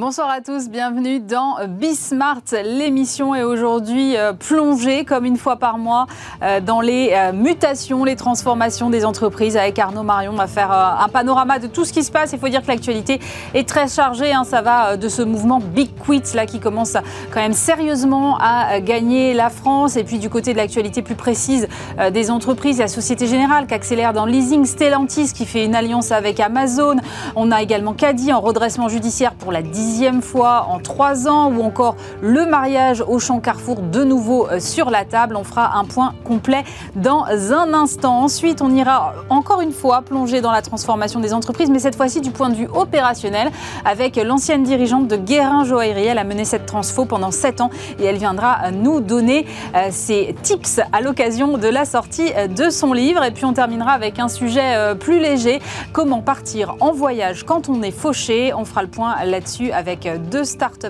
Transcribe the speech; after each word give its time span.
Bonsoir 0.00 0.30
à 0.30 0.40
tous, 0.40 0.70
bienvenue 0.70 1.20
dans 1.20 1.56
Bismart, 1.68 2.40
l'émission 2.64 3.34
est 3.34 3.42
aujourd'hui 3.42 4.16
euh, 4.16 4.32
plongée 4.32 5.04
comme 5.04 5.26
une 5.26 5.36
fois 5.36 5.56
par 5.56 5.76
mois 5.76 6.06
euh, 6.42 6.60
dans 6.60 6.80
les 6.80 7.10
euh, 7.12 7.34
mutations, 7.34 8.02
les 8.04 8.16
transformations 8.16 8.88
des 8.88 9.04
entreprises. 9.04 9.58
Avec 9.58 9.78
Arnaud 9.78 10.02
Marion, 10.02 10.32
on 10.32 10.36
va 10.36 10.46
faire 10.46 10.72
un 10.72 11.06
panorama 11.08 11.58
de 11.58 11.66
tout 11.66 11.84
ce 11.84 11.92
qui 11.92 12.02
se 12.02 12.10
passe. 12.10 12.32
Il 12.32 12.38
faut 12.38 12.48
dire 12.48 12.62
que 12.62 12.68
l'actualité 12.68 13.20
est 13.52 13.68
très 13.68 13.88
chargée. 13.88 14.32
Hein. 14.32 14.44
Ça 14.44 14.62
va 14.62 14.96
de 14.96 15.06
ce 15.10 15.20
mouvement 15.20 15.58
Big 15.58 15.90
Quit 16.02 16.22
là 16.34 16.46
qui 16.46 16.60
commence 16.60 16.94
quand 17.30 17.40
même 17.40 17.52
sérieusement 17.52 18.38
à 18.40 18.80
gagner 18.80 19.34
la 19.34 19.50
France. 19.50 19.98
Et 19.98 20.04
puis 20.04 20.18
du 20.18 20.30
côté 20.30 20.54
de 20.54 20.56
l'actualité 20.56 21.02
plus 21.02 21.14
précise 21.14 21.68
des 22.10 22.30
entreprises, 22.30 22.78
la 22.78 22.88
Société 22.88 23.26
Générale 23.26 23.66
qui 23.66 23.74
accélère 23.74 24.14
dans 24.14 24.24
le 24.24 24.32
leasing, 24.32 24.64
Stellantis 24.64 25.34
qui 25.34 25.44
fait 25.44 25.66
une 25.66 25.74
alliance 25.74 26.10
avec 26.10 26.40
Amazon. 26.40 26.96
On 27.36 27.52
a 27.52 27.60
également 27.60 27.92
Caddy 27.92 28.32
en 28.32 28.40
redressement 28.40 28.88
judiciaire 28.88 29.34
pour 29.34 29.52
la 29.52 29.60
dixième 29.90 30.22
fois 30.22 30.68
en 30.70 30.78
trois 30.78 31.26
ans, 31.26 31.50
ou 31.50 31.62
encore 31.64 31.96
le 32.22 32.46
mariage 32.46 33.02
au 33.08 33.18
champ 33.18 33.40
Carrefour 33.40 33.80
de 33.80 34.04
nouveau 34.04 34.46
euh, 34.46 34.60
sur 34.60 34.88
la 34.88 35.04
table. 35.04 35.34
On 35.34 35.42
fera 35.42 35.76
un 35.76 35.84
point 35.84 36.14
complet 36.24 36.62
dans 36.94 37.24
un 37.26 37.74
instant. 37.74 38.20
Ensuite, 38.22 38.62
on 38.62 38.72
ira 38.72 39.14
encore 39.30 39.60
une 39.60 39.72
fois 39.72 40.02
plonger 40.02 40.40
dans 40.40 40.52
la 40.52 40.62
transformation 40.62 41.18
des 41.18 41.34
entreprises, 41.34 41.70
mais 41.70 41.80
cette 41.80 41.96
fois-ci 41.96 42.20
du 42.20 42.30
point 42.30 42.50
de 42.50 42.54
vue 42.54 42.68
opérationnel, 42.72 43.50
avec 43.84 44.14
l'ancienne 44.14 44.62
dirigeante 44.62 45.08
de 45.08 45.16
Guérin 45.16 45.64
Joaillerie. 45.64 46.06
Elle 46.06 46.18
a 46.18 46.24
mené 46.24 46.44
cette 46.44 46.66
transfo 46.66 47.04
pendant 47.04 47.32
sept 47.32 47.60
ans 47.60 47.70
et 47.98 48.04
elle 48.04 48.16
viendra 48.16 48.70
nous 48.70 49.00
donner 49.00 49.44
euh, 49.74 49.88
ses 49.90 50.36
tips 50.42 50.80
à 50.92 51.00
l'occasion 51.00 51.58
de 51.58 51.66
la 51.66 51.84
sortie 51.84 52.30
euh, 52.36 52.46
de 52.46 52.70
son 52.70 52.92
livre. 52.92 53.24
Et 53.24 53.32
puis 53.32 53.44
on 53.44 53.54
terminera 53.54 53.90
avec 53.90 54.20
un 54.20 54.28
sujet 54.28 54.94
plus 55.00 55.18
léger, 55.18 55.60
comment 55.92 56.22
partir 56.22 56.76
en 56.78 56.92
voyage 56.92 57.44
quand 57.44 57.68
on 57.68 57.82
est 57.82 57.90
fauché? 57.90 58.52
On 58.54 58.64
fera 58.64 58.82
le 58.82 58.88
point 58.88 59.24
là-dessus 59.24 59.72
avec 59.80 60.08
deux 60.30 60.44
start 60.44 60.86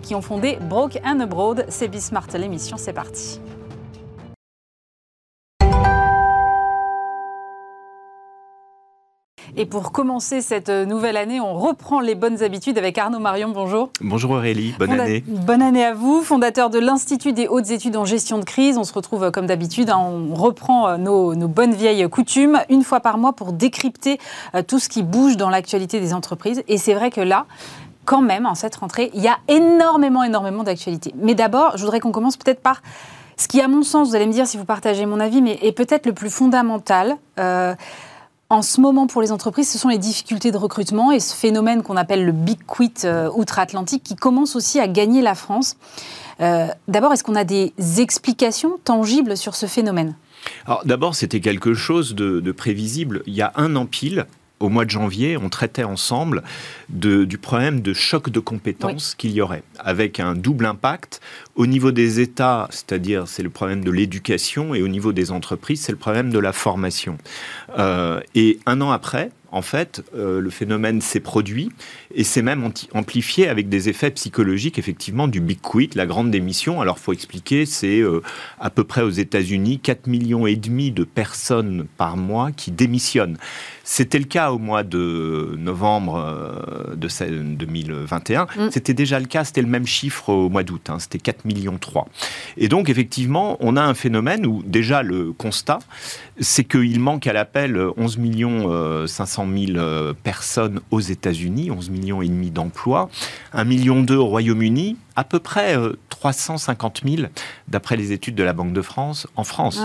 qui 0.00 0.14
ont 0.14 0.22
fondé 0.22 0.58
Broke 0.62 0.98
and 1.04 1.20
Abroad. 1.20 1.66
C'est 1.68 1.88
Bismart 1.88 2.28
l'émission, 2.34 2.76
c'est 2.78 2.92
parti. 2.92 3.40
Et 9.56 9.66
pour 9.66 9.90
commencer 9.90 10.40
cette 10.40 10.68
nouvelle 10.68 11.16
année, 11.16 11.40
on 11.40 11.54
reprend 11.54 11.98
les 11.98 12.14
bonnes 12.14 12.44
habitudes 12.44 12.78
avec 12.78 12.96
Arnaud 12.96 13.18
Marion. 13.18 13.48
Bonjour. 13.48 13.90
Bonjour 14.00 14.30
Aurélie, 14.30 14.72
bonne 14.78 14.92
année. 14.92 15.24
Bonne 15.26 15.62
année 15.62 15.84
à 15.84 15.94
vous, 15.94 16.22
fondateur 16.22 16.70
de 16.70 16.78
l'Institut 16.78 17.32
des 17.32 17.48
hautes 17.48 17.70
études 17.70 17.96
en 17.96 18.04
gestion 18.04 18.38
de 18.38 18.44
crise. 18.44 18.78
On 18.78 18.84
se 18.84 18.92
retrouve 18.92 19.24
euh, 19.24 19.30
comme 19.32 19.46
d'habitude, 19.46 19.90
hein. 19.90 19.98
on 19.98 20.32
reprend 20.36 20.86
euh, 20.86 20.96
nos, 20.96 21.34
nos, 21.34 21.48
bonnes 21.48 21.74
vieilles 21.74 22.08
coutumes 22.08 22.60
une 22.70 22.84
fois 22.84 23.00
par 23.00 23.18
mois 23.18 23.32
pour 23.32 23.52
décrypter 23.52 24.18
euh, 24.54 24.62
tout 24.62 24.78
ce 24.78 24.88
qui 24.88 25.02
bouge 25.02 25.36
dans 25.36 25.50
l'actualité 25.50 25.98
des 25.98 26.14
entreprises. 26.14 26.62
Et 26.68 26.78
c'est 26.78 26.94
vrai 26.94 27.10
que 27.10 27.20
là, 27.20 27.46
quand 28.08 28.22
même, 28.22 28.46
en 28.46 28.54
cette 28.54 28.74
rentrée, 28.76 29.10
il 29.12 29.20
y 29.20 29.28
a 29.28 29.36
énormément, 29.48 30.24
énormément 30.24 30.62
d'actualités. 30.62 31.12
Mais 31.20 31.34
d'abord, 31.34 31.76
je 31.76 31.82
voudrais 31.82 32.00
qu'on 32.00 32.10
commence 32.10 32.38
peut-être 32.38 32.62
par 32.62 32.80
ce 33.36 33.48
qui, 33.48 33.60
à 33.60 33.68
mon 33.68 33.82
sens, 33.82 34.08
vous 34.08 34.14
allez 34.14 34.26
me 34.26 34.32
dire 34.32 34.46
si 34.46 34.56
vous 34.56 34.64
partagez 34.64 35.04
mon 35.04 35.20
avis, 35.20 35.42
mais 35.42 35.58
est 35.60 35.72
peut-être 35.72 36.06
le 36.06 36.14
plus 36.14 36.30
fondamental. 36.30 37.18
Euh, 37.38 37.74
en 38.48 38.62
ce 38.62 38.80
moment, 38.80 39.06
pour 39.06 39.20
les 39.20 39.30
entreprises, 39.30 39.70
ce 39.70 39.76
sont 39.76 39.90
les 39.90 39.98
difficultés 39.98 40.50
de 40.50 40.56
recrutement 40.56 41.12
et 41.12 41.20
ce 41.20 41.34
phénomène 41.34 41.82
qu'on 41.82 41.98
appelle 41.98 42.24
le 42.24 42.32
big 42.32 42.56
quit 42.66 42.94
euh, 43.04 43.28
outre-Atlantique 43.34 44.04
qui 44.04 44.16
commence 44.16 44.56
aussi 44.56 44.80
à 44.80 44.88
gagner 44.88 45.20
la 45.20 45.34
France. 45.34 45.76
Euh, 46.40 46.66
d'abord, 46.88 47.12
est-ce 47.12 47.22
qu'on 47.22 47.34
a 47.34 47.44
des 47.44 47.74
explications 47.98 48.78
tangibles 48.84 49.36
sur 49.36 49.54
ce 49.54 49.66
phénomène? 49.66 50.14
Alors 50.64 50.80
d'abord, 50.86 51.14
c'était 51.14 51.40
quelque 51.40 51.74
chose 51.74 52.14
de, 52.14 52.40
de, 52.40 52.52
prévisible. 52.52 53.22
Il 53.26 53.34
y 53.34 53.42
a 53.42 53.52
un 53.56 53.76
an 53.76 53.84
pile, 53.84 54.26
au 54.60 54.68
mois 54.68 54.84
de 54.84 54.90
janvier, 54.90 55.36
on 55.36 55.48
traitait 55.48 55.84
ensemble 55.84 56.42
du 56.88 57.38
problème 57.38 57.80
de 57.80 57.92
choc 57.92 58.30
de 58.30 58.40
compétences 58.40 59.14
qu'il 59.14 59.32
y 59.32 59.40
aurait, 59.40 59.62
avec 59.78 60.20
un 60.20 60.34
double 60.34 60.66
impact 60.66 61.20
au 61.54 61.66
niveau 61.66 61.92
des 61.92 62.20
États, 62.20 62.68
c'est-à-dire 62.70 63.28
c'est 63.28 63.42
le 63.42 63.50
problème 63.50 63.84
de 63.84 63.90
l'éducation, 63.90 64.74
et 64.74 64.82
au 64.82 64.88
niveau 64.88 65.12
des 65.12 65.30
entreprises, 65.30 65.82
c'est 65.82 65.92
le 65.92 65.98
problème 65.98 66.30
de 66.30 66.38
la 66.38 66.52
formation. 66.52 67.18
Euh, 67.78 68.20
et 68.34 68.58
un 68.66 68.80
an 68.80 68.90
après, 68.90 69.30
en 69.50 69.62
fait, 69.62 70.02
euh, 70.14 70.40
le 70.40 70.50
phénomène 70.50 71.00
s'est 71.00 71.20
produit 71.20 71.70
et 72.14 72.22
s'est 72.22 72.42
même 72.42 72.70
amplifié 72.92 73.48
avec 73.48 73.68
des 73.68 73.88
effets 73.88 74.10
psychologiques, 74.10 74.78
effectivement, 74.78 75.26
du 75.26 75.40
big 75.40 75.60
quit, 75.60 75.90
la 75.94 76.06
grande 76.06 76.30
démission. 76.30 76.80
Alors, 76.80 76.98
faut 76.98 77.12
expliquer, 77.12 77.64
c'est 77.64 78.00
euh, 78.00 78.20
à 78.60 78.70
peu 78.70 78.84
près 78.84 79.02
aux 79.02 79.10
États-Unis 79.10 79.80
4 79.80 80.06
millions 80.06 80.46
et 80.46 80.56
demi 80.56 80.90
de 80.90 81.04
personnes 81.04 81.86
par 81.96 82.16
mois 82.16 82.52
qui 82.52 82.70
démissionnent. 82.70 83.38
C'était 83.90 84.18
le 84.18 84.26
cas 84.26 84.50
au 84.50 84.58
mois 84.58 84.82
de 84.82 85.54
novembre 85.56 86.22
euh, 86.22 86.94
de 86.94 87.08
2021. 87.54 88.44
Mm. 88.44 88.70
C'était 88.70 88.92
déjà 88.92 89.18
le 89.18 89.24
cas, 89.24 89.44
c'était 89.44 89.62
le 89.62 89.66
même 89.66 89.86
chiffre 89.86 90.28
au 90.28 90.50
mois 90.50 90.62
d'août, 90.62 90.90
hein, 90.90 90.98
c'était 90.98 91.18
4 91.18 91.46
millions 91.46 91.78
3. 91.78 92.06
Et 92.58 92.68
donc, 92.68 92.90
effectivement, 92.90 93.56
on 93.60 93.76
a 93.76 93.82
un 93.82 93.94
phénomène 93.94 94.44
où 94.44 94.62
déjà 94.62 95.02
le 95.02 95.32
constat, 95.32 95.78
c'est 96.38 96.64
qu'il 96.64 97.00
manque 97.00 97.26
à 97.26 97.32
l'appel 97.32 97.82
11 97.96 98.18
millions 98.18 99.06
500 99.06 99.46
000 99.72 100.14
personnes 100.22 100.80
aux 100.90 101.00
États-Unis, 101.00 101.70
11 101.70 101.88
millions 101.88 102.20
et 102.20 102.28
demi 102.28 102.50
d'emplois, 102.50 103.08
1 103.54 103.64
million 103.64 104.02
d'eux 104.02 104.16
au 104.16 104.26
Royaume-Uni, 104.26 104.98
à 105.18 105.24
peu 105.24 105.40
près 105.40 105.76
350 106.10 107.02
euh, 107.04 107.16
000 107.16 107.28
d'après 107.66 107.96
les 107.96 108.12
études 108.12 108.36
de 108.36 108.44
la 108.44 108.52
Banque 108.52 108.72
de 108.72 108.82
France 108.82 109.26
en 109.34 109.42
France. 109.42 109.80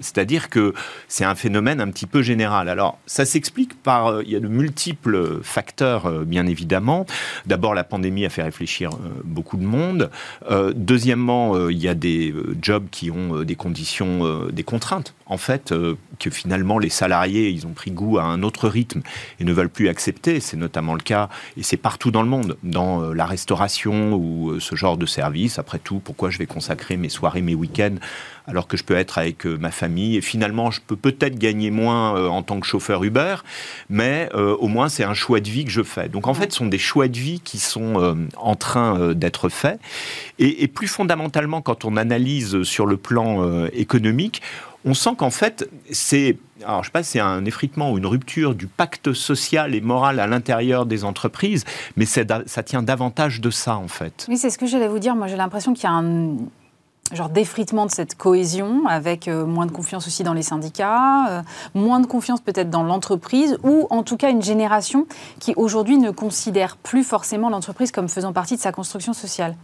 C'est-à-dire 0.00 0.48
que 0.48 0.74
c'est 1.08 1.24
un 1.24 1.34
phénomène 1.34 1.80
un 1.80 1.90
petit 1.90 2.06
peu 2.06 2.22
général. 2.22 2.68
Alors 2.68 2.96
ça 3.04 3.24
s'explique 3.24 3.82
par, 3.82 4.06
euh, 4.06 4.22
il 4.24 4.30
y 4.30 4.36
a 4.36 4.40
de 4.40 4.46
multiples 4.46 5.40
facteurs 5.42 6.06
euh, 6.06 6.24
bien 6.24 6.46
évidemment. 6.46 7.04
D'abord 7.46 7.74
la 7.74 7.82
pandémie 7.82 8.24
a 8.24 8.28
fait 8.28 8.44
réfléchir 8.44 8.90
beaucoup 9.24 9.56
de 9.56 9.64
monde. 9.64 10.10
deuxièmement, 10.74 11.68
il 11.68 11.78
y 11.78 11.88
a 11.88 11.94
des 11.94 12.32
jobs 12.62 12.86
qui 12.90 13.10
ont 13.10 13.42
des 13.42 13.56
conditions, 13.56 14.46
des 14.50 14.62
contraintes 14.62 15.14
en 15.26 15.38
fait, 15.38 15.74
que 16.18 16.30
finalement 16.30 16.78
les 16.78 16.88
salariés, 16.88 17.50
ils 17.50 17.66
ont 17.66 17.72
pris 17.72 17.90
goût 17.90 18.18
à 18.18 18.22
un 18.22 18.42
autre 18.42 18.68
rythme 18.68 19.02
et 19.40 19.44
ne 19.44 19.52
veulent 19.52 19.68
plus 19.68 19.88
accepter. 19.88 20.40
C'est 20.40 20.56
notamment 20.56 20.94
le 20.94 21.00
cas, 21.00 21.28
et 21.56 21.62
c'est 21.62 21.76
partout 21.76 22.10
dans 22.10 22.22
le 22.22 22.28
monde, 22.28 22.56
dans 22.62 23.12
la 23.12 23.26
restauration 23.26 24.14
ou 24.14 24.60
ce 24.60 24.74
genre 24.76 24.96
de 24.96 25.06
service. 25.06 25.58
Après 25.58 25.78
tout, 25.78 26.00
pourquoi 26.00 26.30
je 26.30 26.38
vais 26.38 26.46
consacrer 26.46 26.96
mes 26.96 27.08
soirées, 27.08 27.42
mes 27.42 27.54
week-ends, 27.54 27.96
alors 28.46 28.66
que 28.66 28.76
je 28.76 28.84
peux 28.84 28.94
être 28.94 29.18
avec 29.18 29.46
euh, 29.46 29.56
ma 29.56 29.70
famille? 29.70 30.16
Et 30.16 30.20
finalement, 30.20 30.70
je 30.70 30.80
peux 30.86 30.96
peut-être 30.96 31.38
gagner 31.38 31.70
moins 31.70 32.16
euh, 32.16 32.28
en 32.28 32.42
tant 32.42 32.60
que 32.60 32.66
chauffeur 32.66 33.02
Uber, 33.04 33.36
mais 33.88 34.28
euh, 34.34 34.56
au 34.56 34.68
moins 34.68 34.88
c'est 34.88 35.04
un 35.04 35.14
choix 35.14 35.40
de 35.40 35.48
vie 35.48 35.64
que 35.64 35.70
je 35.70 35.82
fais. 35.82 36.08
Donc 36.08 36.26
en 36.26 36.34
fait, 36.34 36.52
ce 36.52 36.58
sont 36.58 36.66
des 36.66 36.78
choix 36.78 37.08
de 37.08 37.18
vie 37.18 37.40
qui 37.40 37.58
sont 37.58 38.26
en 38.36 38.54
train 38.54 39.14
d'être 39.14 39.48
faits. 39.48 39.80
Et, 40.38 40.62
et, 40.62 40.68
plus 40.68 40.88
fondamentalement, 40.88 41.60
quand 41.62 41.84
on 41.84 41.96
analyse 41.96 42.62
sur 42.62 42.86
le 42.86 42.96
plan 42.96 43.66
économique, 43.72 44.42
on 44.86 44.94
sent 44.94 45.10
qu'en 45.18 45.30
fait, 45.30 45.68
c'est 45.90 46.38
alors 46.64 46.82
je 46.82 46.88
sais 46.88 46.92
pas, 46.92 47.02
c'est 47.02 47.20
un 47.20 47.44
effritement 47.44 47.92
ou 47.92 47.98
une 47.98 48.06
rupture 48.06 48.54
du 48.54 48.66
pacte 48.66 49.12
social 49.12 49.74
et 49.74 49.80
moral 49.80 50.20
à 50.20 50.26
l'intérieur 50.26 50.86
des 50.86 51.04
entreprises, 51.04 51.64
mais 51.96 52.06
ça 52.06 52.24
tient 52.64 52.82
davantage 52.82 53.40
de 53.40 53.50
ça 53.50 53.76
en 53.76 53.88
fait. 53.88 54.26
Oui, 54.28 54.38
c'est 54.38 54.48
ce 54.48 54.56
que 54.56 54.66
j'allais 54.66 54.88
vous 54.88 54.98
dire. 54.98 55.14
Moi, 55.16 55.26
j'ai 55.26 55.36
l'impression 55.36 55.74
qu'il 55.74 55.84
y 55.84 55.86
a 55.86 55.92
un 55.92 56.36
genre 57.12 57.28
d'effritement 57.28 57.86
de 57.86 57.90
cette 57.90 58.16
cohésion, 58.16 58.86
avec 58.86 59.28
euh, 59.28 59.46
moins 59.46 59.66
de 59.66 59.70
confiance 59.70 60.06
aussi 60.06 60.24
dans 60.24 60.32
les 60.32 60.42
syndicats, 60.42 61.28
euh, 61.28 61.42
moins 61.74 62.00
de 62.00 62.06
confiance 62.06 62.40
peut-être 62.40 62.70
dans 62.70 62.82
l'entreprise, 62.82 63.58
ou 63.62 63.86
en 63.90 64.02
tout 64.02 64.16
cas 64.16 64.30
une 64.30 64.42
génération 64.42 65.06
qui 65.38 65.52
aujourd'hui 65.56 65.98
ne 65.98 66.10
considère 66.10 66.76
plus 66.76 67.04
forcément 67.04 67.48
l'entreprise 67.48 67.92
comme 67.92 68.08
faisant 68.08 68.32
partie 68.32 68.56
de 68.56 68.60
sa 68.60 68.72
construction 68.72 69.12
sociale. 69.12 69.56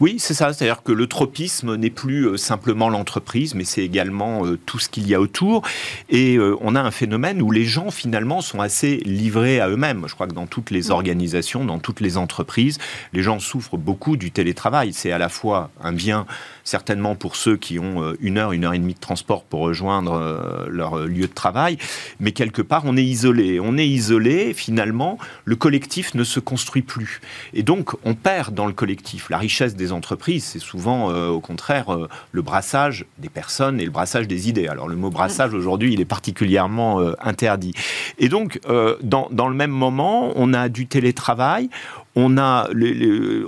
Oui, 0.00 0.16
c'est 0.18 0.34
ça. 0.34 0.52
C'est-à-dire 0.52 0.82
que 0.82 0.92
le 0.92 1.06
tropisme 1.06 1.74
n'est 1.76 1.90
plus 1.90 2.28
euh, 2.28 2.36
simplement 2.36 2.88
l'entreprise, 2.88 3.54
mais 3.54 3.64
c'est 3.64 3.82
également 3.82 4.46
euh, 4.46 4.58
tout 4.66 4.78
ce 4.78 4.88
qu'il 4.88 5.08
y 5.08 5.14
a 5.14 5.20
autour. 5.20 5.62
Et 6.08 6.36
euh, 6.36 6.56
on 6.60 6.74
a 6.74 6.80
un 6.80 6.90
phénomène 6.90 7.42
où 7.42 7.50
les 7.50 7.64
gens, 7.64 7.90
finalement, 7.90 8.40
sont 8.40 8.60
assez 8.60 8.96
livrés 9.04 9.60
à 9.60 9.68
eux-mêmes. 9.68 10.04
Je 10.06 10.14
crois 10.14 10.28
que 10.28 10.32
dans 10.32 10.46
toutes 10.46 10.70
les 10.70 10.90
organisations, 10.90 11.64
dans 11.64 11.78
toutes 11.78 12.00
les 12.00 12.16
entreprises, 12.16 12.78
les 13.12 13.22
gens 13.22 13.40
souffrent 13.40 13.76
beaucoup 13.76 14.16
du 14.16 14.30
télétravail. 14.30 14.92
C'est 14.92 15.10
à 15.10 15.18
la 15.18 15.28
fois 15.28 15.70
un 15.82 15.92
bien, 15.92 16.26
certainement 16.64 17.14
pour 17.14 17.36
ceux 17.36 17.56
qui 17.56 17.78
ont 17.78 18.14
une 18.20 18.38
heure, 18.38 18.52
une 18.52 18.64
heure 18.64 18.74
et 18.74 18.78
demie 18.78 18.94
de 18.94 19.00
transport 19.00 19.44
pour 19.44 19.60
rejoindre 19.60 20.66
leur 20.68 20.98
lieu 20.98 21.26
de 21.26 21.32
travail, 21.32 21.78
mais 22.20 22.32
quelque 22.32 22.62
part, 22.62 22.82
on 22.86 22.96
est 22.96 23.04
isolé. 23.04 23.60
On 23.60 23.76
est 23.76 23.86
isolé, 23.86 24.54
finalement, 24.54 25.18
le 25.44 25.56
collectif 25.56 26.14
ne 26.14 26.24
se 26.24 26.40
construit 26.40 26.82
plus. 26.82 27.20
Et 27.52 27.62
donc, 27.62 27.92
on 28.04 28.14
perd 28.14 28.54
dans 28.54 28.66
le 28.66 28.72
collectif. 28.72 29.30
La 29.30 29.38
richesse 29.38 29.74
des 29.74 29.92
entreprises, 29.92 30.44
c'est 30.44 30.58
souvent 30.58 31.10
euh, 31.10 31.28
au 31.28 31.40
contraire 31.40 31.92
euh, 31.92 32.08
le 32.32 32.42
brassage 32.42 33.04
des 33.18 33.28
personnes 33.28 33.80
et 33.80 33.84
le 33.84 33.90
brassage 33.90 34.28
des 34.28 34.48
idées. 34.48 34.68
Alors 34.68 34.88
le 34.88 34.96
mot 34.96 35.10
brassage 35.10 35.54
aujourd'hui, 35.54 35.92
il 35.92 36.00
est 36.00 36.06
particulièrement 36.06 37.00
euh, 37.00 37.14
interdit. 37.22 37.74
Et 38.18 38.28
donc, 38.28 38.60
dans, 39.02 39.28
dans, 39.30 39.48
le 39.48 39.54
même 39.54 39.70
moment, 39.70 40.32
on 40.36 40.54
a 40.54 40.68
du 40.68 40.86
télétravail, 40.86 41.68
On, 42.16 42.38
a 42.38 42.68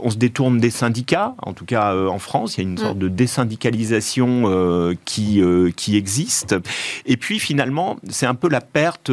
on 0.03 0.11
se 0.11 0.17
détourne 0.17 0.59
des 0.59 0.71
syndicats, 0.71 1.35
en 1.43 1.53
tout 1.53 1.65
cas 1.65 1.95
en 1.95 2.19
France, 2.19 2.57
il 2.57 2.65
y 2.65 2.67
a 2.67 2.69
une 2.69 2.79
sorte 2.79 2.97
mm. 2.97 3.01
de 3.01 3.09
désyndicalisation 3.09 4.97
qui, 5.05 5.41
qui 5.77 5.97
existe. 5.97 6.57
Et 7.05 7.17
puis 7.17 7.39
finalement, 7.39 7.97
c'est 8.09 8.27
un 8.27 8.35
peu 8.35 8.49
la 8.49 8.61
perte 8.61 9.11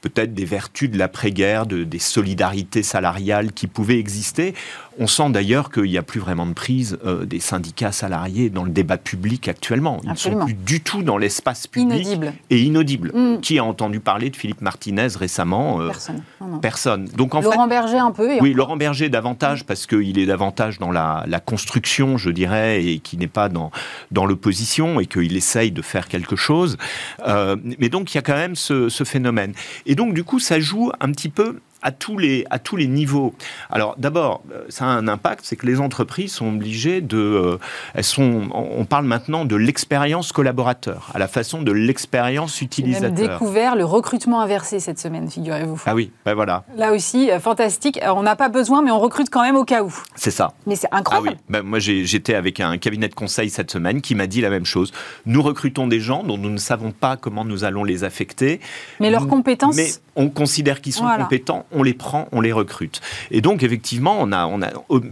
peut-être 0.00 0.34
des 0.34 0.44
vertus 0.44 0.90
de 0.90 0.98
l'après-guerre, 0.98 1.66
de, 1.66 1.84
des 1.84 1.98
solidarités 1.98 2.82
salariales 2.82 3.52
qui 3.52 3.66
pouvaient 3.66 3.98
exister. 3.98 4.54
On 4.98 5.06
sent 5.06 5.30
d'ailleurs 5.30 5.70
qu'il 5.70 5.84
n'y 5.84 5.96
a 5.96 6.02
plus 6.02 6.20
vraiment 6.20 6.46
de 6.46 6.52
prise 6.52 6.98
euh, 7.06 7.24
des 7.24 7.40
syndicats 7.40 7.92
salariés 7.92 8.50
dans 8.50 8.64
le 8.64 8.70
débat 8.70 8.98
public 8.98 9.48
actuellement. 9.48 10.00
Ils 10.04 10.10
ne 10.10 10.14
sont 10.14 10.44
plus 10.44 10.54
du 10.54 10.80
tout 10.82 11.02
dans 11.02 11.16
l'espace 11.16 11.66
public 11.66 12.06
et 12.50 12.60
inaudibles. 12.60 13.12
Mm. 13.14 13.40
Qui 13.40 13.58
a 13.58 13.64
entendu 13.64 14.00
parler 14.00 14.30
de 14.30 14.36
Philippe 14.36 14.60
Martinez 14.60 15.08
récemment 15.18 15.80
euh, 15.80 15.88
Personne. 15.88 16.22
Personne. 16.60 17.04
Donc 17.16 17.34
en 17.34 17.40
Laurent 17.40 17.66
Berger 17.66 17.98
un 17.98 18.10
peu. 18.10 18.38
oui, 18.40 18.52
Laurent 18.52 18.76
Berger 18.76 19.08
davantage 19.08 19.64
parce 19.64 19.86
qu'il 19.86 20.18
est 20.18 20.26
davantage 20.26 20.78
dans 20.78 20.90
la, 20.90 21.24
construction, 21.44 22.18
je 22.18 22.30
dirais, 22.30 22.84
et 22.84 22.98
qui 22.98 23.16
n'est 23.16 23.26
pas 23.26 23.48
dans, 23.48 23.70
dans 24.10 24.26
l'opposition 24.26 25.00
et 25.00 25.06
qu'il 25.06 25.34
essaye 25.36 25.72
de 25.72 25.82
faire 25.82 26.08
quelque 26.08 26.36
chose. 26.36 26.76
Euh, 27.26 27.56
mais 27.78 27.88
donc 27.88 28.12
il 28.12 28.16
y 28.16 28.18
a 28.18 28.22
quand 28.22 28.34
même 28.34 28.54
ce, 28.54 28.88
ce 28.88 29.04
phénomène. 29.04 29.54
Et 29.90 29.96
donc 29.96 30.14
du 30.14 30.22
coup, 30.22 30.38
ça 30.38 30.60
joue 30.60 30.92
un 31.00 31.10
petit 31.10 31.28
peu 31.28 31.58
à 31.82 31.92
tous 31.92 32.18
les, 32.18 32.44
à 32.50 32.58
tous 32.58 32.76
les 32.76 32.86
niveaux. 32.86 33.34
Alors 33.70 33.94
d'abord, 33.98 34.42
euh, 34.52 34.64
ça 34.68 34.84
a 34.84 34.88
un 34.88 35.08
impact, 35.08 35.40
c'est 35.44 35.56
que 35.56 35.66
les 35.66 35.80
entreprises 35.80 36.32
sont 36.32 36.48
obligées 36.48 37.00
de... 37.00 37.18
Euh, 37.18 37.58
elles 37.94 38.04
sont, 38.04 38.48
on 38.52 38.84
parle 38.84 39.06
maintenant 39.06 39.44
de 39.44 39.56
l'expérience 39.56 40.32
collaborateur, 40.32 41.10
à 41.14 41.18
la 41.18 41.28
façon 41.28 41.62
de 41.62 41.72
l'expérience 41.72 42.60
utilisateur. 42.60 43.10
On 43.12 43.24
a 43.24 43.28
découvert 43.28 43.76
le 43.76 43.84
recrutement 43.84 44.40
inversé 44.40 44.80
cette 44.80 44.98
semaine, 44.98 45.30
figurez-vous. 45.30 45.80
Ah 45.86 45.94
oui, 45.94 46.10
ben 46.24 46.34
voilà. 46.34 46.64
Là 46.76 46.92
aussi, 46.92 47.30
euh, 47.30 47.40
fantastique. 47.40 47.98
On 48.04 48.22
n'a 48.22 48.36
pas 48.36 48.48
besoin, 48.48 48.82
mais 48.82 48.90
on 48.90 48.98
recrute 48.98 49.30
quand 49.30 49.42
même 49.42 49.56
au 49.56 49.64
cas 49.64 49.82
où. 49.82 49.94
C'est 50.14 50.30
ça. 50.30 50.52
Mais 50.66 50.76
c'est 50.76 50.88
incroyable. 50.92 51.28
Ah 51.30 51.32
oui, 51.32 51.44
ben, 51.48 51.62
moi 51.62 51.78
j'étais 51.78 52.34
avec 52.34 52.60
un 52.60 52.76
cabinet 52.78 53.08
de 53.08 53.14
conseil 53.14 53.50
cette 53.50 53.70
semaine 53.70 54.00
qui 54.00 54.14
m'a 54.14 54.26
dit 54.26 54.40
la 54.40 54.50
même 54.50 54.66
chose. 54.66 54.92
Nous 55.26 55.42
recrutons 55.42 55.86
des 55.86 56.00
gens 56.00 56.22
dont 56.22 56.38
nous 56.38 56.50
ne 56.50 56.58
savons 56.58 56.92
pas 56.92 57.16
comment 57.16 57.44
nous 57.44 57.64
allons 57.64 57.84
les 57.84 58.04
affecter. 58.04 58.60
Mais 59.00 59.10
leurs 59.10 59.26
compétences... 59.26 59.76
Mais 59.76 59.88
on 60.20 60.28
considère 60.28 60.80
qu'ils 60.80 60.92
sont 60.92 61.08
compétents 61.16 61.66
on 61.72 61.82
les 61.82 61.94
prend, 61.94 62.28
on 62.32 62.40
les 62.40 62.52
recrute. 62.52 63.00
Et 63.30 63.40
donc, 63.40 63.62
effectivement, 63.62 64.16
on 64.20 64.32
a, 64.32 64.46
on 64.46 64.62
a 64.62 64.68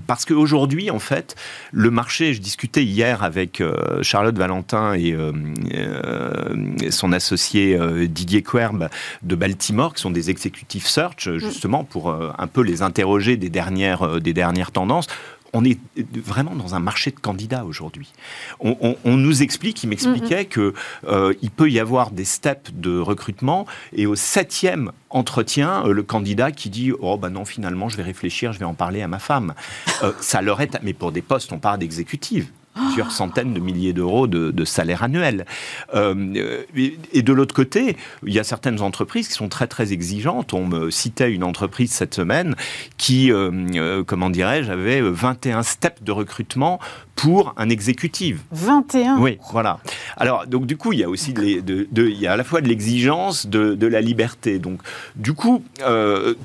parce 0.06 0.24
qu'aujourd'hui, 0.24 0.90
en 0.90 0.98
fait, 0.98 1.34
le 1.72 1.90
marché, 1.90 2.34
je 2.34 2.40
discutais 2.40 2.84
hier 2.84 3.22
avec 3.22 3.60
euh, 3.60 4.02
Charlotte 4.02 4.36
Valentin 4.36 4.94
et 4.94 5.12
euh, 5.12 5.32
euh, 5.74 6.90
son 6.90 7.12
associé 7.12 7.78
Didier 8.08 8.42
Querb 8.42 8.88
de 9.22 9.34
Baltimore, 9.34 9.94
qui 9.94 10.02
sont 10.02 10.10
des 10.10 10.30
exécutifs 10.30 10.86
search, 10.86 11.28
mm. 11.28 11.38
justement, 11.38 11.84
pour 11.84 12.10
un 12.10 12.46
peu 12.46 12.62
les 12.62 12.82
interroger 12.82 13.36
des 13.36 13.50
dernières, 13.50 14.20
des 14.20 14.32
dernières 14.32 14.72
tendances 14.72 15.06
on 15.52 15.64
est 15.64 15.78
vraiment 16.14 16.54
dans 16.54 16.74
un 16.74 16.80
marché 16.80 17.10
de 17.10 17.18
candidats 17.18 17.64
aujourd'hui. 17.64 18.12
On, 18.60 19.16
nous 19.16 19.42
explique, 19.42 19.82
il 19.82 19.88
m'expliquait 19.88 20.46
qu'il 20.46 20.62
mm-hmm. 20.62 20.72
que 20.72 21.08
euh, 21.08 21.34
il 21.42 21.50
peut 21.50 21.70
y 21.70 21.80
avoir 21.80 22.10
des 22.10 22.24
steps 22.24 22.72
de 22.74 22.98
recrutement 22.98 23.66
et 23.92 24.06
au 24.06 24.14
septième 24.14 24.92
entretien, 25.10 25.86
euh, 25.86 25.92
le 25.92 26.02
candidat 26.02 26.52
qui 26.52 26.70
dit 26.70 26.92
oh 27.00 27.16
ben 27.16 27.30
non 27.30 27.44
finalement 27.44 27.88
je 27.88 27.96
vais 27.96 28.02
réfléchir, 28.02 28.52
je 28.52 28.58
vais 28.58 28.64
en 28.64 28.74
parler 28.74 29.02
à 29.02 29.08
ma 29.08 29.18
femme. 29.18 29.54
Euh, 30.02 30.12
ça 30.20 30.42
leur 30.42 30.60
est, 30.60 30.78
mais 30.82 30.92
pour 30.92 31.12
des 31.12 31.22
postes 31.22 31.52
on 31.52 31.58
parle 31.58 31.78
d'exécutive 31.78 32.50
plusieurs 32.78 33.10
centaines 33.10 33.52
de 33.52 33.60
milliers 33.60 33.92
d'euros 33.92 34.26
de, 34.26 34.64
salaire 34.64 35.02
annuel. 35.02 35.46
Euh, 35.94 36.64
et 37.12 37.22
de 37.22 37.32
l'autre 37.32 37.54
côté, 37.54 37.96
il 38.26 38.32
y 38.32 38.38
a 38.38 38.44
certaines 38.44 38.80
entreprises 38.80 39.28
qui 39.28 39.34
sont 39.34 39.48
très 39.48 39.66
très 39.66 39.92
exigeantes. 39.92 40.52
On 40.52 40.66
me 40.66 40.90
citait 40.90 41.32
une 41.32 41.44
entreprise 41.44 41.92
cette 41.92 42.14
semaine 42.14 42.54
qui, 42.96 43.32
euh, 43.32 43.50
euh, 43.74 44.04
comment 44.04 44.30
dirais-je, 44.30 44.70
avait 44.70 45.00
21 45.00 45.62
steps 45.62 46.02
de 46.02 46.12
recrutement 46.12 46.78
pour 47.18 47.52
un 47.56 47.68
exécutif. 47.68 48.38
21 48.52 49.18
Oui, 49.18 49.38
voilà. 49.50 49.80
Alors, 50.16 50.46
donc 50.46 50.66
du 50.66 50.76
coup, 50.76 50.92
il 50.92 51.00
y 51.00 51.04
a 51.04 51.08
aussi 51.08 51.32
de, 51.32 51.88
il 51.96 52.20
y 52.20 52.28
a 52.28 52.32
à 52.32 52.36
la 52.36 52.44
fois 52.44 52.60
de 52.60 52.68
l'exigence, 52.68 53.48
de, 53.48 53.86
la 53.86 54.00
liberté. 54.00 54.58
Donc, 54.60 54.80
du 55.16 55.32
coup, 55.32 55.64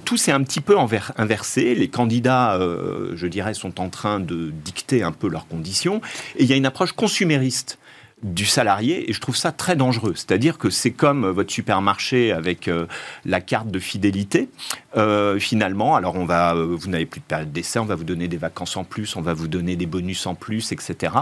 tout 0.04 0.18
s'est 0.18 0.31
un 0.31 0.42
petit 0.44 0.62
peu 0.62 0.75
inversé. 1.18 1.75
Les 1.75 1.88
candidats, 1.90 2.60
je 3.16 3.28
dirais, 3.28 3.54
sont 3.54 3.80
en 3.80 3.90
train 3.90 4.20
de 4.20 4.52
dicter 4.66 5.04
un 5.04 5.12
peu 5.12 5.30
leurs 5.30 5.48
conditions. 5.48 6.02
Et 6.38 6.44
il 6.44 6.50
y 6.50 6.54
a 6.54 6.56
une 6.56 6.66
approche 6.66 6.94
consumériste 6.94 7.78
du 8.24 8.46
salarié 8.46 9.10
et 9.10 9.14
je 9.14 9.20
trouve 9.20 9.36
ça 9.36 9.52
très 9.52 9.75
dangereux. 9.75 10.14
C'est-à-dire 10.16 10.58
que 10.58 10.70
c'est 10.70 10.92
comme 10.92 11.28
votre 11.28 11.52
supermarché 11.52 12.31
avec 12.31 12.68
euh, 12.68 12.86
la 13.25 13.42
carte 13.42 13.70
de 13.70 13.80
fidélité. 13.80 14.50
Euh, 14.96 15.40
finalement, 15.40 15.96
alors 15.96 16.16
on 16.16 16.25
va, 16.25 16.56
euh, 16.56 16.75
vous 16.78 16.90
n'avez 16.90 17.06
plus 17.06 17.20
de 17.20 17.25
période 17.25 17.52
d'essai, 17.52 17.80
on 17.80 17.86
va 17.86 17.96
vous 17.96 18.04
donner 18.04 18.28
des 18.28 18.38
vacances 18.38 18.78
en 18.78 18.84
plus, 18.84 19.16
on 19.16 19.22
va 19.22 19.34
vous 19.34 19.48
donner 19.48 19.75
des 19.75 19.86
bonus 19.86 20.25
en 20.25 20.36
plus, 20.36 20.72
etc. 20.72 21.14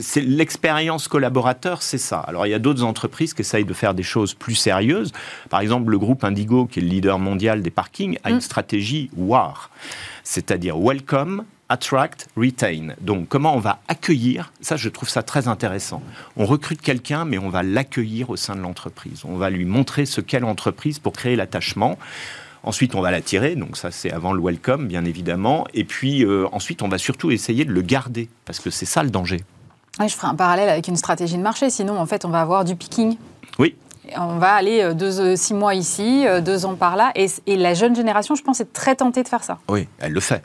c'est 0.00 0.20
l'expérience 0.20 1.08
collaborateur, 1.08 1.82
c'est 1.82 1.98
ça. 1.98 2.18
Alors 2.18 2.46
il 2.46 2.50
y 2.50 2.54
a 2.54 2.58
d'autres 2.58 2.82
entreprises 2.82 3.34
qui 3.34 3.42
essayent 3.42 3.64
de 3.64 3.72
faire 3.72 3.94
des 3.94 4.02
choses 4.02 4.34
plus 4.34 4.54
sérieuses. 4.54 5.12
Par 5.48 5.60
exemple, 5.60 5.90
le 5.90 5.98
groupe 5.98 6.24
Indigo, 6.24 6.66
qui 6.66 6.80
est 6.80 6.82
le 6.82 6.88
leader 6.88 7.18
mondial 7.18 7.62
des 7.62 7.70
parkings, 7.70 8.18
a 8.24 8.30
une 8.30 8.36
mm. 8.36 8.40
stratégie 8.40 9.10
WAR, 9.16 9.70
c'est-à-dire 10.24 10.76
Welcome, 10.78 11.44
attract, 11.70 12.28
retain. 12.36 12.88
Donc 13.00 13.28
comment 13.28 13.54
on 13.54 13.60
va 13.60 13.78
accueillir, 13.88 14.52
ça 14.60 14.76
je 14.76 14.88
trouve 14.90 15.08
ça 15.08 15.22
très 15.22 15.48
intéressant. 15.48 16.02
On 16.36 16.44
recrute 16.44 16.82
quelqu'un 16.82 17.24
mais 17.24 17.38
on 17.38 17.48
va 17.48 17.62
l'accueillir 17.62 18.28
au 18.28 18.36
sein 18.36 18.56
de 18.56 18.60
l'entreprise. 18.60 19.22
On 19.24 19.36
va 19.36 19.48
lui 19.48 19.64
montrer 19.64 20.04
ce 20.04 20.20
qu'est 20.20 20.40
l'entreprise 20.40 20.98
pour 20.98 21.14
créer 21.14 21.36
l'attachement. 21.36 21.96
Ensuite, 22.62 22.94
on 22.94 23.00
va 23.00 23.10
l'attirer, 23.10 23.54
donc 23.54 23.78
ça 23.78 23.90
c'est 23.90 24.12
avant 24.12 24.34
le 24.34 24.42
welcome, 24.42 24.86
bien 24.86 25.06
évidemment. 25.06 25.66
Et 25.72 25.84
puis 25.84 26.24
euh, 26.24 26.46
ensuite, 26.52 26.82
on 26.82 26.88
va 26.88 26.98
surtout 26.98 27.30
essayer 27.30 27.64
de 27.64 27.72
le 27.72 27.80
garder, 27.80 28.28
parce 28.44 28.60
que 28.60 28.68
c'est 28.68 28.84
ça 28.84 29.02
le 29.02 29.08
danger. 29.10 29.40
je 29.98 30.08
ferai 30.08 30.26
un 30.26 30.34
parallèle 30.34 30.68
avec 30.68 30.86
une 30.88 30.96
stratégie 30.96 31.38
de 31.38 31.42
marché, 31.42 31.70
sinon 31.70 31.98
en 31.98 32.04
fait 32.04 32.26
on 32.26 32.28
va 32.28 32.42
avoir 32.42 32.64
du 32.64 32.76
picking. 32.76 33.16
Oui. 33.58 33.76
On 34.18 34.38
va 34.38 34.54
aller 34.54 34.82
euh, 34.82 34.92
deux, 34.92 35.20
euh, 35.20 35.36
six 35.36 35.54
mois 35.54 35.74
ici, 35.74 36.26
deux 36.44 36.66
ans 36.66 36.74
par 36.74 36.96
là. 36.96 37.12
Et, 37.14 37.28
et, 37.46 37.56
la 37.56 37.74
jeune 37.74 37.94
génération, 37.94 38.34
je 38.34 38.42
pense, 38.42 38.60
est 38.60 38.72
très 38.72 38.96
tentée 38.96 39.22
de 39.22 39.28
faire 39.28 39.44
ça. 39.44 39.58
Oui, 39.68 39.86
elle 40.00 40.12
le 40.12 40.20
fait. 40.20 40.42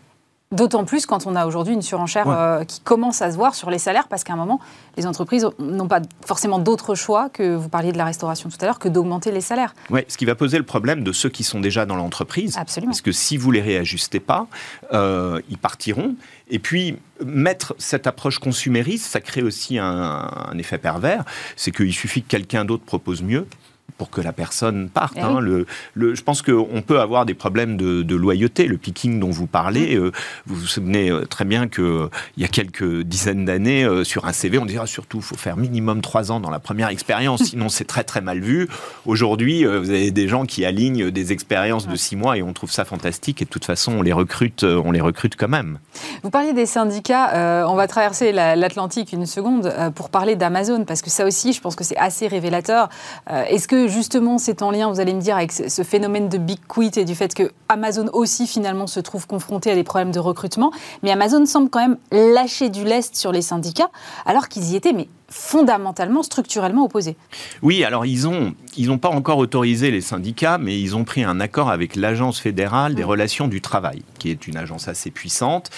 D'autant 0.52 0.86
plus 0.86 1.08
quand 1.08 1.26
on 1.26 1.36
a 1.36 1.48
aujourd'hui 1.48 1.74
une 1.74 1.82
surenchère 1.82 2.30
euh, 2.30 2.64
qui 2.64 2.80
commence 2.80 3.24
à 3.24 3.32
se 3.32 3.36
voir 3.36 3.56
sur 3.56 3.72
les 3.72 3.80
salaires, 3.80 4.08
parce 4.08 4.24
qu'à 4.24 4.34
un 4.34 4.36
moment, 4.36 4.60
les 4.96 5.08
entreprises 5.08 5.48
n'ont 5.58 5.88
pas 5.88 6.02
forcément 6.24 6.60
d'autre 6.60 6.94
choix 6.94 7.30
que, 7.30 7.56
vous 7.56 7.68
parliez 7.68 7.92
de 7.92 7.98
la 7.98 8.06
restauration 8.06 8.50
tout 8.50 8.58
à 8.62 8.66
l'heure, 8.66 8.78
que 8.78 8.88
d'augmenter 8.88 9.32
les 9.32 9.42
salaires. 9.42 9.74
Oui, 9.90 10.02
ce 10.08 10.18
qui 10.18 10.26
va 10.26 10.36
poser 10.36 10.60
le 10.60 10.64
problème 10.64 11.04
de 11.04 11.12
ceux 11.12 11.30
qui 11.30 11.44
sont 11.44 11.60
déjà 11.60 11.88
dans 11.88 11.96
l'entreprise. 11.96 12.58
Absolument. 12.58 12.92
Parce 12.92 13.02
que 13.02 13.12
si 13.12 13.38
vous 13.38 13.50
les 13.50 13.62
réajustez 13.62 14.20
pas, 14.20 14.46
euh, 14.94 15.42
ils 15.50 15.58
partiront. 15.58 16.16
Et 16.48 16.60
puis, 16.60 17.00
mettre 17.26 17.74
cette 17.80 18.06
approche 18.06 18.38
consumériste, 18.38 19.06
ça 19.06 19.22
crée 19.22 19.42
aussi 19.42 19.80
un, 19.80 20.30
un 20.52 20.58
effet 20.60 20.78
pervers. 20.78 21.26
C'est 21.56 21.72
qu'il 21.72 21.94
suffit 21.94 22.22
que 22.22 22.30
quelqu'un 22.30 22.66
d'autre 22.66 22.86
propose 22.86 23.24
mieux 23.24 23.48
pour 23.98 24.10
que 24.10 24.22
la 24.22 24.34
personne 24.34 24.90
parte. 24.90 25.14
Eh 25.18 25.22
hein. 25.22 25.40
Le, 25.40 25.66
le, 25.94 26.16
je 26.16 26.24
pense 26.24 26.42
qu'on 26.42 26.82
peut 26.86 27.00
avoir 27.00 27.26
des 27.26 27.34
problèmes 27.34 27.78
de, 27.78 28.02
de, 28.02 28.16
loyauté. 28.16 28.66
Le 28.68 28.78
picking 28.78 29.20
dont 29.20 29.30
vous 29.30 29.48
parlez, 29.48 29.96
mm. 29.96 30.00
euh, 30.00 30.12
vous 30.46 30.56
vous 30.56 30.68
souvenez 30.68 31.10
euh, 31.10 31.26
très 31.26 31.46
bien 31.46 31.68
qu'il 31.68 31.84
euh, 31.84 32.10
y 32.38 32.44
a 32.44 32.48
quelques 32.48 33.02
dizaines 33.02 33.46
d'années, 33.46 33.86
sur 34.04 34.26
un 34.26 34.34
CV, 34.34 34.58
on 34.58 34.66
dira 34.66 34.88
surtout, 34.88 35.18
il 35.18 35.24
faut 35.24 35.38
faire 35.38 35.58
minimum 35.58 36.02
trois 36.02 36.32
ans 36.32 36.40
dans 36.40 36.50
la 36.50 36.60
première 36.60 36.90
expérience, 36.90 37.44
sinon 37.50 37.70
c'est 37.70 37.86
très 37.86 38.04
très 38.04 38.22
mal 38.22 38.40
vu. 38.40 38.68
Aujourd'hui, 39.06 39.64
vous 39.64 39.90
avez 39.90 40.12
des 40.12 40.28
gens 40.28 40.46
qui 40.46 40.66
alignent 40.66 41.12
des 41.12 41.32
expériences 41.32 41.88
de 41.88 41.96
six 41.96 42.16
mois 42.16 42.38
et 42.38 42.44
on 42.44 42.54
trouve 42.54 42.72
ça 42.72 42.86
fantastique 42.86 43.42
et 43.42 43.46
de 43.46 43.50
toute 43.50 43.66
façon, 43.66 43.94
on 43.94 44.02
les 44.02 44.14
recrute, 44.14 44.64
on 44.64 44.92
les 44.92 45.02
recrute 45.02 45.36
quand 45.36 45.48
même. 45.48 45.80
Vous 46.24 46.30
parliez 46.30 46.54
des 46.54 46.66
syndicats, 46.66 47.66
on 47.70 47.76
va 47.76 47.88
traverser 47.88 48.32
l'Atlantique 48.32 49.14
une 49.14 49.26
seconde 49.26 49.74
pour 49.96 50.10
parler 50.10 50.36
d'Amazon, 50.36 50.86
parce 50.86 51.02
que 51.02 51.10
ça 51.10 51.26
aussi, 51.26 51.54
je 51.54 51.62
pense 51.62 51.76
que 51.76 51.84
c'est 51.84 51.98
assez 51.98 52.28
révélateur. 52.28 52.90
Est-ce 53.30 53.68
que 53.68 53.85
justement 53.88 54.38
c'est 54.38 54.62
en 54.62 54.72
lien, 54.72 54.90
vous 54.90 55.00
allez 55.00 55.14
me 55.14 55.22
dire, 55.22 55.36
avec 55.36 55.52
ce 55.52 55.84
phénomène 55.84 56.30
de 56.30 56.38
big 56.38 56.60
quit 56.68 56.92
et 56.98 57.06
du 57.06 57.16
fait 57.16 57.34
que 57.34 57.52
Amazon 57.70 58.10
aussi 58.14 58.48
finalement 58.48 58.88
se 58.88 59.00
trouve 59.00 59.28
confronté 59.28 59.72
à 59.72 59.76
des 59.76 59.84
problèmes 59.84 60.12
de 60.12 60.20
recrutement. 60.20 60.72
Mais 61.04 61.12
Amazon 61.12 61.46
semble 61.46 61.70
quand 61.70 61.80
même 61.80 61.98
lâcher 62.12 62.70
du 62.70 62.84
lest 62.84 63.16
sur 63.16 63.32
les 63.32 63.42
syndicats, 63.42 63.90
alors 64.26 64.48
qu'ils 64.48 64.72
y 64.72 64.76
étaient, 64.76 64.94
mais 64.94 65.08
fondamentalement, 65.30 66.24
structurellement 66.24 66.86
opposés. 66.86 67.16
Oui, 67.62 67.84
alors 67.84 68.06
ils 68.06 68.24
n'ont 68.24 68.54
ils 68.78 68.92
ont 68.92 68.98
pas 68.98 69.10
encore 69.10 69.38
autorisé 69.38 69.92
les 69.92 70.02
syndicats, 70.02 70.58
mais 70.58 70.80
ils 70.80 70.96
ont 70.96 71.04
pris 71.04 71.24
un 71.24 71.40
accord 71.40 71.70
avec 71.70 71.96
l'Agence 71.96 72.40
fédérale 72.40 72.96
des 72.96 73.04
relations 73.04 73.48
du 73.48 73.62
travail, 73.62 74.04
qui 74.20 74.30
est 74.30 74.48
une 74.48 74.58
agence 74.58 74.88
assez 74.88 75.12
puissante. 75.12 75.70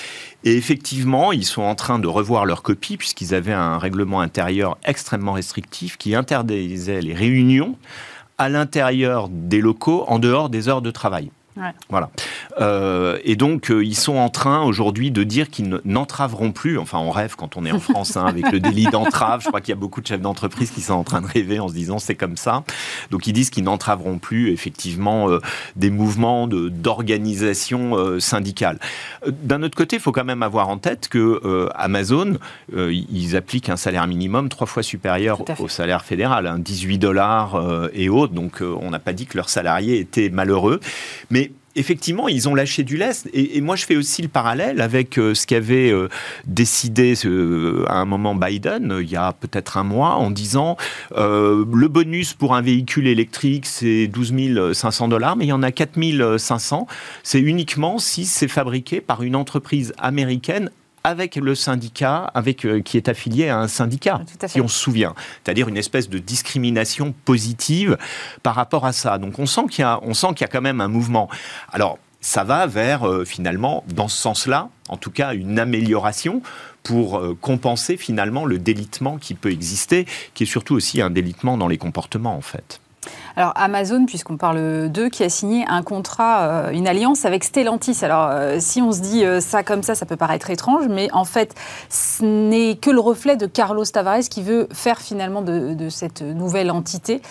Et 0.43 0.55
effectivement, 0.55 1.31
ils 1.31 1.45
sont 1.45 1.61
en 1.61 1.75
train 1.75 1.99
de 1.99 2.07
revoir 2.07 2.45
leur 2.45 2.63
copie, 2.63 2.97
puisqu'ils 2.97 3.33
avaient 3.35 3.53
un 3.53 3.77
règlement 3.77 4.21
intérieur 4.21 4.77
extrêmement 4.83 5.33
restrictif 5.33 5.97
qui 5.97 6.15
interdisait 6.15 7.01
les 7.01 7.13
réunions 7.13 7.77
à 8.37 8.49
l'intérieur 8.49 9.29
des 9.29 9.61
locaux 9.61 10.03
en 10.07 10.19
dehors 10.19 10.49
des 10.49 10.69
heures 10.69 10.81
de 10.81 10.91
travail. 10.91 11.31
Voilà. 11.89 12.09
Euh, 12.59 13.19
et 13.23 13.35
donc, 13.35 13.71
euh, 13.71 13.83
ils 13.83 13.95
sont 13.95 14.15
en 14.15 14.29
train 14.29 14.61
aujourd'hui 14.63 15.11
de 15.11 15.23
dire 15.23 15.49
qu'ils 15.49 15.79
n'entraveront 15.85 16.51
plus. 16.51 16.77
Enfin, 16.77 16.99
on 16.99 17.11
rêve 17.11 17.35
quand 17.35 17.57
on 17.57 17.65
est 17.65 17.71
en 17.71 17.79
France 17.79 18.17
hein, 18.17 18.25
avec 18.25 18.51
le 18.51 18.59
délit 18.59 18.85
d'entrave. 18.85 19.41
Je 19.41 19.47
crois 19.47 19.61
qu'il 19.61 19.69
y 19.69 19.77
a 19.77 19.79
beaucoup 19.79 20.01
de 20.01 20.07
chefs 20.07 20.21
d'entreprise 20.21 20.71
qui 20.71 20.81
sont 20.81 20.93
en 20.93 21.03
train 21.03 21.21
de 21.21 21.27
rêver 21.27 21.59
en 21.59 21.67
se 21.67 21.73
disant 21.73 21.99
c'est 21.99 22.15
comme 22.15 22.37
ça. 22.37 22.63
Donc, 23.11 23.27
ils 23.27 23.33
disent 23.33 23.49
qu'ils 23.49 23.63
n'entraveront 23.63 24.19
plus 24.19 24.51
effectivement 24.51 25.29
euh, 25.29 25.39
des 25.75 25.89
mouvements 25.89 26.47
d'organisation 26.47 28.19
syndicale. 28.19 28.79
D'un 29.27 29.63
autre 29.63 29.75
côté, 29.75 29.97
il 29.97 30.01
faut 30.01 30.11
quand 30.11 30.23
même 30.23 30.43
avoir 30.43 30.69
en 30.69 30.77
tête 30.77 31.07
que 31.09 31.69
Amazon, 31.75 32.37
ils 32.75 33.35
appliquent 33.35 33.69
un 33.69 33.77
salaire 33.77 34.07
minimum 34.07 34.49
trois 34.49 34.67
fois 34.67 34.83
supérieur 34.83 35.41
au 35.59 35.67
salaire 35.67 36.03
fédéral, 36.03 36.61
18 36.61 36.95
hein, 36.95 36.97
dollars 36.97 37.89
et 37.93 38.09
autres. 38.09 38.33
Donc, 38.33 38.61
on 38.61 38.89
n'a 38.89 38.99
pas 38.99 39.13
dit 39.13 39.25
que 39.25 39.37
leurs 39.37 39.49
salariés 39.49 39.99
étaient 39.99 40.29
malheureux, 40.29 40.79
mais 41.29 41.46
effectivement, 41.77 42.27
ils 42.27 42.49
ont 42.49 42.55
lâché 42.55 42.83
du 42.83 42.97
lest. 42.97 43.29
Et, 43.33 43.61
moi, 43.61 43.75
je 43.75 43.85
fais 43.85 43.95
aussi 43.95 44.21
le 44.21 44.27
parallèle 44.27 44.81
avec 44.81 45.17
euh, 45.17 45.33
ce 45.33 45.45
qu'avait 45.47 45.91
euh, 45.91 46.09
décidé 46.45 47.13
euh, 47.25 47.85
à 47.87 47.95
un 47.95 48.05
moment 48.05 48.35
Biden, 48.35 48.97
il 49.01 49.09
y 49.09 49.15
a 49.15 49.33
peut-être 49.33 49.77
un 49.77 49.83
mois, 49.83 50.15
en 50.15 50.31
disant 50.31 50.77
le 51.15 51.87
bonus 51.87 52.33
pour 52.33 52.55
un 52.55 52.61
véhicule 52.61 53.07
électrique, 53.07 53.65
c'est 53.65 54.07
12 54.07 54.73
500 54.73 55.07
dollars, 55.07 55.35
mais 55.35 55.45
il 55.45 55.49
y 55.49 55.53
en 55.53 55.63
a 55.63 55.71
4 55.71 56.37
500. 56.37 56.87
C'est 57.23 57.39
uniquement 57.39 57.99
si 57.99 58.25
c'est 58.25 58.47
fabriqué 58.47 59.01
par 59.01 59.23
une 59.23 59.35
entreprise 59.35 59.93
américaine 59.97 60.71
avec 61.07 61.37
le 61.37 61.55
syndicat, 61.55 62.29
avec, 62.33 62.65
euh, 62.65 62.81
qui 62.81 62.97
est 62.97 63.07
affilié 63.07 63.47
à 63.47 63.57
un 63.57 63.69
syndicat, 63.69 64.19
si 64.45 64.59
on 64.59 64.67
se 64.67 64.77
souvient. 64.77 65.15
C'est-à-dire 65.41 65.69
une 65.69 65.77
espèce 65.77 66.09
de 66.09 66.17
discrimination 66.17 67.13
positive 67.23 67.97
par 68.43 68.55
rapport 68.55 68.85
à 68.85 68.91
ça. 68.91 69.17
Donc 69.17 69.39
on 69.39 69.45
sent 69.45 69.67
qu'il 69.69 69.83
y 69.83 69.85
a, 69.85 70.01
on 70.03 70.13
sent 70.13 70.27
qu'il 70.35 70.41
y 70.41 70.43
a 70.43 70.49
quand 70.49 70.61
même 70.61 70.81
un 70.81 70.89
mouvement. 70.89 71.29
Alors 71.71 71.97
ça 72.19 72.43
va 72.43 72.67
vers 72.67 73.07
euh, 73.07 73.23
finalement, 73.23 73.85
dans 73.87 74.09
ce 74.09 74.17
sens-là, 74.17 74.67
en 74.89 74.97
tout 74.97 75.11
cas, 75.11 75.33
une 75.33 75.59
amélioration 75.59 76.41
pour 76.83 77.19
euh, 77.19 77.37
compenser 77.39 77.95
finalement 77.95 78.43
le 78.43 78.59
délitement 78.59 79.17
qui 79.17 79.33
peut 79.33 79.51
exister, 79.51 80.05
qui 80.33 80.43
est 80.43 80.47
surtout 80.47 80.75
aussi 80.75 81.01
un 81.01 81.09
délitement 81.09 81.57
dans 81.57 81.69
les 81.69 81.77
comportements 81.77 82.35
en 82.35 82.41
fait. 82.41 82.81
Alors 83.35 83.53
Amazon, 83.55 84.05
puisqu'on 84.05 84.37
parle 84.37 84.89
d'eux, 84.89 85.09
qui 85.09 85.23
a 85.23 85.29
signé 85.29 85.65
un 85.67 85.83
contrat, 85.83 86.41
euh, 86.41 86.71
une 86.71 86.87
alliance 86.87 87.23
avec 87.23 87.43
Stellantis. 87.43 87.97
Alors 88.01 88.29
euh, 88.31 88.57
si 88.59 88.81
on 88.81 88.91
se 88.91 88.99
dit 88.99 89.23
euh, 89.23 89.39
ça 89.39 89.63
comme 89.63 89.83
ça, 89.83 89.95
ça 89.95 90.05
peut 90.05 90.15
paraître 90.15 90.49
étrange, 90.49 90.87
mais 90.89 91.09
en 91.13 91.23
fait, 91.23 91.53
ce 91.89 92.23
n'est 92.23 92.77
que 92.77 92.89
le 92.89 92.99
reflet 92.99 93.37
de 93.37 93.45
Carlos 93.45 93.85
Tavares 93.85 94.21
qui 94.29 94.41
veut 94.41 94.67
faire 94.71 94.99
finalement 94.99 95.41
de, 95.41 95.89
cette 95.89 96.21
nouvelle 96.21 96.71
entité 96.71 97.21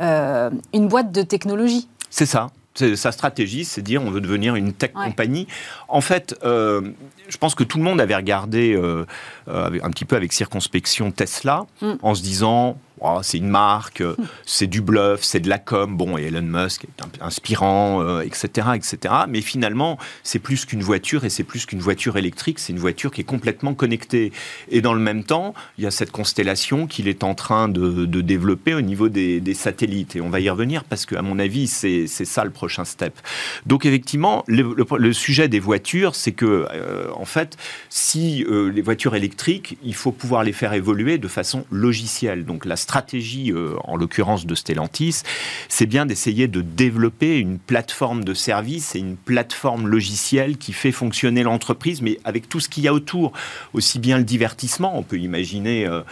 une 0.00 0.88
boîte 0.88 1.10
de 1.10 1.22
technologie. 1.22 1.88
C'est 2.10 2.26
ça. 2.26 2.48
Sa 2.74 3.10
stratégie, 3.10 3.64
c'est 3.64 3.82
dire 3.82 4.02
on 4.02 4.10
veut 4.10 4.20
devenir 4.20 4.54
une 4.54 4.72
tech 4.72 4.92
compagnie. 4.92 5.46
En 5.88 6.00
fait, 6.00 6.36
je 6.42 7.36
pense 7.40 7.54
que 7.54 7.64
tout 7.64 7.78
le 7.78 7.84
monde 7.84 8.00
avait 8.00 8.14
regardé 8.14 8.76
un 9.48 9.90
petit 9.90 10.04
peu 10.04 10.16
avec 10.16 10.32
circonspection 10.32 11.10
Tesla, 11.10 11.66
mm. 11.82 11.92
en 12.02 12.14
se 12.14 12.22
disant 12.22 12.78
Oh, 13.00 13.18
c'est 13.22 13.36
une 13.38 13.48
marque, 13.48 14.00
euh, 14.00 14.16
c'est 14.46 14.66
du 14.66 14.80
bluff, 14.80 15.22
c'est 15.22 15.40
de 15.40 15.48
la 15.48 15.58
com. 15.58 15.96
Bon, 15.96 16.16
et 16.16 16.24
Elon 16.24 16.42
Musk 16.42 16.84
est 16.84 17.22
inspirant, 17.22 18.20
etc., 18.20 18.68
euh, 18.68 18.72
etc. 18.72 19.14
Mais 19.28 19.42
finalement, 19.42 19.98
c'est 20.22 20.38
plus 20.38 20.64
qu'une 20.64 20.82
voiture 20.82 21.24
et 21.24 21.30
c'est 21.30 21.44
plus 21.44 21.66
qu'une 21.66 21.80
voiture 21.80 22.16
électrique. 22.16 22.58
C'est 22.58 22.72
une 22.72 22.78
voiture 22.78 23.10
qui 23.10 23.20
est 23.20 23.24
complètement 23.24 23.74
connectée. 23.74 24.32
Et 24.70 24.80
dans 24.80 24.94
le 24.94 25.00
même 25.00 25.24
temps, 25.24 25.54
il 25.76 25.84
y 25.84 25.86
a 25.86 25.90
cette 25.90 26.10
constellation 26.10 26.86
qu'il 26.86 27.08
est 27.08 27.22
en 27.22 27.34
train 27.34 27.68
de, 27.68 28.06
développer 28.06 28.74
au 28.74 28.80
niveau 28.80 29.08
des, 29.08 29.54
satellites. 29.54 30.16
Et 30.16 30.20
on 30.20 30.30
va 30.30 30.40
y 30.40 30.48
revenir 30.48 30.84
parce 30.84 31.06
qu'à 31.06 31.22
mon 31.22 31.38
avis, 31.38 31.66
c'est 31.66 32.06
ça 32.06 32.44
le 32.44 32.50
prochain 32.50 32.84
step. 32.84 33.14
Donc 33.66 33.84
effectivement, 33.84 34.42
le, 34.48 35.12
sujet 35.12 35.48
des 35.48 35.60
voitures, 35.60 36.14
c'est 36.14 36.32
que 36.32 36.66
euh, 36.72 37.10
en 37.14 37.24
fait, 37.24 37.56
si 37.90 38.44
les 38.48 38.82
voitures 38.82 39.14
électriques, 39.14 39.78
il 39.82 39.94
faut 39.94 40.12
pouvoir 40.12 40.44
les 40.44 40.52
faire 40.52 40.72
évoluer 40.72 41.18
de 41.18 41.28
façon 41.28 41.64
logicielle. 41.70 42.44
Donc 42.44 42.64
la 42.64 42.76
stratégie, 42.86 43.50
euh, 43.50 43.74
en 43.82 43.96
l'occurrence 43.96 44.46
de 44.46 44.54
Stellantis, 44.54 45.22
c'est 45.68 45.86
bien 45.86 46.06
d'essayer 46.06 46.46
de 46.46 46.60
développer 46.60 47.36
une 47.40 47.58
plateforme 47.58 48.22
de 48.22 48.32
service 48.32 48.94
et 48.94 49.00
une 49.00 49.16
plateforme 49.16 49.88
logicielle 49.88 50.56
qui 50.56 50.72
fait 50.72 50.92
fonctionner 50.92 51.42
l'entreprise, 51.42 52.00
mais 52.00 52.20
avec 52.22 52.48
tout 52.48 52.60
ce 52.60 52.68
qu'il 52.68 52.84
y 52.84 52.88
a 52.88 52.94
autour, 52.94 53.32
aussi 53.74 53.98
bien 53.98 54.18
le 54.18 54.24
divertissement, 54.24 54.96
on 54.96 55.02
peut 55.02 55.18
imaginer 55.18 55.84
euh, 55.84 56.02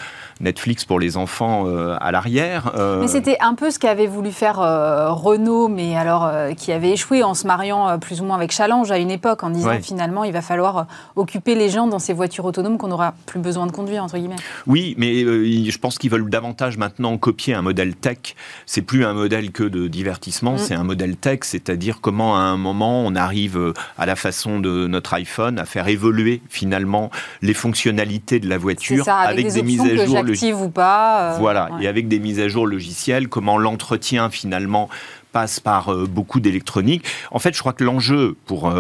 Netflix 0.41 0.85
pour 0.85 1.01
les 1.01 1.17
enfants 1.17 1.65
euh, 1.67 1.97
à 2.01 2.13
l'arrière. 2.13 2.73
Mais 3.01 3.09
c'était 3.09 3.37
un 3.41 3.55
peu 3.55 3.71
ce 3.71 3.79
qu'avait 3.79 4.07
voulu 4.07 4.31
faire 4.31 4.57
Renault, 4.57 5.69
mais 5.69 5.97
alors 5.97 6.31
qui 6.57 6.73
avait 6.73 6.91
échoué 6.91 7.23
en 7.23 7.35
se 7.35 7.47
mariant 7.47 7.99
plus 7.99 8.21
ou 8.21 8.25
moins 8.25 8.37
avec 8.37 8.53
Challenge 8.53 8.91
à 8.91 8.99
une 8.99 9.11
époque, 9.11 9.43
en 9.43 9.51
disant 9.51 9.79
finalement 9.81 10.25
il 10.25 10.33
va 10.33 10.43
falloir 10.43 10.87
occuper 11.17 11.55
les 11.55 11.69
gens 11.69 11.87
dans 11.87 11.99
ces 11.99 12.13
voitures 12.13 12.45
autonomes 12.45 12.79
qu'on 12.79 12.89
n'aura 12.89 13.15
plus 13.27 13.41
besoin 13.41 13.67
de 13.67 13.73
conduire, 13.73 14.03
entre 14.03 14.17
guillemets. 14.17 14.37
Oui, 14.67 14.95
mais 14.99 15.25
je 15.25 15.79
pense 15.79 15.99
qu'ils 15.99 16.11
veulent 16.11 16.29
davantage 16.29 16.77
maintenant 16.77 17.17
copier 17.19 17.55
un 17.55 17.63
modèle 17.63 17.95
tech. 17.95 18.35
C'est 18.67 18.83
plus 18.83 19.05
un 19.05 19.15
modèle 19.15 19.51
que 19.51 19.65
de 19.65 19.89
divertissement, 19.89 20.55
mm. 20.55 20.59
c'est 20.59 20.75
un 20.75 20.85
modèle 20.85 21.17
tech, 21.17 21.41
c'est-à-dire 21.43 22.01
comment 22.01 22.37
à 22.37 22.41
un 22.41 22.57
moment 22.57 23.05
on 23.05 23.15
arrive 23.15 23.57
euh, 23.57 23.73
à 23.99 24.07
la 24.07 24.17
façon 24.17 24.61
de 24.61 24.87
notre 24.87 25.15
iPhone 25.15 25.59
à 25.59 25.65
faire 25.65 25.89
évoluer 25.89 26.43
finalement 26.49 27.11
les 27.43 27.55
fonctionnalités 27.55 28.41
de 28.41 28.49
la 28.49 28.59
voiture 28.59 29.09
avec, 29.09 29.53
des, 29.53 29.63
mises 29.63 29.81
à 29.81 30.05
jour 30.05 30.24
ou 30.33 30.69
pas. 30.69 31.35
Euh, 31.35 31.39
voilà, 31.39 31.71
et 31.81 31.87
avec 31.87 32.09
des 32.09 32.19
mises 32.19 32.41
à 32.41 32.49
jour 32.49 32.67
logicielles, 32.67 33.29
comment 33.29 33.59
l'entretien 33.59 34.31
finalement 34.31 34.89
passe 35.33 35.61
par 35.61 35.93
euh, 35.93 36.07
beaucoup 36.07 36.41
d'électronique. 36.41 37.05
En 37.31 37.39
fait, 37.39 37.55
je 37.55 37.61
crois 37.61 37.73
que 37.73 37.85
l'enjeu 37.85 38.37
pour 38.47 38.73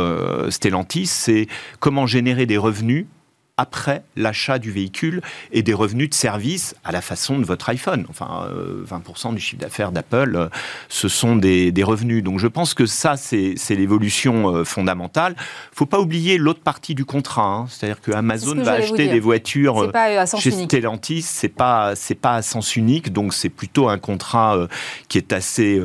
Stellantis, 0.51 1.07
c'est 1.07 1.47
comment 1.81 2.07
générer 2.07 2.47
des 2.47 2.59
revenus 2.59 3.07
après 3.57 4.03
l'achat 4.17 4.59
du 4.59 4.73
véhicule 4.73 5.23
et 5.53 5.63
des 5.63 5.75
revenus 5.75 6.11
de 6.11 6.15
service 6.15 6.75
à 6.83 6.91
la 6.91 7.01
façon 7.01 7.39
de 7.39 7.45
votre 7.45 7.69
iPhone. 7.69 8.05
Enfin, 8.11 8.49
20% 8.85 9.31
euh, 9.31 9.35
du 9.35 9.41
chiffre 9.41 9.61
d'affaires 9.61 9.93
d'Apple, 9.93 10.35
euh, 10.35 10.49
ce 10.89 11.09
sont 11.09 11.37
des, 11.37 11.73
revenus. 11.85 12.25
Donc 12.25 12.41
je 12.41 12.49
pense 12.49 12.75
que 12.75 12.87
ça, 12.87 13.17
c'est 13.17 13.55
l'évolution 13.71 14.49
euh, 14.49 14.65
fondamentale. 14.65 15.37
faut 15.73 15.87
pas 15.87 16.01
oublier 16.01 16.37
l'autre 16.37 16.63
partie 16.63 16.97
du 16.97 17.05
contrat. 17.05 17.45
Hein. 17.45 17.67
C'est-à-dire 17.69 18.01
que 18.01 18.11
Amazon 18.11 18.57
va 18.57 18.73
acheter 18.73 19.07
des 19.07 19.21
voitures 19.21 19.93
chez 20.39 20.51
Stellantis. 20.51 21.23
C'est 21.23 21.49
pas, 21.49 21.95
c'est 21.95 22.17
pas 22.17 22.35
à 22.35 22.43
sens 22.43 22.75
unique. 22.75 23.13
Donc 23.13 23.35
c'est 23.35 23.51
plutôt 23.51 23.89
un 23.89 23.99
contrat 23.99 24.67
qui 25.09 25.19
est 25.19 25.33
assez, 25.33 25.81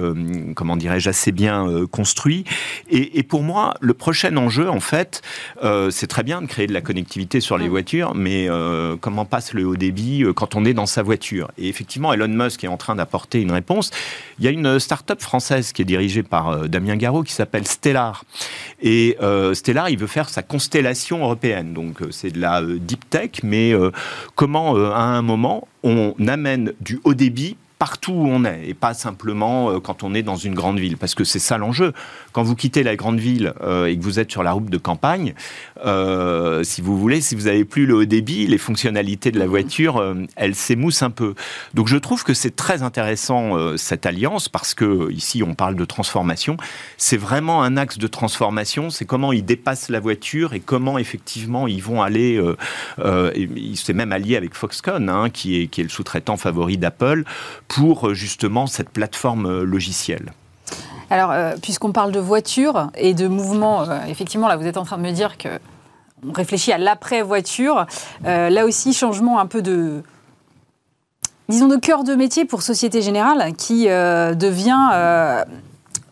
comment 0.56 0.76
dirais-je, 0.76 1.10
assez 1.10 1.32
bien 1.32 1.68
construit. 1.92 2.46
Et, 2.90 3.20
et, 3.20 3.24
pour 3.24 3.44
moi, 3.44 3.76
le 3.82 3.94
prochain 3.94 4.36
enjeu, 4.38 4.70
en 4.70 4.80
fait, 4.80 5.22
c'est 5.92 6.08
très 6.08 6.24
bien 6.24 6.42
de 6.42 6.48
créer 6.48 6.66
de 6.66 6.74
la 6.74 6.82
connectivité 6.82 7.42
sur 7.42 7.59
les 7.60 7.70
voitures, 7.70 8.16
mais 8.16 8.50
euh, 8.50 8.96
comment 9.00 9.26
passe 9.26 9.54
le 9.54 9.66
haut 9.66 9.76
débit 9.76 10.24
euh, 10.24 10.34
quand 10.34 10.56
on 10.56 10.66
est 10.66 10.74
dans 10.74 10.86
sa 10.86 11.04
voiture? 11.04 11.52
Et 11.58 11.68
effectivement, 11.70 12.14
Elon 12.14 12.28
Musk 12.28 12.64
est 12.64 12.68
en 12.68 12.78
train 12.78 12.96
d'apporter 12.96 13.42
une 13.42 13.52
réponse. 13.52 13.92
Il 14.40 14.46
y 14.46 14.48
a 14.48 14.52
une 14.52 14.80
start-up 14.80 15.22
française 15.22 15.72
qui 15.72 15.82
est 15.82 15.86
dirigée 15.86 16.24
par 16.24 16.50
euh, 16.50 16.68
Damien 16.68 16.96
Garot 16.96 17.24
qui 17.24 17.34
s'appelle 17.34 17.68
Stellar. 17.68 18.24
Et 18.82 19.18
Stellar, 19.54 19.90
il 19.90 19.98
veut 19.98 20.08
faire 20.08 20.30
sa 20.30 20.42
constellation 20.42 21.20
européenne. 21.20 21.74
Donc 21.74 21.98
c'est 22.12 22.32
de 22.32 22.40
la 22.40 22.62
deep 22.64 23.10
tech, 23.10 23.32
mais 23.44 23.74
comment 24.36 24.76
à 24.76 25.02
un 25.02 25.22
moment 25.22 25.68
on 25.84 26.14
amène 26.28 26.74
du 26.80 27.00
haut 27.04 27.14
débit 27.14 27.58
partout 27.80 28.12
où 28.12 28.28
on 28.28 28.44
est 28.44 28.68
et 28.68 28.74
pas 28.74 28.94
simplement 28.94 29.72
euh, 29.72 29.80
quand 29.80 30.04
on 30.04 30.14
est 30.14 30.22
dans 30.22 30.36
une 30.36 30.54
grande 30.54 30.80
ville? 30.80 30.98
Parce 30.98 31.16
que 31.16 31.24
c'est 31.24 31.40
ça 31.40 31.58
l'enjeu. 31.58 31.94
Quand 32.40 32.44
vous 32.44 32.56
quittez 32.56 32.84
la 32.84 32.96
grande 32.96 33.20
ville 33.20 33.54
euh, 33.62 33.88
et 33.88 33.98
que 33.98 34.02
vous 34.02 34.18
êtes 34.18 34.32
sur 34.32 34.44
la 34.44 34.54
route 34.54 34.70
de 34.70 34.78
campagne, 34.78 35.34
euh, 35.86 36.64
si 36.64 36.82
vous 36.82 36.98
voulez, 36.98 37.20
si 37.20 37.36
vous 37.36 37.44
n'avez 37.44 37.66
plus 37.66 37.86
le 37.86 37.96
haut 37.96 38.06
débit, 38.06 38.48
les 38.48 38.58
fonctionnalités 38.58 39.32
de 39.32 39.38
la 39.38 39.46
voiture, 39.46 40.16
elles 40.38 40.56
s'émoussent 40.56 41.04
un 41.04 41.10
peu. 41.10 41.36
Donc 41.74 41.88
je 41.88 41.98
trouve 41.98 42.24
que 42.24 42.34
c'est 42.34 42.56
très 42.56 42.82
intéressant 42.82 43.58
cette 43.78 44.06
alliance 44.06 44.48
parce 44.48 44.74
que 44.74 45.12
ici 45.12 45.44
on 45.44 45.54
parle 45.54 45.76
de 45.76 45.84
transformation. 45.84 46.56
C'est 46.98 47.18
vraiment 47.18 47.62
un 47.62 47.76
axe 47.76 47.98
de 47.98 48.08
transformation. 48.08 48.90
C'est 48.90 49.06
comment 49.06 49.34
ils 49.34 49.44
dépassent 49.44 49.90
la 49.90 50.00
voiture 50.00 50.54
et 50.54 50.62
comment 50.62 50.98
effectivement 50.98 51.68
ils 51.68 51.84
vont 51.84 52.02
aller. 52.02 52.42
il 53.36 53.78
s'est 53.78 53.94
même 53.94 54.14
allié 54.14 54.38
avec 54.38 54.54
Foxconn, 54.54 55.10
hein, 55.10 55.30
qui 55.30 55.62
est 55.62 55.78
le 55.78 55.90
sous-traitant 55.90 56.38
favori 56.38 56.78
d'Apple 56.78 57.26
pour 57.68 58.08
euh, 58.08 58.14
justement 58.14 58.68
cette 58.68 58.90
plateforme 58.90 59.46
euh, 59.46 59.64
logicielle. 59.64 60.32
Alors, 61.10 61.32
euh, 61.32 61.56
puisqu'on 61.62 61.92
parle 61.92 62.12
de 62.12 62.20
voiture 62.20 62.90
et 62.96 63.14
de 63.14 63.28
mouvement, 63.28 63.86
effectivement, 64.08 64.48
là, 64.48 64.58
vous 64.58 64.68
êtes 64.68 64.78
en 64.78 64.86
train 64.86 64.98
de 64.98 65.04
me 65.04 65.12
dire 65.12 65.38
que 65.38 65.50
on 66.28 66.34
réfléchit 66.34 66.74
à 66.74 66.78
l'après-voiture. 66.78 67.86
là 68.24 68.66
aussi, 68.66 68.94
changement 68.94 69.40
un 69.40 69.46
peu 69.46 69.62
de, 69.62 70.04
disons, 71.48 71.70
de 71.70 71.78
cœur 71.78 72.04
de 72.04 72.14
métier 72.14 72.44
pour 72.44 72.62
Société 72.62 73.02
Générale, 73.02 73.54
qui 73.56 73.86
devient 73.86 75.46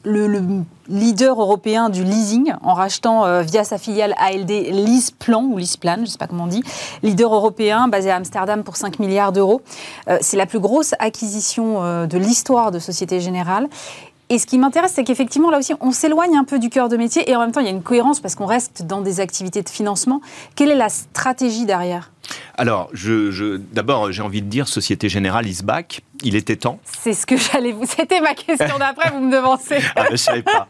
le, 0.05 0.63
leader 0.89 1.39
européen 1.41 1.89
du 1.89 2.03
leasing 2.03 2.53
en 2.63 2.73
rachetant 2.73 3.25
euh, 3.25 3.41
via 3.41 3.63
sa 3.63 3.77
filiale 3.77 4.13
ALD 4.17 4.49
Leaseplan 4.49 5.43
ou 5.43 5.57
Leaseplan, 5.57 5.95
je 5.97 6.01
ne 6.01 6.05
sais 6.05 6.17
pas 6.17 6.27
comment 6.27 6.45
on 6.45 6.47
dit, 6.47 6.63
leader 7.03 7.33
européen 7.33 7.87
basé 7.87 8.09
à 8.09 8.15
Amsterdam 8.15 8.63
pour 8.63 8.77
5 8.77 8.99
milliards 8.99 9.31
d'euros. 9.31 9.61
Euh, 10.09 10.17
c'est 10.21 10.37
la 10.37 10.45
plus 10.45 10.59
grosse 10.59 10.93
acquisition 10.99 11.83
euh, 11.83 12.07
de 12.07 12.17
l'histoire 12.17 12.71
de 12.71 12.79
Société 12.79 13.19
Générale. 13.19 13.67
Et 14.29 14.39
ce 14.39 14.45
qui 14.45 14.57
m'intéresse, 14.57 14.91
c'est 14.93 15.05
qu'effectivement, 15.05 15.49
là 15.49 15.57
aussi, 15.57 15.73
on 15.79 15.91
s'éloigne 15.91 16.35
un 16.35 16.43
peu 16.43 16.59
du 16.59 16.69
cœur 16.69 16.89
de 16.89 16.97
métier 16.97 17.29
et 17.29 17.35
en 17.35 17.39
même 17.39 17.53
temps, 17.53 17.61
il 17.61 17.65
y 17.65 17.69
a 17.69 17.71
une 17.71 17.83
cohérence 17.83 18.19
parce 18.19 18.35
qu'on 18.35 18.45
reste 18.45 18.83
dans 18.83 19.01
des 19.01 19.21
activités 19.21 19.61
de 19.61 19.69
financement. 19.69 20.21
Quelle 20.55 20.69
est 20.69 20.75
la 20.75 20.89
stratégie 20.89 21.65
derrière? 21.65 22.11
Alors, 22.57 22.89
je, 22.91 23.57
d'abord, 23.57 24.11
j'ai 24.11 24.23
envie 24.23 24.41
de 24.41 24.47
dire 24.47 24.67
Société 24.67 25.09
Générale 25.09 25.47
is 25.47 25.59
back. 25.63 26.01
Il 26.23 26.35
était 26.35 26.55
temps. 26.55 26.79
C'est 26.83 27.13
ce 27.13 27.27
que 27.27 27.37
j'allais 27.37 27.71
vous. 27.71 27.85
C'était 27.85 28.19
ma 28.19 28.33
question 28.33 28.79
d'après, 28.79 29.11
vous 29.11 29.19
me 29.19 29.31
devancez. 29.31 29.77
ah, 29.95 30.05
je 30.07 30.11
ne 30.13 30.17
savais 30.17 30.41
pas. 30.41 30.67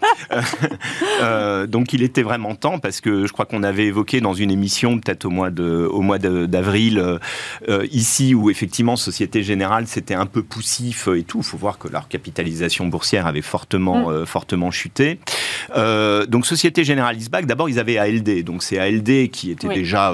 Euh, 1.21 1.65
donc, 1.65 1.93
il 1.93 2.03
était 2.03 2.21
vraiment 2.21 2.53
temps 2.53 2.79
parce 2.79 3.01
que 3.01 3.25
je 3.25 3.33
crois 3.33 3.45
qu'on 3.45 3.63
avait 3.63 3.85
évoqué 3.85 4.21
dans 4.21 4.33
une 4.33 4.51
émission, 4.51 4.99
peut-être 4.99 5.25
au 5.25 5.29
mois, 5.29 5.49
de, 5.49 5.87
au 5.91 6.01
mois 6.01 6.19
d'avril, 6.19 6.99
euh, 6.99 7.17
euh, 7.69 7.87
ici, 7.91 8.35
où 8.35 8.49
effectivement, 8.49 8.95
Société 8.95 9.41
Générale, 9.41 9.87
c'était 9.87 10.13
un 10.13 10.25
peu 10.25 10.43
poussif 10.43 11.07
et 11.07 11.23
tout. 11.23 11.39
Il 11.39 11.43
faut 11.43 11.57
voir 11.57 11.79
que 11.79 11.87
leur 11.87 12.07
capitalisation 12.07 12.85
boursière 12.87 13.25
avait 13.25 13.41
fortement, 13.41 14.09
mm. 14.09 14.25
fortement 14.25 14.69
chuté. 14.69 15.19
donc, 15.75 16.45
Société 16.45 16.83
Générale 16.83 17.19
is 17.19 17.29
back, 17.29 17.45
d'abord, 17.45 17.69
ils 17.69 17.79
avaient 17.79 17.97
ALD. 17.97 18.43
Donc, 18.43 18.61
c'est 18.63 18.77
ALD 18.77 19.29
qui 19.31 19.51
était 19.51 19.69
déjà 19.69 20.13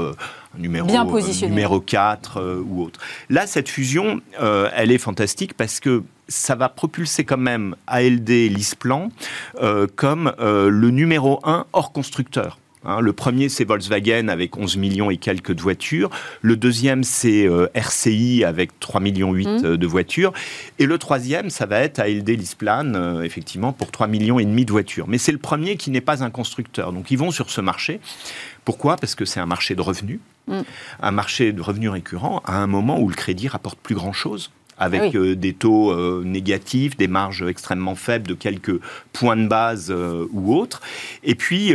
numéro, 0.58 0.88
Bien 0.88 1.06
positionné. 1.06 1.52
numéro 1.52 1.80
4 1.80 2.38
euh, 2.38 2.64
ou 2.66 2.84
autre. 2.84 3.00
Là, 3.30 3.48
cette 3.48 3.70
fusion, 3.70 4.22
euh, 4.42 4.70
elle 4.76 4.92
est 4.92 4.98
fantastique 4.98 5.54
parce 5.56 5.80
que 5.80 6.04
ça 6.28 6.56
va 6.56 6.70
propulser 6.70 7.26
quand 7.26 7.38
même 7.38 7.76
ALD 7.88 8.30
Lisplan 8.30 9.10
euh, 9.62 9.88
comme 9.96 10.34
le 10.40 10.90
numéro 10.90 11.40
1 11.44 11.66
hors 11.74 11.92
constructeur. 11.92 12.60
Hein, 12.86 13.00
le 13.00 13.14
premier, 13.14 13.48
c'est 13.48 13.64
Volkswagen 13.64 14.28
avec 14.28 14.58
11 14.58 14.76
millions 14.76 15.10
et 15.10 15.16
quelques 15.16 15.54
de 15.54 15.62
voitures. 15.62 16.10
Le 16.42 16.58
deuxième, 16.58 17.06
c'est 17.06 17.48
RCI 17.74 18.44
avec 18.44 18.78
3 18.82 19.00
millions 19.00 19.32
8 19.32 19.48
mmh. 19.48 19.78
de 19.78 19.88
voitures. 19.88 20.34
Et 20.80 20.86
le 20.86 20.98
troisième, 20.98 21.50
ça 21.50 21.66
va 21.66 21.80
être 21.80 22.00
ALD 22.00 22.28
Lisplan, 22.30 23.22
effectivement, 23.22 23.72
pour 23.72 23.90
3 23.90 24.08
millions 24.08 24.38
et 24.38 24.44
demi 24.44 24.66
de 24.66 24.72
voitures. 24.72 25.08
Mais 25.08 25.18
c'est 25.18 25.32
le 25.32 25.38
premier 25.38 25.78
qui 25.78 25.92
n'est 25.92 26.02
pas 26.02 26.26
un 26.26 26.30
constructeur. 26.30 26.92
Donc 26.92 27.10
ils 27.10 27.18
vont 27.18 27.32
sur 27.32 27.52
ce 27.52 27.62
marché. 27.62 28.02
Pourquoi? 28.66 28.98
Parce 28.98 29.16
que 29.16 29.26
c'est 29.26 29.40
un 29.40 29.46
marché 29.46 29.76
de 29.76 29.82
revenus. 29.82 30.20
Mm. 30.48 30.62
Un 31.02 31.12
marché 31.12 31.54
de 31.54 31.62
revenus 31.62 31.90
récurrents 31.90 32.42
à 32.46 32.58
un 32.58 32.68
moment 32.68 33.00
où 33.00 33.10
le 33.10 33.16
crédit 33.16 33.48
rapporte 33.48 33.80
plus 33.80 33.96
grand-chose 33.96 34.52
avec 34.78 35.16
euh, 35.16 35.36
des 35.36 35.54
taux 35.54 35.92
euh, 35.92 36.24
négatifs, 36.26 36.98
des 36.98 37.08
marges 37.08 37.44
extrêmement 37.44 37.96
faibles 37.96 38.28
de 38.28 38.34
quelques 38.34 38.80
points 39.12 39.38
de 39.38 39.48
base 39.48 39.92
euh, 39.92 40.28
ou 40.32 40.56
autres. 40.56 40.82
Et 41.24 41.36
puis, 41.36 41.74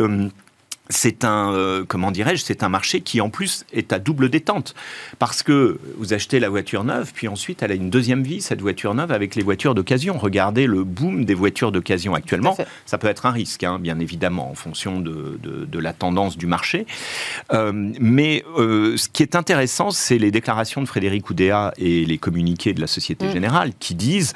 c'est 0.89 1.25
un 1.25 1.53
euh, 1.53 1.85
comment 1.87 2.11
dirais-je 2.11 2.43
c'est 2.43 2.63
un 2.63 2.69
marché 2.69 3.01
qui 3.01 3.21
en 3.21 3.31
plus 3.31 3.65
est 3.73 3.93
à 3.93 3.99
double 3.99 4.29
détente. 4.29 4.75
Parce 5.19 5.43
que 5.43 5.79
vous 5.97 6.13
achetez 6.13 6.41
la 6.41 6.49
voiture 6.49 6.85
neuve 6.85 7.13
puis 7.15 7.29
ensuite 7.29 7.63
elle 7.63 7.73
a 7.73 7.75
une 7.75 7.91
deuxième 7.91 8.23
vie 8.23 8.41
cette 8.41 8.61
voiture 8.61 8.95
neuve 8.95 9.13
avec 9.13 9.35
les 9.35 9.43
voitures 9.43 9.75
d'occasion. 9.75 10.19
Regardez 10.19 10.67
le 10.67 10.85
boom 10.85 11.25
des 11.25 11.35
voitures 11.35 11.73
d'occasion 11.73 12.15
actuellement. 12.15 12.57
Ça 12.87 12.99
peut 12.99 13.09
être 13.09 13.27
un 13.27 13.31
risque 13.31 13.65
hein, 13.65 13.79
bien 13.79 13.99
évidemment 13.99 14.51
en 14.51 14.55
fonction 14.55 15.01
de, 15.01 15.39
de, 15.43 15.79
la 15.79 15.93
tendance 15.93 16.37
du 16.37 16.47
marché. 16.47 16.87
Euh, 17.53 17.73
mais 18.01 18.45
euh, 18.57 18.97
ce 18.97 19.09
qui 19.09 19.23
est 19.23 19.37
intéressant 19.37 19.91
c'est 19.91 20.19
les 20.19 20.31
déclarations 20.31 20.83
de 20.83 20.87
Frédéric 20.87 21.31
Oudéa 21.31 21.73
et 21.77 22.05
les 22.05 22.19
communiqués 22.19 22.73
de 22.73 22.81
la 22.81 22.87
Société 22.87 23.27
mm. 23.27 23.33
Générale 23.33 23.73
qui 23.79 23.95
disent 23.95 24.35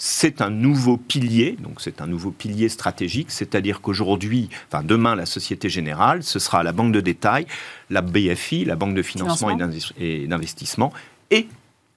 c'est 0.00 0.40
un 0.40 0.50
nouveau 0.50 0.96
pilier, 0.96 1.56
donc 1.60 1.80
c'est 1.80 2.00
un 2.00 2.06
nouveau 2.06 2.30
pilier 2.30 2.68
stratégique, 2.68 3.32
c'est-à-dire 3.32 3.80
qu'aujourd'hui, 3.80 4.48
enfin 4.68 4.84
demain, 4.84 5.16
la 5.16 5.26
Société 5.26 5.68
Générale, 5.68 6.22
ce 6.22 6.38
sera 6.38 6.62
la 6.62 6.72
banque 6.72 6.92
de 6.92 7.00
détail, 7.00 7.46
la 7.90 8.00
BFI, 8.00 8.64
la 8.64 8.76
banque 8.76 8.94
de 8.94 9.02
financement 9.02 9.50
et 9.98 10.26
d'investissement, 10.28 10.92
et 11.32 11.48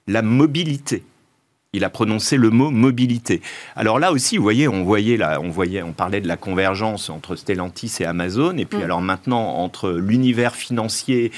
la 0.08 0.22
mobilité. 0.22 1.04
Il 1.74 1.84
a 1.84 1.90
prononcé 1.90 2.36
le 2.36 2.50
mot 2.50 2.70
mobilité. 2.70 3.40
Alors 3.76 3.98
là 3.98 4.12
aussi, 4.12 4.36
vous 4.36 4.42
voyez, 4.42 4.68
on 4.68 4.82
voyait 4.82 5.16
là, 5.16 5.40
on 5.40 5.48
voyait, 5.48 5.82
on 5.82 5.92
parlait 5.92 6.20
de 6.20 6.28
la 6.28 6.36
convergence 6.36 7.08
entre 7.08 7.34
Stellantis 7.34 7.92
et 8.00 8.04
Amazon, 8.04 8.58
et 8.58 8.66
puis 8.66 8.80
mm. 8.80 8.82
alors 8.82 9.00
maintenant 9.00 9.56
entre 9.56 9.92
l'univers 9.92 10.54
financier 10.54 11.32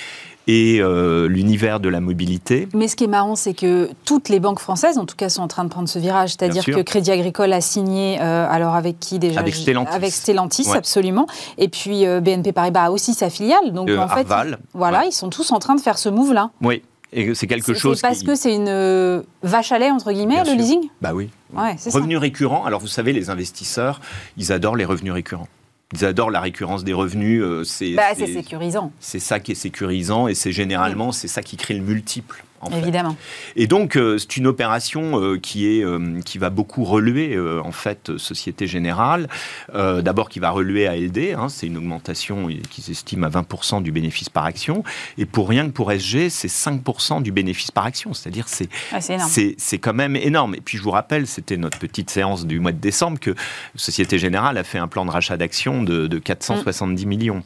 et 0.47 0.79
euh, 0.81 1.27
l'univers 1.29 1.81
de 1.81 1.89
la 1.89 2.01
mobilité. 2.01 2.69
Mais 2.75 2.89
ce 2.89 2.97
qui 2.97 3.05
est 3.05 3.09
marrant, 3.09 3.37
c'est 3.37 3.55
que 3.55 3.89
toutes 4.05 4.29
les 4.29 4.41
banques 4.41 4.61
françaises, 4.61 4.99
en 4.99 5.07
tout 5.07 5.17
cas, 5.17 5.29
sont 5.29 5.43
en 5.43 5.49
train 5.49 5.65
de 5.65 5.71
prendre 5.71 5.89
ce 5.89 5.99
virage. 5.99 6.31
C'est-à-dire 6.31 6.65
que 6.65 6.83
Crédit 6.83 7.11
Agricole 7.11 7.53
a 7.53 7.61
signé, 7.61 8.19
euh, 8.21 8.47
alors 8.49 8.75
avec 8.75 9.01
qui 9.01 9.19
déjà 9.19 9.41
Avec 9.41 9.55
Stellantis. 9.55 9.95
Avec 9.95 10.13
Stellantis, 10.13 10.69
absolument. 10.75 11.27
Et 11.59 11.69
puis 11.69 12.07
euh, 12.07 12.21
BNP 12.21 12.53
Paribas 12.53 12.85
a 12.85 12.91
aussi 12.91 13.15
sa 13.15 13.31
filiale. 13.31 13.73
Donc 13.73 13.91
en 13.91 14.09
fait, 14.09 14.27
voilà, 14.75 15.05
ils 15.07 15.13
sont 15.13 15.31
tous 15.31 15.53
en 15.53 15.59
train 15.59 15.75
de 15.75 15.81
faire 15.81 15.99
ce 15.99 16.09
move-là. 16.09 16.51
Oui. 16.63 16.83
Et 17.17 17.33
c'est 17.35 17.47
quelque 17.47 17.75
chose. 17.75 18.01
Parce 18.01 18.25
que 18.25 18.35
c'est 18.35 18.55
une 18.55 19.23
vache 19.43 19.71
à 19.71 19.79
lait, 19.79 19.91
entre 19.91 20.13
guillemets, 20.13 20.43
le 20.45 20.55
leasing? 20.55 20.89
Bah 21.01 21.13
oui. 21.15 21.31
Ouais, 21.55 21.77
revenus 21.93 22.19
récurrents. 22.19 22.65
Alors 22.65 22.81
vous 22.81 22.89
savez, 22.89 23.13
les 23.13 23.31
investisseurs, 23.31 24.01
ils 24.37 24.51
adorent 24.51 24.77
les 24.77 24.85
revenus 24.85 25.13
récurrents 25.13 25.49
ils 25.95 26.05
adorent 26.05 26.31
la 26.31 26.41
récurrence 26.41 26.85
des 26.85 26.93
revenus. 26.93 27.43
Euh, 27.43 27.63
bah, 27.95 28.03
c'est 28.17 28.27
sécurisant. 28.27 28.93
C'est 29.01 29.21
ça 29.21 29.41
qui 29.41 29.53
est 29.53 29.57
sécurisant 29.57 30.29
et 30.29 30.35
c'est 30.35 30.53
généralement 30.53 31.13
c'est 31.13 31.29
ça 31.29 31.43
qui 31.43 31.57
crée 31.57 31.75
le 31.75 31.83
multiple. 31.83 32.45
Évidemment. 32.73 33.17
Et 33.57 33.67
donc, 33.67 33.97
euh, 33.97 34.19
c'est 34.19 34.37
une 34.37 34.47
opération 34.47 35.21
euh, 35.21 35.39
qui, 35.39 35.67
est, 35.67 35.85
euh, 35.85 36.21
qui 36.25 36.39
va 36.39 36.51
beaucoup 36.51 36.85
relever, 36.85 37.39
en 37.39 37.73
fait, 37.73 38.17
Société 38.17 38.67
Générale. 38.67 39.29
D'abord, 39.73 40.29
qui 40.29 40.39
va 40.39 40.51
relever 40.51 40.87
ALD, 40.87 41.35
hein, 41.37 41.49
c'est 41.49 41.67
une 41.67 41.77
augmentation 41.77 42.49
qui 42.71 42.83
s'estime 42.83 43.25
à 43.25 43.29
20% 43.29 43.83
du 43.83 43.93
bénéfice 43.93 44.29
par 44.29 44.45
action. 44.45 44.85
Et 45.19 45.27
pour 45.27 45.49
rien 45.49 45.67
que 45.67 45.73
pour 45.73 45.91
SG, 45.93 46.29
c'est 46.31 46.49
5% 46.49 47.23
du 47.23 47.33
bénéfice 47.33 47.71
par 47.71 47.85
action. 47.85 48.15
C'est-à-dire, 48.15 48.49
c'est 48.49 48.69
ah, 48.93 48.99
c'est 49.01 49.79
quand 49.79 49.95
même 49.95 50.17
énorme. 50.17 50.55
Et 50.55 50.61
puis, 50.61 50.79
je 50.79 50.83
vous 50.83 50.91
rappelle, 50.91 51.27
c'était 51.27 51.57
notre 51.57 51.79
petite 51.79 52.11
séance 52.11 52.47
du 52.47 52.61
mois 52.61 52.73
de 52.73 52.79
décembre, 52.79 53.19
que 53.19 53.35
Société 53.77 54.19
Générale 54.19 54.59
a 54.59 54.65
fait 54.65 54.79
un 54.79 54.89
plan 54.89 55.05
de 55.05 55.11
rachat 55.11 55.37
d'actions 55.37 55.83
de, 55.83 56.07
de, 56.07 56.19
470 56.19 57.05
mm. 57.05 57.09
millions. 57.09 57.43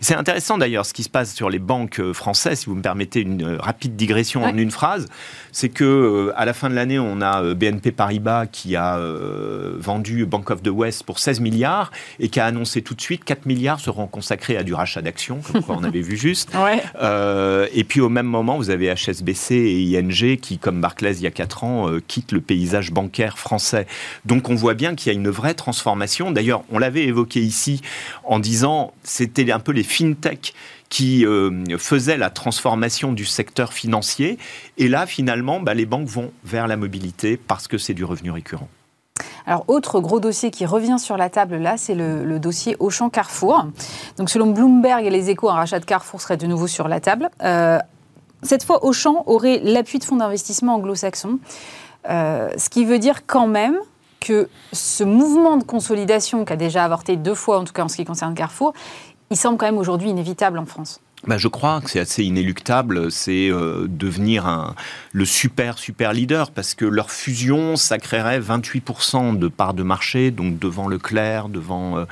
C'est 0.00 0.14
intéressant 0.14 0.58
d'ailleurs 0.58 0.86
ce 0.86 0.92
qui 0.92 1.02
se 1.02 1.10
passe 1.10 1.34
sur 1.34 1.50
les 1.50 1.58
banques 1.58 2.00
françaises, 2.12 2.60
si 2.60 2.66
vous 2.66 2.74
me 2.74 2.82
permettez 2.82 3.20
une 3.20 3.56
rapide 3.56 3.96
digression 3.96 4.44
en 4.44 4.56
une 4.62 4.70
phrase, 4.70 5.06
c'est 5.52 5.68
que 5.68 5.84
euh, 5.84 6.32
à 6.36 6.44
la 6.44 6.54
fin 6.54 6.70
de 6.70 6.74
l'année, 6.74 6.98
on 6.98 7.20
a 7.20 7.42
euh, 7.42 7.54
BNP 7.54 7.92
Paribas 7.92 8.46
qui 8.46 8.76
a 8.76 8.96
euh, 8.96 9.74
vendu 9.78 10.24
Bank 10.26 10.50
of 10.50 10.62
the 10.62 10.68
West 10.68 11.04
pour 11.04 11.18
16 11.18 11.40
milliards 11.40 11.92
et 12.18 12.28
qui 12.28 12.40
a 12.40 12.46
annoncé 12.46 12.82
tout 12.82 12.94
de 12.94 13.00
suite 13.00 13.24
4 13.24 13.46
milliards 13.46 13.80
seront 13.80 14.06
consacrés 14.06 14.56
à 14.56 14.62
du 14.62 14.74
rachat 14.74 15.02
d'actions, 15.02 15.40
comme 15.40 15.62
quoi 15.62 15.76
on 15.78 15.84
avait 15.84 16.00
vu 16.00 16.16
juste. 16.16 16.50
et 17.74 17.84
puis 17.84 18.00
au 18.00 18.08
même 18.08 18.26
moment, 18.26 18.56
vous 18.56 18.70
avez 18.70 18.92
HSBC 18.94 19.54
et 19.54 19.98
ING 19.98 20.36
qui, 20.38 20.58
comme 20.58 20.80
Barclays 20.80 21.14
il 21.14 21.22
y 21.22 21.26
a 21.26 21.30
4 21.30 21.64
ans, 21.64 21.90
quittent 22.06 22.32
le 22.32 22.40
paysage 22.40 22.90
bancaire 22.90 23.38
français. 23.38 23.86
Donc 24.24 24.48
on 24.48 24.54
voit 24.54 24.74
bien 24.74 24.94
qu'il 24.94 25.12
y 25.12 25.16
a 25.16 25.18
une 25.18 25.28
vraie 25.28 25.54
transformation. 25.54 26.30
D'ailleurs, 26.30 26.64
on 26.70 26.78
l'avait 26.78 27.04
évoqué 27.04 27.40
ici 27.40 27.82
en 28.24 28.38
disant 28.38 28.92
c'était 29.02 29.50
un 29.50 29.60
peu 29.60 29.72
les 29.72 29.82
fintech 29.82 30.54
qui 30.92 31.24
euh, 31.24 31.78
faisait 31.78 32.18
la 32.18 32.28
transformation 32.28 33.12
du 33.12 33.24
secteur 33.24 33.72
financier. 33.72 34.36
Et 34.76 34.88
là, 34.88 35.06
finalement, 35.06 35.58
bah, 35.58 35.72
les 35.72 35.86
banques 35.86 36.06
vont 36.06 36.30
vers 36.44 36.66
la 36.66 36.76
mobilité 36.76 37.38
parce 37.38 37.66
que 37.66 37.78
c'est 37.78 37.94
du 37.94 38.04
revenu 38.04 38.30
récurrent. 38.30 38.68
Alors, 39.46 39.64
autre 39.68 40.00
gros 40.00 40.20
dossier 40.20 40.50
qui 40.50 40.66
revient 40.66 40.98
sur 40.98 41.16
la 41.16 41.30
table 41.30 41.56
là, 41.56 41.78
c'est 41.78 41.94
le, 41.94 42.38
dossier 42.38 42.76
Auchan-Carrefour. 42.78 43.68
Donc, 44.18 44.28
selon 44.28 44.48
Bloomberg 44.48 45.06
et 45.06 45.08
les 45.10 45.30
échos, 45.30 45.48
un 45.48 45.54
rachat 45.54 45.80
de 45.80 45.86
Carrefour 45.86 46.20
serait 46.20 46.36
de 46.36 46.46
nouveau 46.46 46.66
sur 46.66 46.88
la 46.88 47.00
table. 47.00 47.30
Euh, 47.42 47.78
cette 48.42 48.62
fois, 48.62 48.84
Auchan 48.84 49.22
aurait 49.24 49.60
l'appui 49.64 49.98
de 49.98 50.04
fonds 50.04 50.16
d'investissement 50.16 50.74
anglo-saxons. 50.74 51.38
Euh, 52.10 52.50
ce 52.58 52.68
qui 52.68 52.84
veut 52.84 52.98
dire 52.98 53.24
quand 53.26 53.46
même 53.46 53.78
que 54.20 54.48
ce 54.72 55.04
mouvement 55.04 55.56
de 55.56 55.64
consolidation 55.64 56.44
qui 56.44 56.52
a 56.52 56.56
déjà 56.56 56.84
avorté 56.84 57.16
deux 57.16 57.34
fois, 57.34 57.58
en 57.58 57.64
tout 57.64 57.72
cas 57.72 57.82
en 57.82 57.88
ce 57.88 57.96
qui 57.96 58.04
concerne 58.04 58.34
Carrefour, 58.34 58.72
il 59.32 59.36
semble 59.36 59.56
quand 59.56 59.64
même 59.64 59.78
aujourd'hui 59.78 60.10
inévitable 60.10 60.58
en 60.58 60.66
France. 60.66 61.00
Bah, 61.28 61.38
je 61.38 61.46
crois 61.46 61.80
que 61.80 61.88
c'est 61.88 62.00
assez 62.00 62.24
inéluctable, 62.24 63.12
c'est 63.12 63.48
euh, 63.48 63.86
devenir 63.88 64.48
un, 64.48 64.74
le 65.12 65.24
super, 65.24 65.78
super 65.78 66.12
leader, 66.12 66.50
parce 66.50 66.74
que 66.74 66.84
leur 66.84 67.12
fusion, 67.12 67.76
ça 67.76 67.98
créerait 67.98 68.40
28% 68.40 69.38
de 69.38 69.46
parts 69.46 69.74
de 69.74 69.84
marché, 69.84 70.32
donc 70.32 70.58
devant 70.58 70.88
Leclerc, 70.88 71.48
devant 71.48 71.96
euh, 71.96 72.06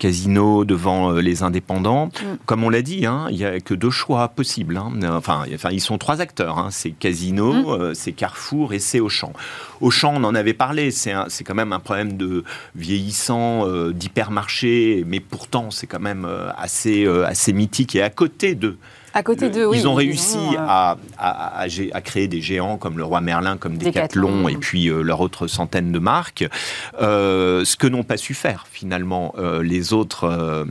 Casino, 0.00 0.64
devant 0.64 1.12
euh, 1.12 1.20
les 1.20 1.44
indépendants. 1.44 2.06
Mm. 2.06 2.36
Comme 2.46 2.64
on 2.64 2.68
l'a 2.68 2.82
dit, 2.82 3.06
hein, 3.06 3.28
il 3.30 3.36
n'y 3.36 3.44
a 3.44 3.60
que 3.60 3.74
deux 3.74 3.90
choix 3.90 4.26
possibles. 4.26 4.76
Hein. 4.76 4.90
Enfin, 5.04 5.44
enfin, 5.54 5.70
ils 5.70 5.80
sont 5.80 5.96
trois 5.96 6.20
acteurs, 6.20 6.58
hein. 6.58 6.70
c'est 6.72 6.90
Casino, 6.90 7.78
mm. 7.78 7.94
c'est 7.94 8.10
Carrefour 8.12 8.72
et 8.72 8.80
c'est 8.80 8.98
Auchan. 8.98 9.32
Auchan, 9.80 10.14
on 10.16 10.24
en 10.24 10.34
avait 10.34 10.52
parlé, 10.52 10.90
c'est 10.90 11.12
quand 11.44 11.54
même 11.54 11.72
un 11.72 11.78
problème 11.78 12.16
de 12.16 12.42
vieillissant, 12.74 13.68
d'hypermarché, 13.90 15.04
mais 15.06 15.20
pourtant 15.20 15.70
c'est 15.70 15.86
quand 15.86 16.00
même 16.00 16.26
assez, 16.56 17.06
assez 17.06 17.52
mythique 17.52 17.94
et 17.94 18.02
à 18.02 18.10
côté 18.10 18.47
de 18.54 18.76
À 19.14 19.22
côté 19.22 19.50
oui, 19.66 19.78
ils 19.78 19.88
ont 19.88 19.94
réussi 19.94 20.38
à, 20.56 20.96
à, 21.18 21.62
à, 21.62 22.00
créer 22.00 22.28
des 22.28 22.40
géants 22.40 22.76
comme 22.76 22.98
le 22.98 23.04
roi 23.04 23.20
Merlin, 23.20 23.56
comme 23.56 23.78
Decathlon, 23.78 24.48
et 24.48 24.56
puis 24.56 24.88
euh, 24.88 25.02
leur 25.02 25.20
autre 25.20 25.46
centaine 25.46 25.92
de 25.92 25.98
marques. 25.98 26.46
Euh, 27.00 27.64
ce 27.64 27.76
que 27.76 27.86
n'ont 27.86 28.02
pas 28.02 28.16
su 28.16 28.34
faire 28.34 28.66
finalement 28.70 29.34
euh, 29.38 29.62
les 29.62 29.92
autres, 29.92 30.66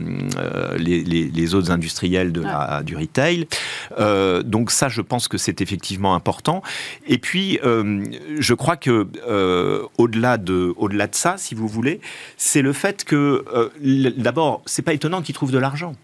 les, 0.78 1.02
les, 1.02 1.54
autres 1.54 1.70
industriels 1.70 2.32
de 2.32 2.42
la, 2.42 2.82
du 2.84 2.96
retail. 2.96 3.46
donc 4.44 4.70
ça, 4.70 4.88
je 4.88 5.00
pense 5.00 5.28
que 5.28 5.38
c'est 5.38 5.60
effectivement 5.60 6.14
important. 6.14 6.62
Et 7.06 7.18
puis, 7.18 7.58
je 7.62 8.54
crois 8.54 8.76
que 8.76 9.08
au-delà 9.98 10.38
de, 10.38 10.72
au-delà 10.76 11.06
de 11.06 11.14
ça, 11.14 11.34
si 11.36 11.54
vous 11.54 11.68
voulez, 11.68 12.00
c'est 12.36 12.62
le 12.62 12.72
fait 12.72 13.04
que 13.04 13.44
d'abord, 14.16 14.62
c'est 14.66 14.82
pas 14.82 14.92
étonnant 14.92 15.22
qu'ils 15.22 15.34
trouvent 15.34 15.52
de 15.52 15.58
l'argent. 15.58 15.94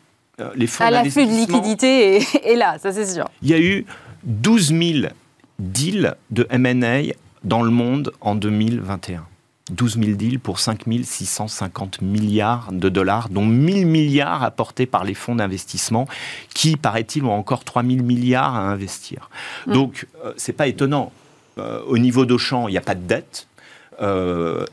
Euh, 0.40 0.51
les 0.57 0.66
fonds 0.66 0.85
À 0.85 0.90
l'affût 0.90 1.27
de 1.27 1.31
liquidité 1.31 2.16
est, 2.16 2.57
là, 2.57 2.79
ça 2.79 2.92
c'est 2.92 3.07
sûr. 3.07 3.29
Il 3.42 3.51
y 3.51 3.55
a 3.55 3.61
eu 3.61 3.87
12 4.25 4.68
000 4.68 4.83
deals 5.59 6.14
de 6.31 6.47
M&A 6.51 7.12
dans 7.44 7.62
le 7.62 7.70
monde 7.70 8.12
en 8.20 8.35
2021. 8.35 9.25
12 9.70 9.99
000 9.99 10.16
deals 10.16 10.40
pour 10.40 10.59
5 10.59 10.83
650 11.03 12.03
milliards 12.03 12.70
de 12.70 12.88
dollars, 12.90 13.29
dont 13.31 13.47
1000 13.47 13.87
milliards 13.87 14.42
apportés 14.42 14.85
par 14.85 15.05
les 15.05 15.14
fonds 15.14 15.37
d'investissement, 15.37 16.07
qui, 16.53 16.77
paraît-il, 16.77 17.25
ont 17.25 17.33
encore 17.33 17.64
3 17.64 17.83
000 17.83 18.03
milliards 18.03 18.55
à 18.55 18.61
investir. 18.61 19.31
Mm. 19.66 19.73
Donc, 19.73 20.07
euh, 20.25 20.33
c'est 20.37 20.53
pas 20.53 20.66
étonnant. 20.66 21.12
Euh, 21.57 21.81
au 21.87 21.97
niveau 21.97 22.27
d'Auchan, 22.27 22.68
il 22.68 22.73
n'y 22.73 22.79
a 22.79 22.83
pas 22.83 22.94
de 22.94 23.07
dette. 23.07 23.47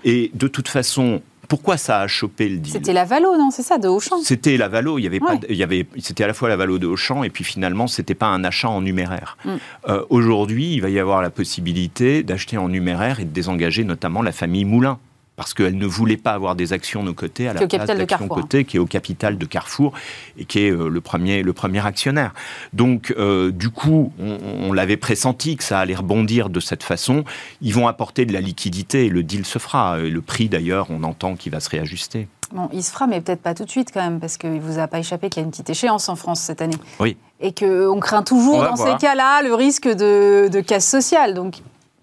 et 0.04 0.32
de 0.34 0.48
toute 0.48 0.68
façon, 0.68 1.22
pourquoi 1.48 1.78
ça 1.78 2.00
a 2.00 2.08
chopé 2.08 2.48
le 2.48 2.58
deal 2.58 2.72
C'était 2.72 2.94
la 2.94 3.06
Valo, 3.06 3.38
non 3.38 3.52
C'est 3.52 3.64
ça, 3.64 3.78
de 3.78 3.88
Auchan 3.88 4.22
C'était 4.24 4.58
la 4.58 4.68
Valo. 4.68 4.98
Il 5.00 5.04
y 5.04 5.08
avait 5.08 5.20
pas, 5.20 5.36
il 5.50 5.56
y 5.56 5.64
avait, 5.64 5.86
c'était 6.00 6.24
à 6.24 6.28
la 6.28 6.34
fois 6.34 6.50
la 6.50 6.56
Valo 6.56 6.80
de 6.80 6.88
Auchan 6.88 7.24
et 7.24 7.30
puis 7.30 7.44
finalement, 7.44 7.88
c'était 7.88 8.16
pas 8.16 8.28
un 8.28 8.44
achat 8.44 8.70
en 8.70 8.82
numéraire. 8.82 9.38
Mm. 9.44 9.50
Euh, 9.90 10.06
aujourd'hui, 10.10 10.74
il 10.74 10.82
va 10.82 10.90
y 10.90 11.00
avoir 11.00 11.22
la 11.22 11.30
possibilité 11.30 12.24
d'acheter 12.24 12.58
en 12.58 12.70
numéraire 12.70 13.20
et 13.20 13.26
de 13.26 13.32
désengager 13.32 13.84
notamment 13.84 14.22
la 14.22 14.32
famille 14.32 14.66
Moulin 14.66 15.00
parce 15.42 15.56
qu'elle 15.56 15.76
ne 15.76 15.88
voulait 15.88 16.18
pas 16.18 16.34
avoir 16.34 16.56
des 16.56 16.72
actions 16.72 17.02
de 17.02 17.08
nos 17.08 17.16
côtés 17.16 17.48
à 17.48 17.54
la 17.54 17.66
place 17.66 17.88
d'actions 17.88 18.28
côté 18.28 18.64
qui 18.64 18.78
est 18.78 18.80
au 18.80 18.86
capital 18.86 19.40
de 19.40 19.46
Carrefour 19.48 19.92
et 20.38 20.46
qui 20.46 20.60
est 20.60 20.70
euh, 20.70 20.88
le 20.88 21.02
premier, 21.02 21.42
le 21.42 21.52
premier 21.52 21.84
actionnaire. 21.84 22.32
Donc, 22.74 23.12
euh, 23.18 23.52
du 23.52 23.72
coup, 23.72 24.14
on, 24.20 24.72
l'avait 24.72 24.98
pressenti 24.98 25.58
que 25.58 25.64
ça 25.64 25.80
allait 25.80 25.96
rebondir 25.96 26.52
de 26.52 26.60
cette 26.60 26.84
façon. 26.84 27.24
Ils 27.60 27.74
vont 27.74 27.88
apporter 27.88 28.26
de 28.26 28.34
la 28.34 28.40
liquidité 28.40 29.08
et 29.08 29.10
le 29.10 29.24
deal 29.24 29.44
se 29.44 29.58
fera. 29.58 29.98
le 29.98 30.22
prix, 30.22 30.48
d'ailleurs, 30.48 30.88
on 30.92 31.02
entend 31.02 31.36
qu'il 31.36 31.52
va 31.52 31.60
se 31.60 31.72
réajuster. 31.72 32.28
Bon, 32.54 32.70
il 32.72 32.84
se 32.84 32.92
fera, 32.92 33.08
mais 33.08 33.20
peut-être 33.20 33.42
pas 33.42 33.56
tout 33.56 33.66
de 33.66 33.70
suite 33.72 33.90
quand 33.92 34.02
même, 34.02 34.20
parce 34.20 34.38
qu'il 34.38 34.54
ne 34.54 34.60
vous 34.60 34.78
a 34.78 34.88
pas 34.88 35.00
échappé 35.00 35.30
qu'il 35.30 35.42
y 35.42 35.44
a 35.44 35.46
une 35.46 35.52
petite 35.52 35.72
échéance 35.72 36.08
en 36.08 36.16
France 36.16 36.42
cette 36.42 36.62
année. 36.62 36.78
Oui. 37.00 37.18
Et 37.40 37.52
qu'on 37.52 38.00
craint 38.00 38.22
toujours 38.22 38.62
dans 38.62 38.76
ces 38.76 38.96
cas-là 38.98 39.42
le 39.42 39.56
risque 39.56 39.88
de, 39.88 40.50
de 40.52 40.62
casse 40.62 40.88
sociale. 40.88 41.34
Donc 41.34 41.56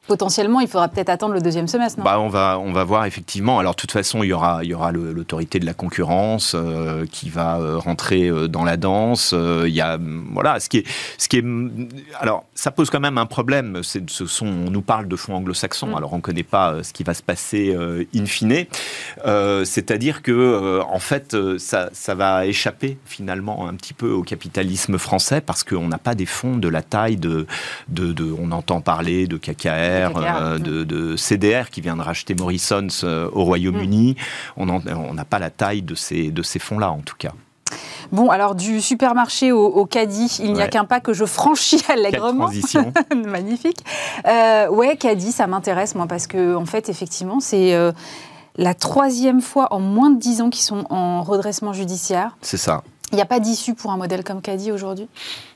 potentiellement, 0.08 0.58
il 0.60 0.66
faudra 0.66 0.88
peut-être 0.88 1.10
attendre 1.10 1.34
le 1.34 1.40
deuxième 1.40 1.68
semestre. 1.68 1.98
Non? 1.98 2.04
Bah, 2.04 2.18
on, 2.18 2.28
va, 2.28 2.58
on 2.58 2.72
va 2.72 2.82
voir 2.82 3.04
effectivement. 3.04 3.60
Alors, 3.60 3.74
de 3.74 3.76
toute 3.76 3.92
façon, 3.92 4.24
il 4.24 4.28
y 4.28 4.32
aura, 4.32 4.64
il 4.64 4.70
y 4.70 4.74
aura 4.74 4.90
l'autorité 4.90 5.60
de 5.60 5.66
la 5.66 5.74
concurrence 5.74 6.52
euh, 6.56 7.06
qui 7.12 7.28
va 7.28 7.58
euh, 7.58 7.78
rentrer 7.78 8.26
euh, 8.26 8.48
dans 8.48 8.64
la 8.64 8.76
danse. 8.76 9.32
il 9.32 9.72
y 9.72 9.80
a, 9.80 9.98
voilà, 10.32 10.58
ce 10.58 10.68
qui 10.68 10.78
est, 10.78 10.86
ce 11.18 11.28
qui 11.28 11.36
est. 11.36 11.44
Alors, 12.18 12.44
ça 12.54 12.72
pose 12.72 12.90
quand 12.90 13.00
même 13.00 13.18
un 13.18 13.26
problème. 13.26 13.82
Ce 13.82 14.26
sont, 14.26 14.46
on 14.46 14.70
nous 14.70 14.82
parle 14.82 15.06
de 15.06 15.14
fonds 15.14 15.34
anglo-saxons. 15.34 15.88
Mm. 15.88 15.96
Alors, 15.96 16.12
on 16.14 16.16
ne 16.16 16.22
connaît 16.22 16.42
pas 16.42 16.82
ce 16.82 16.92
qui 16.92 17.04
va 17.04 17.14
se 17.14 17.22
passer 17.22 17.76
in 18.14 18.26
fine. 18.26 18.64
C'est-à-dire 19.64 20.22
que, 20.22 20.80
en 20.80 20.98
fait, 20.98 21.36
ça, 21.58 21.90
ça 21.92 22.14
va 22.14 22.46
échapper 22.46 22.98
finalement 23.04 23.68
un 23.68 23.74
petit 23.74 23.94
peu 23.94 24.10
au 24.10 24.22
capitalisme 24.22 24.96
français 24.96 25.42
parce 25.42 25.64
qu'on 25.64 25.88
n'a 25.88 25.98
pas 25.98 26.14
des 26.14 26.26
fonds 26.26 26.56
de 26.56 26.68
la 26.68 26.82
taille 26.82 27.16
de, 27.16 27.46
de, 27.88 28.12
de 28.12 28.34
on 28.38 28.50
entend 28.52 28.80
parler 28.80 29.26
de 29.26 29.36
KKR 29.36 29.97
euh, 29.98 30.58
de, 30.58 31.16
CDR 31.16 31.70
qui 31.70 31.80
vient 31.80 31.96
de 31.96 32.02
racheter 32.02 32.34
Morrisons 32.34 32.88
euh, 33.04 33.28
au 33.32 33.44
Royaume-Uni. 33.44 34.16
Mm. 34.56 34.70
On 34.88 35.14
n'a 35.14 35.24
pas 35.24 35.38
la 35.38 35.50
taille 35.50 35.82
de 35.82 35.94
ces, 35.94 36.30
de 36.30 36.42
ces 36.42 36.58
fonds-là, 36.58 36.90
en 36.90 37.00
tout 37.00 37.16
cas. 37.18 37.32
Bon, 38.12 38.30
alors 38.30 38.54
du 38.54 38.80
supermarché 38.80 39.52
au, 39.52 39.84
caddie, 39.84 40.38
il 40.40 40.52
n'y 40.52 40.62
a 40.62 40.68
qu'un 40.68 40.84
pas 40.84 41.00
que 41.00 41.12
je 41.12 41.24
franchis 41.24 41.82
allègrement. 41.88 42.44
transition. 42.44 42.92
Magnifique. 43.26 43.84
Euh, 44.26 44.68
ouais, 44.68 44.96
caddie, 44.96 45.32
ça 45.32 45.46
m'intéresse, 45.46 45.94
moi, 45.94 46.06
parce 46.06 46.26
que, 46.26 46.54
en 46.54 46.66
fait, 46.66 46.88
effectivement, 46.88 47.40
c'est. 47.40 47.74
Euh, 47.74 47.92
la 48.60 48.74
troisième 48.74 49.40
fois 49.40 49.68
en 49.72 49.78
moins 49.78 50.10
de 50.10 50.18
dix 50.18 50.42
ans 50.42 50.50
qu'ils 50.50 50.64
sont 50.64 50.84
en 50.90 51.22
redressement 51.22 51.72
judiciaire. 51.72 52.36
C'est 52.42 52.56
ça. 52.56 52.82
Il 53.12 53.16
n'y 53.16 53.22
a 53.22 53.26
pas 53.26 53.40
d'issue 53.40 53.74
pour 53.74 53.90
un 53.90 53.96
modèle 53.96 54.22
comme 54.22 54.42
Caddy 54.42 54.70
aujourd'hui 54.70 55.08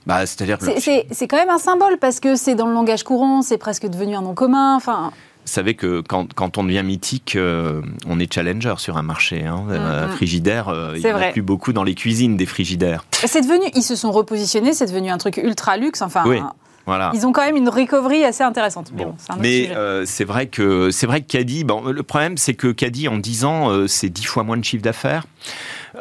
bah, 0.06 0.24
C'est-à-dire 0.26 0.58
C'est 0.60 1.28
quand 1.28 1.36
même 1.36 1.50
un 1.50 1.58
symbole 1.58 1.98
parce 1.98 2.20
que 2.20 2.36
c'est 2.36 2.54
dans 2.54 2.66
le 2.66 2.72
langage 2.72 3.02
courant, 3.02 3.42
c'est 3.42 3.58
presque 3.58 3.86
devenu 3.86 4.14
un 4.16 4.22
nom 4.22 4.34
commun. 4.34 4.74
Enfin... 4.76 5.12
Vous 5.44 5.50
savez 5.50 5.74
que 5.74 6.00
quand, 6.00 6.32
quand 6.34 6.56
on 6.56 6.62
devient 6.62 6.84
mythique, 6.84 7.34
euh, 7.34 7.82
on 8.08 8.20
est 8.20 8.32
challenger 8.32 8.74
sur 8.78 8.96
un 8.96 9.02
marché. 9.02 9.44
Hein. 9.44 9.64
Euh, 9.70 10.06
mm, 10.06 10.10
mm. 10.10 10.12
frigidaire, 10.12 10.68
euh, 10.68 10.92
il 10.94 11.04
n'y 11.04 11.12
en 11.12 11.16
a 11.16 11.32
plus 11.32 11.42
beaucoup 11.42 11.72
dans 11.72 11.82
les 11.82 11.96
cuisines 11.96 12.36
des 12.36 12.46
frigidaires. 12.46 13.04
C'est 13.10 13.40
devenu, 13.40 13.64
ils 13.74 13.82
se 13.82 13.96
sont 13.96 14.12
repositionnés, 14.12 14.72
c'est 14.72 14.86
devenu 14.86 15.10
un 15.10 15.18
truc 15.18 15.38
ultra 15.38 15.76
luxe. 15.76 16.00
Enfin, 16.00 16.22
oui. 16.26 16.40
Voilà. 16.86 17.12
Ils 17.14 17.26
ont 17.26 17.32
quand 17.32 17.44
même 17.44 17.56
une 17.56 17.68
recovery 17.68 18.24
assez 18.24 18.42
intéressante. 18.42 18.92
Mais, 19.38 19.70
c'est 20.04 20.24
vrai 20.24 20.46
que 20.46 20.90
c'est 20.90 21.06
vrai 21.06 21.20
que 21.20 21.26
Caddy, 21.26 21.64
bon, 21.64 21.84
le 21.84 22.02
problème 22.02 22.36
c'est 22.36 22.54
que 22.54 22.68
Caddy 22.68 23.08
en 23.08 23.18
10 23.18 23.44
ans, 23.44 23.86
c'est 23.86 24.08
10 24.08 24.24
fois 24.24 24.42
moins 24.42 24.56
de 24.56 24.64
chiffre 24.64 24.82
d'affaires. 24.82 25.24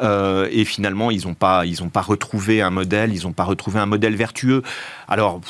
Euh, 0.00 0.48
et 0.50 0.64
finalement, 0.64 1.10
ils 1.10 1.26
n'ont 1.26 1.34
pas, 1.34 1.66
ils 1.66 1.82
ont 1.82 1.88
pas 1.88 2.00
retrouvé 2.00 2.62
un 2.62 2.70
modèle, 2.70 3.14
ils 3.14 3.24
n'ont 3.24 3.32
pas 3.32 3.44
retrouvé 3.44 3.80
un 3.80 3.86
modèle 3.86 4.14
vertueux. 4.14 4.62
Alors 5.08 5.40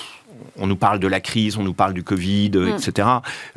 on 0.59 0.67
nous 0.67 0.77
parle 0.77 0.99
de 0.99 1.07
la 1.07 1.21
crise, 1.21 1.57
on 1.57 1.63
nous 1.63 1.75
parle 1.75 1.95
du 1.95 2.03
Covid, 2.03 2.51
mm. 2.51 2.69
etc. 2.69 3.09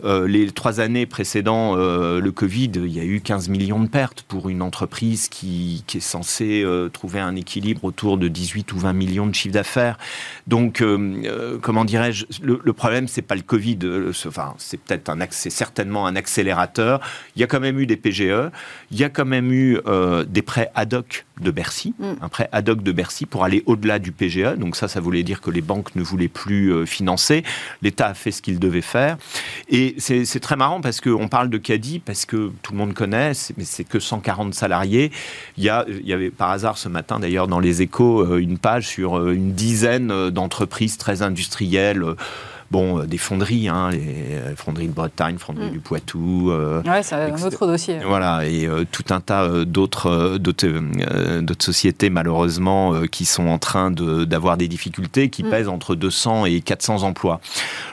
Euh, 0.04 0.28
les 0.28 0.52
trois 0.52 0.80
années 0.80 1.06
précédant 1.06 1.78
euh, 1.78 2.20
le 2.20 2.32
Covid, 2.32 2.72
il 2.76 2.92
y 2.92 3.00
a 3.00 3.04
eu 3.04 3.22
15 3.22 3.50
millions 3.50 3.80
de 3.80 3.88
pertes 3.88 4.24
pour 4.24 4.50
une 4.50 4.62
entreprise 4.62 5.28
qui, 5.28 5.84
est 5.94 6.00
censée 6.00 6.62
euh, 6.64 6.90
trouver 6.90 7.20
un 7.20 7.36
équilibre 7.36 7.86
autour 7.86 8.18
de 8.18 8.28
18 8.28 8.74
ou 8.74 8.80
20 8.80 8.94
millions 8.94 9.28
de 9.28 9.36
chiffre 9.36 9.54
d'affaires. 9.54 9.98
Donc, 10.48 10.84
comment 11.62 11.86
dirais-je, 11.86 12.26
le, 12.42 12.74
problème, 12.74 13.08
c'est 13.08 13.22
pas 13.22 13.36
le 13.36 13.42
Covid, 13.42 13.80
enfin, 14.28 14.54
c'est 14.58 14.80
peut-être 14.80 15.10
un, 15.10 15.18
c'est 15.30 15.50
certainement 15.50 16.06
un 16.06 16.16
accélérateur. 16.16 17.00
Il 17.36 17.42
y 17.42 17.44
a 17.44 17.48
quand 17.48 17.60
même 17.60 17.80
eu 17.80 17.86
des 17.86 17.98
PGE, 17.98 18.52
il 18.92 18.98
y 18.98 19.04
a 19.04 19.10
quand 19.10 19.26
même 19.26 19.52
eu 19.52 19.80
des 20.28 20.42
prêts 20.42 20.72
ad 20.76 20.94
hoc 20.94 21.26
de 21.42 21.52
Bercy, 21.52 21.94
mm. 22.00 22.06
un 22.22 22.30
prêt 22.30 22.50
ad 22.52 22.70
hoc 22.70 22.84
de 22.84 22.92
Bercy 22.92 23.26
pour 23.26 23.44
aller 23.44 23.64
au-delà 23.66 24.00
du 24.00 24.12
PGE. 24.12 24.58
Donc 24.58 24.76
ça, 24.76 24.88
ça 24.88 25.00
voulait 25.00 25.24
dire 25.24 25.42
que 25.42 25.52
les 25.52 25.62
banques 25.62 25.96
ne 25.96 26.04
voulaient 26.04 26.28
plus 26.28 26.86
financer. 26.86 27.44
L'État 27.82 28.08
a 28.08 28.14
fait 28.14 28.32
ce 28.32 28.42
qu'il 28.42 28.60
devait 28.60 28.82
faire. 28.82 29.18
Et 29.70 29.96
c'est 30.00 30.40
très 30.40 30.56
marrant 30.56 30.82
parce 30.82 31.02
qu'on 31.02 31.28
parle 31.28 31.50
de 31.50 31.58
Caddy, 31.58 32.00
parce 32.00 32.26
que 32.26 32.52
tout 32.62 32.72
le 32.72 32.78
monde 32.78 32.94
connaît, 32.94 33.32
mais 33.58 33.66
c'est 33.66 33.84
que 33.84 34.00
140 34.00 34.54
salariés. 34.54 35.12
Il 35.58 35.64
y, 35.64 35.70
a, 35.70 35.86
il 35.88 36.08
y 36.08 36.14
avait 36.14 36.30
par 36.30 36.52
hasard 36.52 36.78
ce 36.78 36.90
matin 36.90 37.20
d'ailleurs 37.20 37.48
dans 37.48 37.60
les 37.60 37.82
échos 37.82 38.22
euh, 38.22 38.38
une 38.38 38.58
page 38.58 38.88
sur 38.88 39.18
euh, 39.18 39.34
une 39.34 39.54
dizaine 39.54 40.12
euh, 40.12 40.32
d'entreprises 40.32 40.98
très 40.98 41.22
industrielles 41.22 42.04
bon, 42.72 43.00
euh, 43.00 43.06
des 43.06 43.18
fonderies, 43.18 43.68
hein, 43.68 43.90
les 43.92 44.00
euh, 44.32 44.56
fonderies 44.56 44.88
de 44.88 44.94
Bretagne, 44.94 45.38
fonderies 45.38 45.68
mm. 45.68 45.72
du 45.72 45.80
Poitou. 45.80 46.52
Euh, 46.52 46.82
ouais, 46.84 47.04
c'est 47.04 47.16
un 47.16 47.44
autre 47.44 47.68
dossier. 47.68 48.00
Voilà, 48.06 48.46
et 48.46 48.68
tout 48.92 49.06
un 49.10 49.22
tas 49.22 49.66
d'autres 49.66 50.38
sociétés, 51.60 52.10
malheureusement, 52.10 53.02
qui 53.12 53.26
sont 53.26 53.48
en 53.48 53.58
train 53.58 53.92
d'avoir 53.92 54.58
des 54.58 54.68
difficultés, 54.68 55.30
qui 55.30 55.44
mm. 55.44 55.50
pèsent 55.50 55.68
entre 55.68 55.96
200 55.96 56.46
et 56.46 56.62
400 56.62 57.04
emplois. 57.04 57.40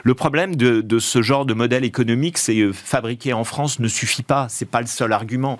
Le 0.03 0.13
problème 0.13 0.55
de, 0.55 0.81
de 0.81 0.99
ce 0.99 1.21
genre 1.21 1.45
de 1.45 1.53
modèle 1.53 1.83
économique, 1.83 2.37
c'est 2.37 2.71
fabriquer 2.73 3.33
en 3.33 3.43
France 3.43 3.79
ne 3.79 3.87
suffit 3.87 4.23
pas. 4.23 4.47
C'est 4.49 4.69
pas 4.69 4.81
le 4.81 4.87
seul 4.87 5.13
argument. 5.13 5.57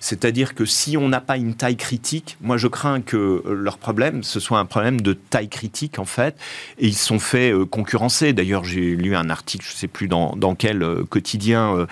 C'est-à-dire 0.00 0.54
que 0.54 0.64
si 0.64 0.96
on 0.96 1.08
n'a 1.08 1.20
pas 1.20 1.36
une 1.36 1.54
taille 1.54 1.76
critique, 1.76 2.36
moi 2.40 2.56
je 2.56 2.68
crains 2.68 3.00
que 3.00 3.42
leur 3.46 3.78
problème, 3.78 4.22
ce 4.22 4.40
soit 4.40 4.58
un 4.58 4.64
problème 4.64 5.00
de 5.00 5.12
taille 5.12 5.48
critique 5.48 5.98
en 5.98 6.04
fait, 6.04 6.36
et 6.78 6.86
ils 6.86 6.96
sont 6.96 7.18
fait 7.18 7.52
concurrencer. 7.70 8.32
D'ailleurs, 8.32 8.55
j'ai 8.64 8.96
lu 8.96 9.16
un 9.16 9.30
article, 9.30 9.64
je 9.66 9.72
ne 9.72 9.76
sais 9.76 9.88
plus 9.88 10.08
dans, 10.08 10.54
quel 10.56 10.82
euh, 10.82 11.04
quotidien, 11.04 11.76
euh, 11.76 11.86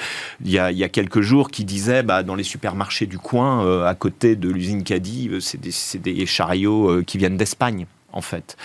il, 0.44 0.50
y 0.50 0.58
a, 0.58 0.88
quelques 0.88 1.20
jours, 1.20 1.50
qui 1.50 1.64
disait 1.64 2.02
bah, 2.02 2.22
dans 2.22 2.34
les 2.34 2.44
supermarchés 2.44 3.06
du 3.06 3.18
coin, 3.18 3.64
euh, 3.64 3.86
à 3.86 3.94
côté 3.94 4.36
de 4.36 4.48
l'usine 4.48 4.82
Caddy, 4.82 5.30
c'est 5.40 5.60
des, 6.00 6.26
chariots 6.26 7.02
qui 7.06 7.18
viennent 7.18 7.36
d'Espagne 7.36 7.86
en 8.12 8.20
fait. 8.20 8.56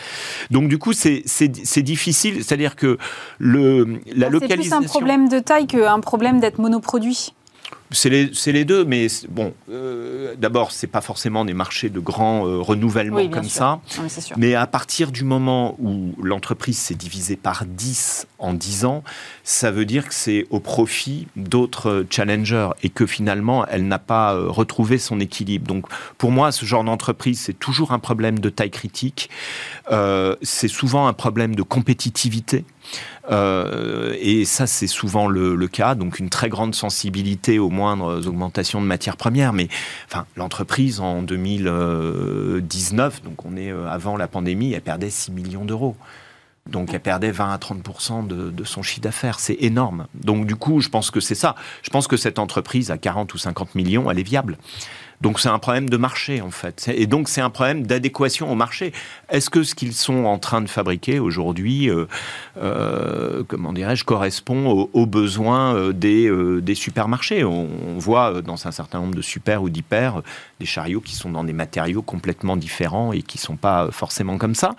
Donc 0.51 0.69
du 0.69 0.77
coup, 0.77 0.93
c'est 0.93 1.81
difficile, 1.81 2.43
c'est-à-dire 2.43 2.75
que 2.75 2.97
le, 3.39 3.99
la 4.15 4.29
localisation... 4.29 4.77
C'est 4.77 4.77
plus 4.77 4.85
un 4.85 4.89
problème 4.89 5.27
de 5.29 5.39
taille 5.39 5.67
qu'un 5.67 5.99
problème 5.99 6.39
d'être 6.39 6.59
monoproduit. 6.59 7.33
C'est 7.91 8.09
les, 8.09 8.65
deux, 8.65 8.85
mais 8.85 9.07
bon, 9.29 9.53
euh, 9.71 10.35
d'abord, 10.37 10.71
c'est 10.71 10.87
pas 10.87 11.01
forcément 11.01 11.43
des 11.43 11.55
marchés 11.55 11.89
de 11.89 11.99
grand 11.99 12.45
euh, 12.45 12.59
renouvellement 12.59 13.27
comme 13.29 13.49
ça. 13.49 13.81
mais, 14.37 14.53
à 14.53 14.67
partir 14.67 15.11
du 15.11 15.23
moment 15.23 15.75
où 15.79 16.13
l'entreprise 16.21 16.77
s'est 16.77 16.93
divisée 16.93 17.35
par 17.35 17.65
10 17.65 18.27
en 18.37 18.53
10 18.53 18.85
ans, 18.85 19.03
ça 19.43 19.71
veut 19.71 19.85
dire 19.85 20.07
que 20.07 20.13
c'est 20.13 20.45
au 20.51 20.59
profit 20.59 21.27
d'autres 21.35 22.05
challengers 22.11 22.69
et 22.83 22.89
que 22.89 23.07
finalement, 23.07 23.65
elle 23.65 23.87
n'a 23.87 23.99
pas 23.99 24.35
euh, 24.35 24.49
retrouvé 24.49 24.99
son 24.99 25.19
équilibre. 25.19 25.65
Donc, 25.65 25.85
pour 26.19 26.31
moi, 26.31 26.51
ce 26.51 26.65
genre 26.65 26.83
d'entreprise, 26.83 27.39
c'est 27.39 27.57
toujours 27.57 27.91
un 27.91 27.99
problème 27.99 28.37
de 28.37 28.49
taille 28.49 28.71
critique. 28.71 29.29
c'est 30.41 30.67
souvent 30.67 31.07
un 31.07 31.13
problème 31.13 31.55
de 31.55 31.63
compétitivité. 31.63 32.65
Euh, 33.31 34.15
et 34.19 34.45
ça, 34.45 34.67
c'est 34.67 34.87
souvent 34.87 35.27
le, 35.27 35.67
cas. 35.67 35.95
Donc, 35.95 36.19
une 36.19 36.29
très 36.29 36.49
grande 36.49 36.75
sensibilité 36.75 37.59
aux 37.59 37.69
moindres 37.69 38.27
augmentations 38.27 38.81
de 38.81 38.85
matières 38.85 39.17
premières. 39.17 39.53
Mais 39.53 39.69
enfin, 40.07 40.25
l'entreprise, 40.35 40.99
en 40.99 41.21
2019, 41.21 43.23
donc 43.23 43.45
on 43.45 43.55
est 43.55 43.71
euh, 43.71 43.87
avant 43.87 44.17
la 44.17 44.27
pandémie, 44.27 44.73
elle 44.73 44.81
perdait 44.81 45.09
6 45.09 45.31
millions 45.31 45.65
d'euros. 45.65 45.95
Donc 46.67 46.93
elle 46.93 46.99
perdait 46.99 47.31
20 47.31 47.51
à 47.51 47.57
30 47.57 48.27
de, 48.27 48.51
de, 48.51 48.63
son 48.63 48.83
chiffre 48.83 49.01
d'affaires. 49.01 49.39
C'est 49.39 49.57
énorme. 49.59 50.07
Donc 50.13 50.45
du 50.45 50.55
coup, 50.55 50.81
je 50.81 50.89
pense 50.89 51.09
que 51.09 51.19
c'est 51.19 51.35
ça. 51.35 51.55
Je 51.81 51.89
pense 51.89 52.07
que 52.07 52.17
cette 52.17 52.37
entreprise 52.37 52.91
à 52.91 52.97
40 52.97 53.33
ou 53.33 53.37
50 53.37 53.75
millions, 53.75 54.11
elle 54.11 54.19
est 54.19 54.23
viable. 54.23 54.57
Donc 55.21 55.39
c'est 55.39 55.49
un 55.49 55.59
problème 55.59 55.89
de 55.89 55.97
marché 55.97 56.41
en 56.41 56.51
fait. 56.51 56.89
Et 56.93 57.05
donc 57.05 57.27
c'est 57.27 57.41
un 57.41 57.49
problème 57.49 57.85
d'adéquation 57.85 58.51
au 58.51 58.55
marché. 58.55 58.93
Est-ce 59.29 59.49
que 59.49 59.63
ce 59.63 59.75
qu'ils 59.75 59.93
sont 59.93 60.25
en 60.25 60.39
train 60.39 60.61
de 60.61 60.69
fabriquer 60.69 61.19
aujourd'hui, 61.19 61.89
euh, 61.89 62.05
euh, 62.57 63.43
comment 63.47 63.73
dirais-je, 63.73 64.05
correspond 64.05 64.89
aux, 64.93 65.05
besoins 65.05 65.75
euh, 65.75 65.91
des, 66.61 66.75
supermarchés? 66.75 67.43
On, 67.43 67.67
voit 67.97 68.41
dans 68.41 68.65
un 68.65 68.71
certain 68.71 68.99
nombre 68.99 69.15
de 69.15 69.21
super 69.21 69.61
ou 69.61 69.69
d'hyper 69.69 70.21
des 70.59 70.65
chariots 70.65 71.01
qui 71.01 71.15
sont 71.15 71.29
dans 71.29 71.43
des 71.43 71.53
matériaux 71.53 72.01
complètement 72.01 72.55
différents 72.55 73.11
et 73.11 73.21
qui 73.21 73.37
ne 73.37 73.41
sont 73.41 73.57
pas 73.57 73.91
forcément 73.91 74.37
comme 74.37 74.55
ça. 74.55 74.75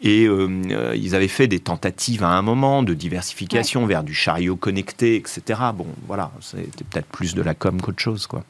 Et 0.00 0.24
ils 0.24 1.14
avaient 1.14 1.28
fait 1.28 1.46
des 1.48 1.60
tentatives 1.60 2.22
à 2.22 2.28
un 2.28 2.42
moment 2.42 2.82
de 2.82 2.94
diversification 2.94 3.86
vers 3.86 4.04
du 4.04 4.14
chariot 4.14 4.56
connecté, 4.56 5.16
etc. 5.16 5.60
Bon, 5.74 5.86
voilà, 6.06 6.30
c'était 6.40 6.84
peut-être 6.84 7.06
plus 7.06 7.34
de 7.34 7.42
la 7.42 7.54
com 7.54 7.80
qu'autre 7.80 8.00
chose, 8.00 8.26
quoi. 8.26 8.44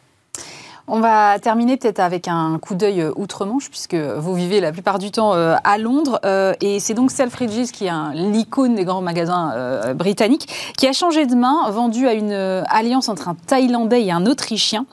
On 0.89 1.01
va 1.01 1.39
terminer 1.39 1.77
peut-être 1.77 2.01
avec 2.01 2.27
un 2.27 2.59
coup 2.59 2.75
d'œil 2.75 3.03
euh, 3.03 3.13
outre-Manche, 3.15 3.71
puisque 3.71 3.95
vous 3.95 4.35
vivez 4.35 4.61
la 4.61 4.73
plupart 4.73 4.99
du 4.99 5.13
temps 5.13 5.35
euh, 5.35 5.55
à 5.63 5.79
Londres. 5.79 6.19
Euh, 6.25 6.55
et 6.61 6.81
c'est 6.81 6.95
donc 6.95 7.13
Selfridges 7.13 7.71
qui 7.71 7.87
est 7.87 7.93
l'icône 8.15 8.75
des 8.75 8.85
grands 8.85 9.01
magasins 9.01 9.93
britanniques, 9.95 10.73
qui 10.77 10.87
a 10.87 10.93
changé 10.93 11.27
de 11.27 11.35
main, 11.35 11.71
vendu 11.71 12.07
à 12.07 12.15
une 12.15 12.33
alliance 12.33 13.09
entre 13.09 13.29
un 13.29 13.35
Thaïlandais 13.35 14.05
et 14.05 14.13
un 14.13 14.27
Autrichien. 14.27 14.87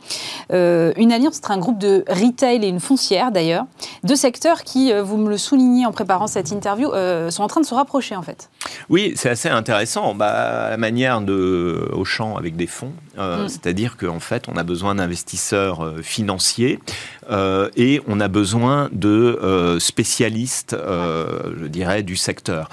une 0.52 1.12
alliance 1.12 1.38
entre 1.38 1.52
un 1.52 1.58
groupe 1.58 1.78
de 1.78 2.04
retail 2.08 2.64
et 2.64 2.68
une 2.68 2.80
foncière, 2.80 3.32
d'ailleurs. 3.32 3.66
Deux 4.04 4.16
secteurs 4.16 4.64
qui, 4.64 4.92
vous 4.94 5.18
me 5.18 5.30
le 5.30 5.38
soulignez 5.38 5.86
en 5.86 5.92
préparant 5.92 6.28
cette 6.28 6.52
interview, 6.52 6.92
sont 7.30 7.44
en 7.44 7.48
train 7.48 7.62
de 7.62 7.66
se 7.66 7.74
rapprocher, 7.74 8.16
en 8.16 8.22
fait. 8.22 8.50
Oui, 8.90 9.14
c'est 9.16 9.30
assez 9.30 9.50
intéressant. 9.50 10.14
Bah, 10.14 10.70
la 10.70 10.78
manière 10.78 11.22
de 11.22 11.90
Auchan 11.94 12.36
avec 12.36 12.56
des 12.56 12.68
fonds, 12.68 12.94
mm. 13.18 13.48
c'est-à-dire 13.48 13.98
qu'en 13.98 14.20
fait, 14.20 14.46
on 14.48 14.58
a 14.58 14.64
besoin 14.64 14.96
d'investisseurs 14.96 15.79
euh, 15.82 16.02
financiers 16.02 16.80
euh, 17.30 17.70
et 17.76 18.02
on 18.08 18.20
a 18.20 18.28
besoin 18.28 18.90
de 18.92 19.40
euh, 19.42 19.80
spécialistes, 19.80 20.76
je 20.76 21.66
dirais, 21.68 22.04
du 22.04 22.16
secteur. 22.16 22.70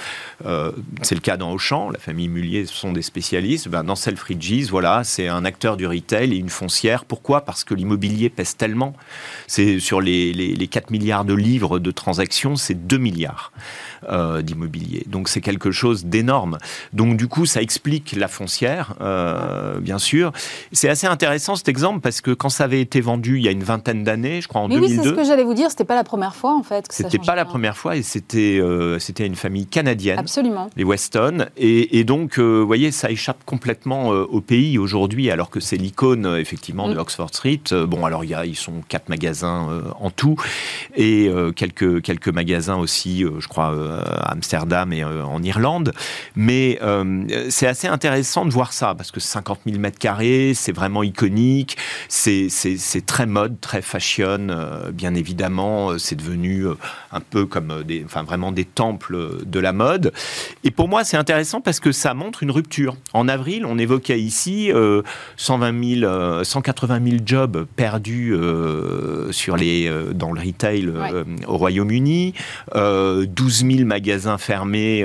c'est 1.02 1.14
le 1.14 1.20
cas 1.20 1.36
dans 1.36 1.52
Auchan, 1.52 1.90
la 1.90 1.98
famille 1.98 2.28
Mullier 2.28 2.66
sont 2.66 2.92
des 2.92 3.02
spécialistes. 3.02 3.68
Ben, 3.68 3.84
dans 3.84 3.96
Selfridges, 3.96 4.70
voilà, 4.70 5.04
c'est 5.04 5.28
un 5.28 5.44
acteur 5.44 5.76
du 5.76 5.86
retail 5.86 6.32
et 6.32 6.36
une 6.36 6.48
foncière. 6.48 7.04
Pourquoi? 7.04 7.42
Parce 7.42 7.64
que 7.64 7.74
l'immobilier 7.74 8.30
pèse 8.30 8.56
tellement. 8.56 8.94
C'est 9.46 9.80
sur 9.80 10.00
les, 10.00 10.32
les, 10.32 10.66
4 10.66 10.90
milliards 10.90 11.24
de 11.24 11.34
livres 11.34 11.78
de 11.78 11.90
transactions, 11.90 12.56
c'est 12.56 12.86
2 12.86 12.98
milliards. 12.98 13.52
D'immobilier. 14.42 15.04
Donc 15.06 15.28
c'est 15.28 15.40
quelque 15.40 15.70
chose 15.70 16.04
d'énorme. 16.04 16.58
Donc 16.92 17.16
du 17.16 17.28
coup, 17.28 17.46
ça 17.46 17.62
explique 17.62 18.14
la 18.16 18.28
foncière, 18.28 18.94
bien 19.80 19.98
sûr. 19.98 20.32
C'est 20.72 20.88
assez 20.88 21.06
intéressant 21.06 21.56
cet 21.56 21.68
exemple 21.68 22.00
parce 22.00 22.20
que 22.20 22.30
quand 22.30 22.48
ça 22.48 22.64
avait 22.64 22.80
été 22.80 23.00
vendu 23.00 23.38
il 23.38 23.44
y 23.44 23.48
a 23.48 23.50
une 23.50 23.62
vingtaine 23.62 24.04
d'années, 24.04 24.40
je 24.40 24.48
crois 24.48 24.60
en 24.62 24.68
2002. 24.68 24.86
Oui, 24.86 24.96
c'est 24.96 25.08
ce 25.08 25.14
que 25.14 25.24
j'allais 25.24 25.44
vous 25.44 25.54
dire. 25.54 25.70
C'était 25.70 25.84
pas 25.84 25.94
la 25.94 26.04
première 26.04 26.34
fois 26.34 26.54
en 26.54 26.62
fait. 26.62 26.86
C'était 26.90 27.18
pas 27.18 27.34
la 27.34 27.44
première 27.44 27.76
fois 27.76 27.96
et 27.96 28.02
c'était 28.02 28.58
euh, 28.60 28.98
c'était 28.98 29.26
une 29.26 29.36
famille 29.36 29.66
canadienne. 29.66 30.18
Absolument. 30.18 30.70
Les 30.76 30.84
Weston 30.84 31.46
et, 31.56 32.04
donc 32.04 32.38
euh, 32.38 32.60
vous 32.60 32.66
voyez 32.66 32.92
ça 32.92 33.10
échappe 33.10 33.44
complètement 33.44 34.12
euh, 34.12 34.24
au 34.30 34.40
pays 34.40 34.78
aujourd'hui 34.78 35.30
alors 35.30 35.50
que 35.50 35.60
c'est 35.60 35.76
l'icône 35.76 36.36
effectivement 36.38 36.88
de 36.88 36.94
mm. 36.94 36.98
Oxford 36.98 37.28
Street. 37.30 37.62
bon 37.86 38.04
alors 38.04 38.24
il 38.24 38.30
y 38.30 38.34
a, 38.34 38.46
ils 38.46 38.56
sont 38.56 38.82
quatre 38.88 39.08
magasins 39.08 39.82
en 39.98 40.10
tout 40.10 40.36
et 40.94 41.30
quelques 41.56 42.02
quelques 42.02 42.28
magasins 42.28 42.76
aussi 42.76 43.24
je 43.38 43.48
crois 43.48 43.74
à 43.86 44.32
Amsterdam 44.32 44.92
et 44.92 45.04
en 45.04 45.42
Irlande. 45.42 45.92
Mais 46.34 46.78
c'est 47.48 47.66
assez 47.66 47.88
intéressant 47.88 48.44
de 48.44 48.50
voir 48.50 48.72
ça 48.72 48.94
parce 48.94 49.10
que 49.10 49.20
50 49.20 49.60
000 49.66 49.78
mètres 49.78 49.98
carrés 49.98 50.54
c'est 50.54 50.72
vraiment 50.72 51.02
iconique. 51.02 51.76
C'est 52.08 52.48
très 53.06 53.26
mode, 53.26 53.60
très 53.60 53.82
fashion, 53.82 54.48
euh, 54.50 54.90
bien 54.90 55.14
évidemment. 55.14 55.90
Euh, 55.90 55.98
c'est 55.98 56.16
devenu 56.16 56.66
euh, 56.66 56.74
un 57.12 57.20
peu 57.20 57.46
comme 57.46 57.82
des, 57.84 58.02
enfin 58.04 58.22
vraiment 58.22 58.52
des 58.52 58.64
temples 58.64 59.44
de 59.44 59.60
la 59.60 59.72
mode. 59.72 60.12
Et 60.64 60.70
pour 60.70 60.88
moi, 60.88 61.04
c'est 61.04 61.16
intéressant 61.16 61.60
parce 61.60 61.80
que 61.80 61.92
ça 61.92 62.14
montre 62.14 62.42
une 62.42 62.50
rupture. 62.50 62.96
En 63.12 63.28
avril, 63.28 63.64
on 63.66 63.78
évoquait 63.78 64.20
ici 64.20 64.70
120 65.36 66.00
000, 66.00 66.44
180 66.44 67.00
000 67.04 67.16
jobs 67.24 67.66
perdus 67.76 68.34
sur 69.30 69.56
les, 69.56 69.90
dans 70.14 70.32
le 70.32 70.40
retail 70.40 70.92
au 71.46 71.56
Royaume-Uni, 71.56 72.34
12 72.74 73.26
000 73.36 73.75
magasins 73.84 74.38
fermés 74.38 75.04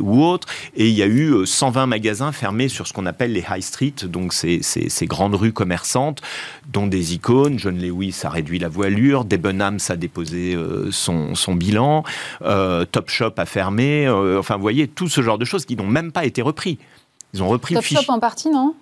ou 0.00 0.24
autres, 0.24 0.48
et 0.76 0.88
il 0.88 0.94
y 0.94 1.02
a 1.02 1.06
eu 1.06 1.46
120 1.46 1.86
magasins 1.86 2.32
fermés 2.32 2.68
sur 2.68 2.86
ce 2.86 2.92
qu'on 2.92 3.06
appelle 3.06 3.32
les 3.32 3.44
high 3.50 3.62
street, 3.62 3.94
donc 4.04 4.32
ces, 4.32 4.62
ces, 4.62 4.88
ces 4.88 5.06
grandes 5.06 5.34
rues 5.34 5.52
commerçantes, 5.52 6.22
dont 6.72 6.86
des 6.86 7.14
icônes. 7.14 7.58
John 7.58 7.78
Lewis 7.78 8.20
a 8.24 8.30
réduit 8.30 8.58
la 8.58 8.68
voilure, 8.68 9.24
Debenhams 9.24 9.78
a 9.88 9.96
déposé 9.96 10.54
euh, 10.54 10.90
son, 10.90 11.54
bilan, 11.54 12.04
euh, 12.42 12.84
Topshop 12.84 13.32
a 13.36 13.46
fermé. 13.46 14.06
Euh, 14.06 14.38
enfin, 14.38 14.56
vous 14.56 14.62
voyez, 14.62 14.88
tout 14.88 15.08
ce 15.08 15.22
genre 15.22 15.38
de 15.38 15.44
choses 15.44 15.64
qui 15.64 15.76
n'ont 15.76 15.86
même 15.86 16.12
pas 16.12 16.24
été 16.24 16.42
repris. 16.42 16.78
Ils 17.34 17.42
ont 17.42 17.48
repris 17.48 17.74
Top 17.74 17.84
le 17.84 17.96
Shop 17.96 18.04
en 18.08 18.20
partie, 18.20 18.50
non? 18.50 18.74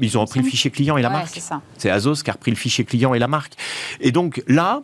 Ils 0.00 0.16
ont 0.16 0.22
repris 0.22 0.40
le 0.40 0.46
fichier 0.46 0.70
client 0.70 0.96
et 0.96 1.02
la 1.02 1.10
marque. 1.10 1.38
C'est 1.76 1.90
Azos 1.90 2.22
qui 2.22 2.30
a 2.30 2.32
repris 2.32 2.50
le 2.50 2.56
fichier 2.56 2.84
client 2.84 3.12
et 3.12 3.18
la 3.18 3.28
marque. 3.28 3.52
Et 4.00 4.12
donc 4.12 4.42
là, 4.46 4.82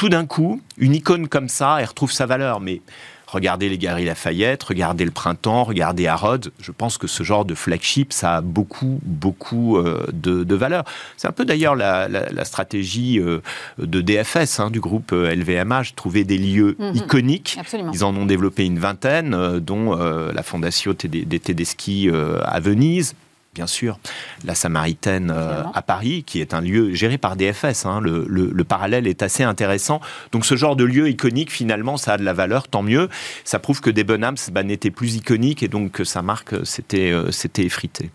tout 0.00 0.08
d'un 0.08 0.24
coup, 0.24 0.62
une 0.78 0.94
icône 0.94 1.28
comme 1.28 1.50
ça, 1.50 1.76
elle 1.78 1.84
retrouve 1.84 2.10
sa 2.10 2.24
valeur. 2.24 2.58
Mais 2.58 2.80
Regardez 3.26 3.68
les 3.68 3.76
Galeries 3.78 4.06
Lafayette, 4.06 4.62
regardez 4.64 5.04
le 5.04 5.10
Printemps, 5.10 5.62
regardez 5.62 6.06
Harrods. 6.08 6.48
Je 6.58 6.72
pense 6.72 6.98
que 6.98 7.06
ce 7.06 7.22
genre 7.22 7.44
de 7.44 7.54
flagship, 7.54 8.12
ça 8.12 8.36
a 8.36 8.40
beaucoup, 8.40 8.98
beaucoup 9.04 9.76
euh, 9.76 10.04
de, 10.12 10.54
valeur. 10.56 10.84
C'est 11.16 11.28
un 11.28 11.32
peu 11.32 11.44
d'ailleurs 11.44 11.76
la, 11.76 12.44
stratégie 12.44 13.20
euh, 13.20 13.40
de 13.78 14.00
DFS, 14.00 14.58
hein, 14.58 14.70
du 14.70 14.80
groupe 14.80 15.12
LVMH, 15.12 15.72
euh, 15.72 15.82
trouver 15.94 16.24
des 16.24 16.38
lieux 16.38 16.76
mhm. 16.80 16.96
iconiques. 16.96 17.58
Ils 17.92 18.02
en 18.02 18.16
ont 18.16 18.26
développé 18.26 18.64
une 18.64 18.80
vingtaine, 18.80 19.60
dont 19.60 19.94
la 19.94 20.42
Fondation 20.42 20.96
des 21.04 21.38
Tedeschi 21.38 22.10
à 22.10 22.58
Venise, 22.58 23.14
bien 23.54 23.66
sûr, 23.66 23.98
la 24.44 24.54
Samaritaine 24.54 25.32
euh, 25.34 25.62
à 25.74 25.82
Paris, 25.82 26.22
qui 26.24 26.40
est 26.40 26.54
un 26.54 26.60
lieu 26.60 26.94
géré 26.94 27.18
par 27.18 27.36
DFS. 27.36 27.84
Hein. 27.84 28.00
Le, 28.00 28.64
parallèle 28.64 29.06
est 29.06 29.22
assez 29.22 29.42
intéressant. 29.42 30.00
Donc 30.32 30.44
ce 30.44 30.54
genre 30.54 30.76
de 30.76 30.84
lieu 30.84 31.08
iconique, 31.08 31.50
finalement, 31.50 31.96
ça 31.96 32.14
a 32.14 32.18
de 32.18 32.22
la 32.22 32.32
valeur, 32.32 32.68
tant 32.68 32.82
mieux. 32.82 33.08
Ça 33.44 33.58
prouve 33.58 33.80
que 33.80 33.90
Debenhams 33.90 34.36
bah, 34.52 34.62
n'était 34.62 34.90
plus 34.90 35.16
iconique 35.16 35.62
et 35.62 35.68
donc 35.68 35.92
que 35.92 36.04
sa 36.04 36.22
marque 36.22 36.64
s'était 36.64 37.10
euh, 37.10 37.30
effritée. 37.58 38.10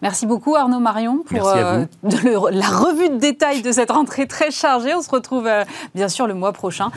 Merci 0.00 0.26
beaucoup 0.26 0.56
Arnaud 0.56 0.80
Marion 0.80 1.22
pour 1.26 1.48
euh, 1.48 1.84
la 2.02 2.68
revue 2.68 3.10
de 3.10 3.18
détail 3.18 3.62
de 3.62 3.72
cette 3.72 3.90
rentrée 3.90 4.26
très 4.26 4.50
chargée. 4.50 4.94
On 4.94 5.02
se 5.02 5.10
retrouve 5.10 5.48
bien 5.94 6.08
sûr 6.08 6.26
le 6.26 6.34
mois 6.34 6.52
prochain 6.52 6.90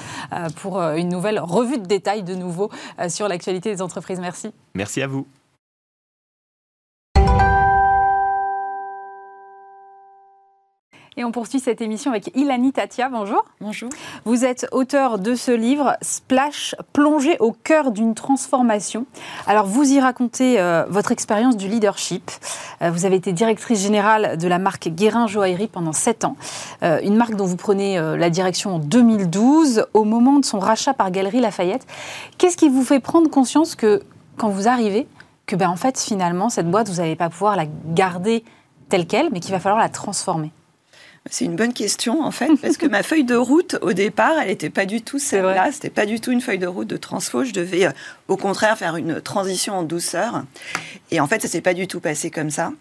pour 0.58 0.80
une 0.80 1.10
nouvelle 1.10 1.40
revue 1.40 1.78
de 1.78 1.86
détail 1.86 2.24
de 2.24 2.36
nouveau 2.36 2.70
sur 3.10 3.28
l'actualité 3.28 3.74
des 3.74 3.82
entreprises. 3.82 4.20
Merci. 4.20 4.52
Merci 4.76 5.02
à 5.02 5.08
vous. 5.08 5.28
Et 11.20 11.26
on 11.26 11.34
poursuit 11.34 11.60
cette 11.60 11.82
émission 11.82 12.12
avec 12.12 12.32
Ilani 12.34 12.72
Tatia. 12.72 13.10
Bonjour. 13.10 13.44
Bonjour. 13.60 13.90
Vous 14.24 14.46
êtes 14.46 14.68
auteur 14.72 15.20
de 15.20 15.36
ce 15.36 15.52
livre 15.52 15.98
Splash, 16.02 16.76
plongé 16.94 17.36
au 17.42 17.52
cœur 17.52 17.92
d'une 17.92 18.16
transformation. 18.16 19.06
Alors 19.46 19.66
vous 19.66 19.92
y 19.92 20.00
racontez 20.00 20.62
euh, 20.62 20.86
votre 20.88 21.12
expérience 21.12 21.58
du 21.58 21.68
leadership. 21.68 22.32
Euh, 22.82 22.90
vous 22.90 23.04
avez 23.04 23.18
été 23.18 23.34
directrice 23.34 23.82
générale 23.82 24.38
de 24.38 24.48
la 24.48 24.60
marque 24.60 24.88
Guérin 24.88 25.28
Joaillerie 25.28 25.68
pendant 25.68 25.92
7 25.92 26.24
ans. 26.24 26.38
Euh, 26.84 27.02
une 27.04 27.18
marque 27.18 27.36
dont 27.36 27.44
vous 27.44 27.58
prenez 27.58 28.00
la 28.00 28.30
direction 28.30 28.76
en 28.76 28.80
2012 28.80 29.88
au 29.94 30.06
moment 30.06 30.40
de 30.40 30.46
son 30.46 30.60
rachat 30.60 30.94
par 30.94 31.12
Galerie 31.12 31.42
Lafayette. 31.42 31.86
Qu'est-ce 32.38 32.56
qui 32.56 32.70
vous 32.70 32.86
fait 32.86 33.02
prendre 33.02 33.30
conscience 33.30 33.76
que 33.76 34.04
quand 34.38 34.48
vous 34.48 34.70
arrivez, 34.70 35.06
que 35.48 35.58
ben, 35.58 35.68
en 35.68 35.76
fait 35.76 36.00
finalement 36.00 36.48
cette 36.48 36.72
boîte 36.72 36.88
vous 36.88 37.02
n'allez 37.02 37.18
pas 37.18 37.30
pouvoir 37.30 37.58
la 37.58 37.66
garder 37.88 38.46
telle 38.88 39.06
qu'elle, 39.06 39.28
mais 39.34 39.42
qu'il 39.42 39.52
va 39.52 39.60
falloir 39.60 39.82
la 39.82 39.90
transformer? 39.90 40.54
C'est 41.30 41.46
une 41.46 41.56
bonne 41.56 41.74
question 41.74 42.24
en 42.24 42.32
fait, 42.32 42.50
parce 42.62 42.78
que 42.78 42.86
ma 42.86 43.04
feuille 43.04 43.24
de 43.24 43.36
route 43.36 43.78
au 43.82 43.94
départ, 43.94 44.40
elle 44.42 44.50
n'était 44.50 44.70
pas 44.70 44.86
du 44.86 45.02
tout 45.02 45.20
celle-là. 45.20 45.72
C'était 45.72 45.90
pas 45.90 46.06
du 46.06 46.20
tout 46.20 46.32
une 46.32 46.42
feuille 46.42 46.60
de 46.60 46.68
route 46.68 46.88
de 46.88 46.98
transfo. 46.98 47.44
Je 47.44 47.54
devais 47.54 47.88
euh, 47.88 47.92
au 48.28 48.38
contraire 48.38 48.78
faire 48.78 48.96
une 48.96 49.22
transition 49.22 49.76
en 49.76 49.84
douceur. 49.84 50.44
Et 51.12 51.20
en 51.20 51.28
fait, 51.28 51.42
ça 51.42 51.48
s'est 51.48 51.62
pas 51.62 51.74
du 51.74 51.88
tout 51.88 52.00
passé 52.00 52.32
comme 52.32 52.50
ça. 52.50 52.72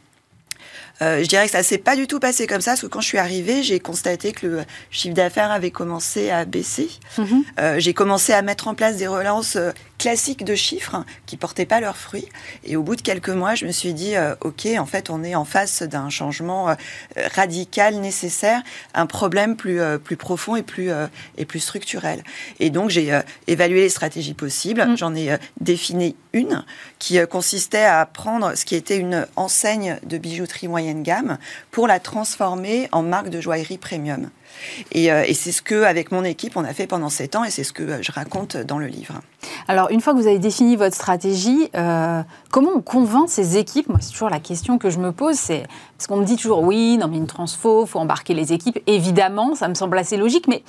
Euh, 1.03 1.23
je 1.23 1.29
dirais 1.29 1.47
que 1.47 1.53
ça 1.53 1.63
s'est 1.63 1.79
pas 1.79 1.97
du 1.97 2.07
tout 2.07 2.19
passé 2.19 2.47
comme 2.47 2.61
ça, 2.61 2.73
parce 2.73 2.83
que 2.83 2.87
quand 2.87 3.01
je 3.01 3.07
suis 3.07 3.19
arrivée, 3.19 3.63
j'ai 3.63 3.81
constaté 3.81 4.33
que 4.33 4.47
le 4.47 4.65
chiffre 4.91 5.15
d'affaires 5.15 5.51
avait 5.51 5.71
commencé 5.71 6.31
à 6.31 6.45
baisser. 6.45 6.89
Mhm. 7.19 7.45
Euh, 7.61 7.79
j'ai 7.79 7.95
commencé 7.95 8.33
à 8.33 8.43
mettre 8.43 8.69
en 8.69 8.75
place 8.75 8.97
des 8.97 9.07
relances 9.07 9.57
euh, 9.57 9.71
classiques 9.99 10.45
de 10.45 10.55
chiffres 10.55 11.05
qui 11.27 11.37
portaient 11.37 11.67
pas 11.67 11.81
leurs 11.81 11.97
fruits. 11.97 12.29
Et 12.65 12.77
au 12.77 12.83
bout 12.83 12.97
de 12.97 13.03
quelques 13.03 13.31
mois, 13.31 13.55
je 13.55 13.67
me 13.67 13.73
suis 13.73 13.95
dit, 13.95 14.15
ok, 14.43 14.69
en 14.79 14.87
fait, 14.87 15.11
on 15.11 15.25
est 15.25 15.35
en 15.35 15.45
face 15.45 15.83
d'un 15.83 16.09
changement 16.09 16.77
radical 17.35 17.97
nécessaire, 17.97 18.63
un 18.95 19.07
problème 19.07 19.57
plus 19.57 19.81
plus 20.05 20.17
profond 20.17 20.55
et 20.55 20.63
plus 20.63 20.93
et 21.37 21.45
plus 21.45 21.59
structurel. 21.59 22.23
Et 22.61 22.71
donc 22.71 22.91
j'ai 22.91 23.19
évalué 23.49 23.81
les 23.81 23.89
stratégies 23.89 24.35
possibles. 24.35 24.87
Mhm. 24.87 24.97
J'en 24.97 25.17
ai 25.17 25.37
défini 25.61 26.15
une 26.33 26.65
qui 27.01 27.19
consistait 27.29 27.85
à 27.85 28.07
prendre 28.07 28.57
ce 28.57 28.65
qui 28.65 28.77
était 28.77 28.99
une 28.99 29.27
enseigne 29.35 29.99
de 30.05 30.17
bijouterie 30.17 30.69
moyenne 30.69 30.88
gamme 30.95 31.39
pour 31.71 31.87
la 31.87 32.01
transformer 32.01 32.89
en 32.93 33.03
marque 33.03 33.29
de 33.29 33.41
joaillerie 33.41 33.79
premium. 33.79 34.31
Euh, 34.97 35.25
et, 35.27 35.35
c'est 35.35 35.53
ce 35.53 35.63
que, 35.63 35.85
avec 35.85 36.13
mon 36.13 36.25
équipe, 36.25 36.57
on 36.57 36.65
a 36.65 36.73
fait 36.73 36.87
pendant 36.87 37.09
sept 37.09 37.37
ans 37.37 37.45
et 37.45 37.51
c'est 37.51 37.65
ce 37.65 37.73
que 37.73 37.83
euh, 37.83 38.03
je 38.03 38.13
raconte 38.13 38.57
dans 38.57 38.79
le 38.79 38.87
livre. 38.87 39.15
Alors, 39.67 39.91
une 39.91 40.01
fois 40.01 40.13
que 40.15 40.19
vous 40.19 40.27
avez 40.27 40.39
défini 40.39 40.77
votre 40.77 40.95
stratégie, 40.95 41.69
euh, 41.77 42.23
comment 42.51 42.71
on 42.75 42.81
convainc 42.81 43.29
ces 43.29 43.57
équipes? 43.57 43.89
Moi, 43.89 43.99
c'est 44.01 44.13
toujours 44.13 44.31
la 44.31 44.41
question 44.41 44.79
que 44.79 44.91
je 44.91 44.99
me 44.99 45.13
pose. 45.13 45.37
C'est 45.37 45.65
parce 45.97 46.07
qu'on 46.07 46.17
me 46.17 46.25
dit 46.25 46.37
toujours 46.37 46.63
oui, 46.63 46.99
non 46.99 47.09
mais 47.09 47.17
une 47.17 47.27
transfo, 47.27 47.87
faut 47.87 47.99
embarquer 47.99 48.35
les 48.35 48.53
équipes. 48.53 48.79
Évidemment, 48.87 49.55
ça 49.55 49.69
me 49.69 49.75
semble 49.75 49.99
assez 49.99 50.17
logique, 50.17 50.49
mais 50.49 50.63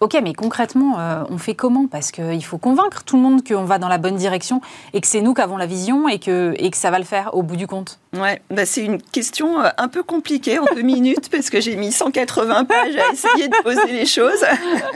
Ok, 0.00 0.18
mais 0.20 0.34
concrètement, 0.34 0.96
on 1.30 1.38
fait 1.38 1.54
comment? 1.54 1.86
Parce 1.86 2.10
qu'il 2.10 2.44
faut 2.44 2.58
convaincre 2.58 3.04
tout 3.04 3.14
le 3.14 3.22
monde 3.22 3.46
qu'on 3.46 3.62
va 3.62 3.78
dans 3.78 3.86
la 3.86 3.98
bonne 3.98 4.16
direction 4.16 4.60
et 4.94 5.00
que 5.00 5.06
c'est 5.06 5.20
nous 5.20 5.32
qui 5.32 5.40
avons 5.40 5.56
la 5.56 5.66
vision 5.66 6.08
et 6.08 6.18
que, 6.18 6.56
et 6.58 6.72
que 6.72 6.76
ça 6.76 6.90
va 6.90 6.98
le 6.98 7.04
faire 7.04 7.36
au 7.36 7.44
bout 7.44 7.54
du 7.54 7.68
compte. 7.68 8.00
Ouais, 8.14 8.42
bah 8.50 8.66
c'est 8.66 8.84
une 8.84 9.00
question 9.00 9.60
euh, 9.60 9.68
un 9.78 9.88
peu 9.88 10.02
compliquée 10.02 10.58
en 10.58 10.66
deux 10.74 10.82
minutes 10.82 11.30
parce 11.30 11.50
que 11.50 11.60
j'ai 11.60 11.76
mis 11.76 11.92
180 11.92 12.64
pages 12.64 12.96
à 12.96 13.12
essayer 13.12 13.48
de 13.48 13.62
poser 13.62 13.92
les 13.92 14.06
choses. 14.06 14.44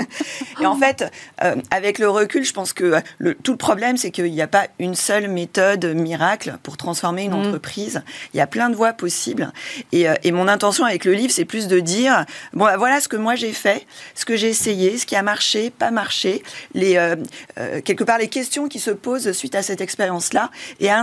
et 0.61 0.67
en 0.67 0.77
fait, 0.77 1.11
euh, 1.43 1.57
avec 1.71 1.99
le 1.99 2.09
recul, 2.09 2.45
je 2.45 2.53
pense 2.53 2.73
que 2.73 3.01
le, 3.19 3.35
tout 3.35 3.53
le 3.53 3.59
problème, 3.59 3.97
c'est 3.97 4.11
qu'il 4.11 4.31
n'y 4.31 4.43
a 4.43 4.47
pas 4.47 4.67
une 4.79 4.95
seule 4.95 5.29
méthode 5.29 5.85
miracle 5.85 6.59
pour 6.63 6.77
transformer 6.77 7.25
une 7.25 7.33
mm. 7.33 7.47
entreprise. 7.47 8.03
Il 8.35 8.37
y 8.37 8.41
a 8.41 8.47
plein 8.47 8.71
de 8.71 8.77
voies 8.77 8.93
possibles. 8.93 9.53
Et, 9.93 10.07
et 10.23 10.33
mon 10.33 10.49
intention 10.49 10.85
avec 10.85 11.05
le 11.05 11.13
livre, 11.13 11.33
c'est 11.33 11.45
plus 11.45 11.69
de 11.69 11.81
dire 11.81 12.27
bon, 12.53 12.67
bah, 12.67 12.77
voilà 12.77 13.01
ce 13.01 13.09
que 13.09 13.17
moi 13.17 13.35
j'ai 13.35 13.53
fait, 13.53 13.87
ce 14.15 14.25
que 14.25 14.37
j'ai 14.37 14.49
essayé 14.49 14.97
ce 14.97 15.07
qui 15.07 15.17
a 15.17 15.23
marché, 15.23 15.71
pas 15.71 15.91
marché, 15.91 16.43
les, 16.75 16.97
euh, 16.97 17.17
euh, 17.59 17.81
quelque 17.81 18.05
part 18.05 18.19
les 18.19 18.29
questions 18.29 18.69
qui 18.69 18.79
se 18.79 18.91
posent 18.91 19.33
suite 19.33 19.55
à 19.55 19.63
cette 19.63 19.81
expérience-là, 19.81 20.51
et 20.81 20.91
à 20.91 20.99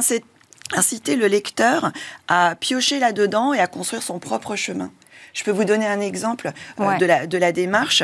inciter 0.71 1.15
le 1.15 1.27
lecteur 1.27 1.91
à 2.27 2.55
piocher 2.59 2.99
là-dedans 2.99 3.53
et 3.53 3.59
à 3.59 3.67
construire 3.67 4.03
son 4.03 4.19
propre 4.19 4.55
chemin. 4.55 4.91
Je 5.33 5.43
peux 5.43 5.51
vous 5.51 5.65
donner 5.65 5.87
un 5.87 5.99
exemple 5.99 6.51
euh, 6.79 6.97
de, 6.97 7.05
la, 7.05 7.27
de 7.27 7.37
la 7.37 7.51
démarche 7.51 8.03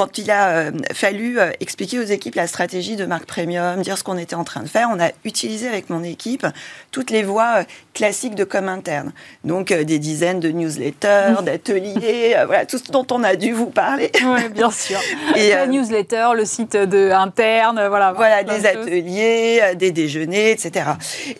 quand 0.00 0.16
il 0.16 0.30
a 0.30 0.48
euh, 0.48 0.72
fallu 0.94 1.38
euh, 1.38 1.50
expliquer 1.60 1.98
aux 1.98 2.04
équipes 2.04 2.34
la 2.34 2.46
stratégie 2.46 2.96
de 2.96 3.04
marque 3.04 3.26
premium, 3.26 3.82
dire 3.82 3.98
ce 3.98 4.02
qu'on 4.02 4.16
était 4.16 4.34
en 4.34 4.44
train 4.44 4.62
de 4.62 4.68
faire, 4.68 4.88
on 4.90 4.98
a 4.98 5.10
utilisé 5.26 5.68
avec 5.68 5.90
mon 5.90 6.02
équipe 6.02 6.46
toutes 6.90 7.10
les 7.10 7.22
voies 7.22 7.64
euh, 7.90 8.00
classiques 8.00 8.34
de 8.34 8.44
com 8.44 8.68
interne. 8.68 9.12
Donc 9.44 9.72
des 9.72 9.98
dizaines 9.98 10.40
de 10.40 10.50
newsletters, 10.50 11.42
d'ateliers, 11.42 12.36
voilà, 12.46 12.66
tout 12.66 12.78
ce 12.78 12.90
dont 12.90 13.06
on 13.10 13.22
a 13.24 13.36
dû 13.36 13.52
vous 13.52 13.70
parler. 13.70 14.10
Oui, 14.22 14.48
bien 14.48 14.70
sûr. 14.70 14.98
Et, 15.36 15.50
la 15.50 15.66
newsletter, 15.66 16.28
le 16.34 16.44
site 16.44 16.76
de 16.76 17.10
interne, 17.10 17.86
voilà. 17.88 18.12
Voilà, 18.12 18.42
des 18.42 18.66
ateliers, 18.66 19.74
des 19.76 19.90
déjeuners, 19.90 20.52
etc. 20.52 20.90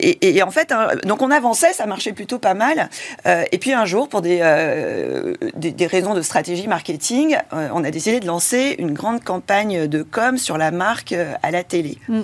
Et, 0.01 0.43
en 0.43 0.51
fait, 0.51 0.73
hein, 0.73 0.89
donc 1.05 1.23
on 1.23 1.31
avançait, 1.31 1.73
ça 1.73 1.87
marchait 1.87 2.13
plutôt 2.13 2.39
pas 2.39 2.55
mal. 2.55 2.89
et 3.27 3.59
puis 3.59 3.73
un 3.73 3.85
jour, 3.85 4.09
pour 4.09 4.23
des, 4.23 4.39
des, 5.55 5.71
des, 5.73 5.87
raisons 5.87 6.15
de 6.15 6.23
stratégie 6.23 6.67
marketing, 6.69 7.37
on 7.53 7.85
a 7.85 7.91
décidé 7.91 8.21
de 8.21 8.27
lancer 8.27 8.77
une 8.79 8.93
grande 8.93 9.23
campagne 9.23 9.87
de 9.87 10.03
com 10.03 10.39
sur 10.39 10.59
la 10.59 10.71
marque 10.71 11.13
euh, 11.13 11.35
à 11.43 11.51
la 11.51 11.65
télé. 11.65 11.99
Mm. 12.09 12.21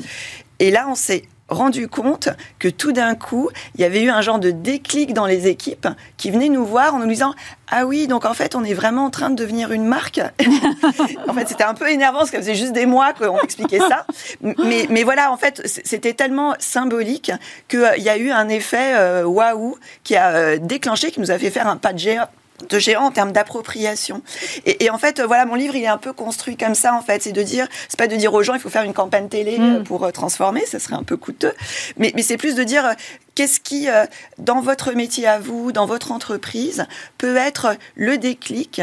Et 0.59 0.71
là, 0.71 0.87
on 0.89 0.95
s'est 0.95 1.23
rendu 1.49 1.89
compte 1.89 2.29
que 2.59 2.69
tout 2.69 2.93
d'un 2.93 3.15
coup, 3.15 3.51
il 3.75 3.81
y 3.81 3.85
avait 3.85 4.03
eu 4.03 4.11
un 4.11 4.21
genre 4.21 4.39
de 4.39 4.51
déclic 4.51 5.13
dans 5.13 5.27
les 5.27 5.47
équipes 5.47 5.89
qui 6.17 6.31
venaient 6.31 6.49
nous 6.49 6.65
voir 6.65 6.95
en 6.95 6.99
nous 6.99 7.07
disant 7.07 7.35
Ah 7.71 7.87
oui, 7.87 8.07
donc 8.07 8.25
en 8.25 8.35
fait, 8.35 8.55
on 8.55 8.65
est 8.65 8.75
vraiment 8.75 9.05
en 9.05 9.11
train 9.11 9.31
de 9.31 9.37
devenir 9.37 9.73
une 9.73 9.85
marque. 9.85 10.21
en 11.29 11.35
fait, 11.35 11.49
c'était 11.49 11.65
un 11.65 11.75
peu 11.75 11.89
énervant 11.91 12.19
parce 12.19 12.31
que 12.31 12.39
faisait 12.39 12.55
juste 12.55 12.73
des 12.73 12.87
mois 12.87 13.13
qu'on 13.13 13.41
expliquait 13.41 13.79
ça. 13.79 14.07
Mais, 14.41 14.87
mais 14.91 15.05
voilà, 15.05 15.31
en 15.33 15.37
fait, 15.37 15.63
c'était 15.85 16.15
tellement 16.15 16.55
symbolique 16.59 17.31
qu'il 17.69 17.81
euh, 17.81 17.97
y 17.99 18.09
a 18.09 18.17
eu 18.17 18.31
un 18.31 18.49
effet 18.49 18.95
euh, 18.95 19.25
waouh 19.25 19.77
qui 20.03 20.17
a 20.17 20.59
déclenché, 20.59 21.11
qui 21.11 21.21
nous 21.21 21.31
a 21.31 21.39
fait 21.39 21.51
faire 21.51 21.69
un 21.69 21.77
pas 21.77 21.93
de 21.93 21.99
géant 21.99 22.29
de 22.69 22.79
géant 22.79 23.05
en 23.05 23.11
termes 23.11 23.33
d'appropriation. 23.33 24.23
Et, 24.65 24.91
en 24.91 24.99
fait, 24.99 25.21
voilà, 25.21 25.45
mon 25.47 25.55
livre, 25.55 25.77
il 25.77 25.83
est 25.83 25.89
un 25.89 25.99
peu 25.99 26.13
construit 26.13 26.57
comme 26.57 26.75
ça, 26.75 26.95
en 26.95 27.03
fait. 27.03 27.23
C'est 27.23 27.33
de 27.33 27.43
dire, 27.43 27.69
c'est 27.89 27.99
pas 27.99 28.09
de 28.09 28.17
dire 28.17 28.33
aux 28.35 28.43
gens, 28.43 28.55
il 28.55 28.61
faut 28.61 28.71
faire 28.71 28.83
une 28.83 28.95
campagne 28.95 29.29
télé 29.29 29.59
mm. 29.59 29.85
pour 29.85 30.05
euh, 30.05 30.11
transformer, 30.11 30.65
ça 30.67 30.79
serait 30.79 30.97
un 30.97 31.03
peu 31.03 31.17
coûteux. 31.17 31.53
Mais, 31.97 32.13
mais 32.15 32.23
c'est 32.23 32.37
plus 32.37 32.55
de 32.55 32.65
dire, 32.65 32.87
euh, 32.87 32.93
qu'est-ce 33.35 33.61
qui, 33.61 33.89
euh, 33.89 34.07
dans 34.39 34.61
votre 34.61 34.93
métier 34.93 35.27
à 35.27 35.39
vous, 35.39 35.73
dans 35.73 35.87
votre 35.87 36.13
entreprise, 36.13 36.87
peut 37.19 37.37
être 37.37 37.77
le 37.95 38.19
déclic 38.19 38.83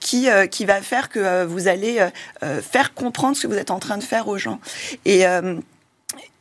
qui, 0.00 0.28
qui 0.50 0.64
va 0.64 0.82
faire 0.82 1.08
que 1.08 1.44
vous 1.44 1.68
allez 1.68 2.06
faire 2.40 2.94
comprendre 2.94 3.36
ce 3.36 3.42
que 3.42 3.46
vous 3.46 3.58
êtes 3.58 3.70
en 3.70 3.78
train 3.78 3.96
de 3.98 4.02
faire 4.02 4.28
aux 4.28 4.38
gens. 4.38 4.60
Et 5.04 5.24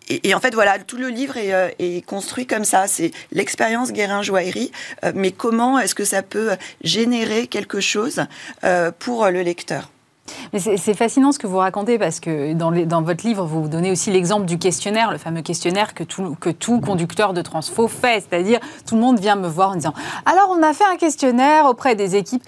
et, 0.10 0.34
en 0.34 0.40
fait, 0.40 0.54
voilà, 0.54 0.80
tout 0.80 0.98
le 0.98 1.10
livre 1.10 1.38
est, 1.38 1.54
euh, 1.54 2.02
construit 2.06 2.46
comme 2.46 2.64
ça. 2.64 2.88
C'est 2.88 3.12
l'expérience 3.32 3.92
Guérin-Joaillerie, 3.92 4.72
euh, 5.04 5.12
mais 5.16 5.32
comment 5.32 5.80
est-ce 5.80 5.96
que 5.96 6.06
ça 6.06 6.22
peut 6.22 6.52
générer 6.84 7.48
quelque 7.48 7.80
chose 7.80 8.22
euh, 8.64 8.92
pour 8.98 9.28
le 9.28 9.42
lecteur? 9.42 9.90
C'est 10.58 10.94
fascinant 10.94 11.32
ce 11.32 11.40
que 11.40 11.48
vous 11.48 11.58
racontez 11.58 11.98
parce 11.98 12.20
que 12.20 12.54
dans, 12.54 13.02
votre 13.02 13.26
livre, 13.26 13.46
vous 13.46 13.70
donnez 13.70 13.92
aussi 13.92 14.12
l'exemple 14.12 14.46
du 14.46 14.58
questionnaire, 14.58 15.10
le 15.12 15.18
fameux 15.18 15.42
questionnaire 15.42 15.94
que 15.94 16.04
tout, 16.04 16.36
que 16.40 16.50
tout 16.50 16.82
conducteur 16.82 17.34
de 17.34 17.42
transfo 17.42 17.88
fait. 17.88 18.26
C'est-à-dire, 18.28 18.60
tout 18.86 18.96
le 18.96 19.02
monde 19.02 19.20
vient 19.20 19.38
me 19.38 19.48
voir 19.48 19.70
en 19.70 19.76
disant 19.76 19.94
Alors, 20.26 20.54
on 20.58 20.62
a 20.64 20.74
fait 20.74 20.84
un 20.84 20.98
questionnaire 20.98 21.66
auprès 21.66 21.96
des 21.96 22.18
équipes. 22.18 22.44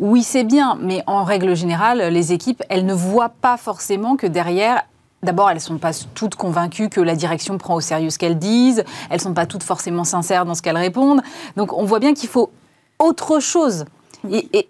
Oui, 0.00 0.24
c'est 0.24 0.42
bien, 0.42 0.76
mais 0.80 1.04
en 1.06 1.22
règle 1.22 1.54
générale, 1.54 2.12
les 2.12 2.32
équipes, 2.32 2.64
elles 2.68 2.86
ne 2.86 2.94
voient 2.94 3.32
pas 3.40 3.56
forcément 3.56 4.16
que 4.16 4.26
derrière, 4.26 4.82
D'abord, 5.22 5.50
elles 5.50 5.56
ne 5.56 5.60
sont 5.60 5.78
pas 5.78 5.92
toutes 6.14 6.34
convaincues 6.34 6.88
que 6.88 7.00
la 7.00 7.14
direction 7.14 7.58
prend 7.58 7.74
au 7.74 7.80
sérieux 7.80 8.10
ce 8.10 8.18
qu'elles 8.18 8.38
disent. 8.38 8.84
Elles 9.10 9.16
ne 9.16 9.22
sont 9.22 9.34
pas 9.34 9.46
toutes 9.46 9.62
forcément 9.62 10.04
sincères 10.04 10.46
dans 10.46 10.54
ce 10.54 10.62
qu'elles 10.62 10.78
répondent. 10.78 11.20
Donc, 11.56 11.72
on 11.74 11.84
voit 11.84 11.98
bien 11.98 12.14
qu'il 12.14 12.28
faut 12.28 12.50
autre 12.98 13.40
chose. 13.40 13.84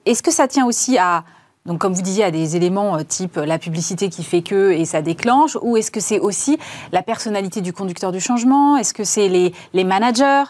Est-ce 0.07 0.23
que 0.23 0.33
ça 0.33 0.49
tient 0.49 0.67
aussi 0.67 0.99
à, 0.99 1.25
donc 1.67 1.79
comme 1.79 1.93
vous 1.93 2.03
disiez, 2.03 2.25
à 2.25 2.31
des 2.31 2.57
éléments 2.57 2.97
euh, 2.97 3.03
type 3.03 3.37
la 3.37 3.59
publicité 3.59 4.09
qui 4.09 4.25
fait 4.25 4.43
que 4.43 4.71
et 4.73 4.85
ça 4.85 5.03
déclenche 5.03 5.57
Ou 5.63 5.77
est-ce 5.77 5.91
que 5.91 6.01
c'est 6.01 6.19
aussi 6.19 6.59
la 6.93 7.03
personnalité 7.03 7.61
du 7.61 7.73
conducteur 7.73 8.13
du 8.13 8.21
changement? 8.21 8.77
Est-ce 8.77 8.95
que 8.95 9.05
c'est 9.05 9.29
les, 9.29 9.85
managers? 9.85 10.45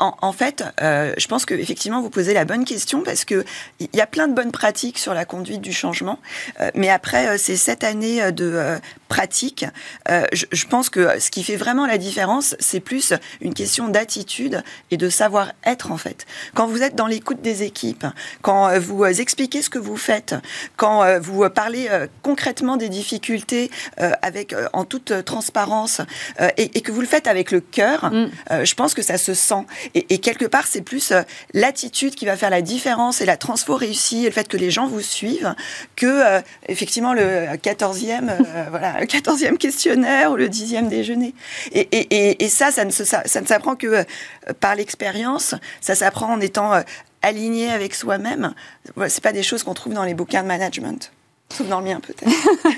En, 0.00 0.30
fait, 0.30 0.64
euh, 0.80 1.12
je 1.18 1.26
pense 1.26 1.44
que 1.44 1.54
effectivement 1.54 2.00
vous 2.00 2.08
posez 2.08 2.32
la 2.32 2.44
bonne 2.44 2.64
question 2.64 3.02
parce 3.02 3.24
que 3.24 3.44
il 3.80 3.88
y 3.94 4.00
a 4.00 4.06
plein 4.06 4.28
de 4.28 4.32
bonnes 4.32 4.52
pratiques 4.52 4.96
sur 4.96 5.12
la 5.12 5.24
conduite 5.24 5.60
du 5.60 5.72
changement, 5.72 6.20
euh, 6.60 6.70
mais 6.76 6.88
après 6.88 7.26
euh, 7.26 7.36
ces 7.36 7.56
sept 7.56 7.82
années 7.82 8.30
de 8.30 8.78
pratique, 9.08 9.64
je, 10.08 10.44
je, 10.52 10.66
pense 10.66 10.90
que 10.90 11.18
ce 11.18 11.30
qui 11.30 11.42
fait 11.42 11.56
vraiment 11.56 11.86
la 11.86 11.98
différence, 11.98 12.56
c'est 12.60 12.80
plus 12.80 13.12
une 13.40 13.54
question 13.54 13.88
d'attitude 13.88 14.62
et 14.90 14.96
de 14.96 15.08
savoir-être 15.08 15.90
en 15.90 15.96
fait. 15.96 16.26
Quand 16.54 16.66
vous 16.66 16.82
êtes 16.82 16.94
dans 16.94 17.06
l'écoute 17.06 17.40
des 17.40 17.62
équipes, 17.62 18.06
quand 18.42 18.78
vous 18.78 19.04
expliquez 19.04 19.62
ce 19.62 19.70
que 19.70 19.78
vous 19.78 19.96
faites, 19.96 20.34
quand 20.76 21.18
vous 21.20 21.48
parlez 21.50 21.88
concrètement 22.22 22.76
des 22.76 22.88
difficultés 22.88 23.70
avec 23.96 24.54
en 24.72 24.84
toute 24.84 25.24
transparence 25.24 26.00
et, 26.56 26.76
et, 26.76 26.80
que 26.82 26.92
vous 26.92 27.00
le 27.00 27.06
faites 27.06 27.26
avec 27.26 27.50
le 27.50 27.60
cœur, 27.60 28.12
mm. 28.12 28.64
je 28.64 28.74
pense 28.74 28.94
que 28.94 29.02
ça 29.02 29.18
se 29.18 29.34
sent. 29.34 29.64
Et, 29.94 30.18
quelque 30.18 30.44
part, 30.44 30.66
c'est 30.66 30.82
plus 30.82 31.12
euh, 31.12 31.22
l'attitude 31.54 32.14
qui 32.14 32.26
va 32.26 32.36
faire 32.36 32.50
la 32.50 32.62
différence 32.62 33.20
et 33.20 33.26
la 33.26 33.36
transfo 33.36 33.74
réussie 33.74 34.24
et 34.24 34.26
le 34.26 34.32
fait 34.32 34.48
que 34.48 34.56
les 34.56 34.70
gens 34.70 34.86
vous 34.86 35.00
suivent 35.00 35.54
que 35.96 36.06
euh, 36.06 36.40
effectivement 36.68 37.14
le 37.14 37.46
14e, 37.56 38.28
euh, 38.30 38.97
voilà, 38.98 39.06
14e 39.06 39.56
questionnaire 39.56 40.32
ou 40.32 40.36
le 40.36 40.48
10e 40.48 40.88
déjeuner. 40.88 41.34
Et, 41.72 42.48
ça, 42.48 42.70
ça 42.70 42.84
ne, 42.84 42.90
s'apprend 42.90 43.76
que 43.76 44.04
par 44.60 44.74
l'expérience, 44.74 45.54
ça 45.80 45.94
s'apprend 45.94 46.32
en 46.32 46.40
étant 46.40 46.82
aligné 47.22 47.70
avec 47.70 47.94
soi-même. 47.94 48.54
C'est 49.08 49.22
pas 49.22 49.32
des 49.32 49.42
choses 49.42 49.62
qu'on 49.62 49.74
trouve 49.74 49.94
dans 49.94 50.04
les 50.04 50.14
bouquins 50.14 50.42
de 50.42 50.48
management. 50.48 51.12
Sauf 51.50 51.66
dans 51.66 51.80
le 51.80 51.86
mien 51.86 51.98
peut-être. 52.00 52.30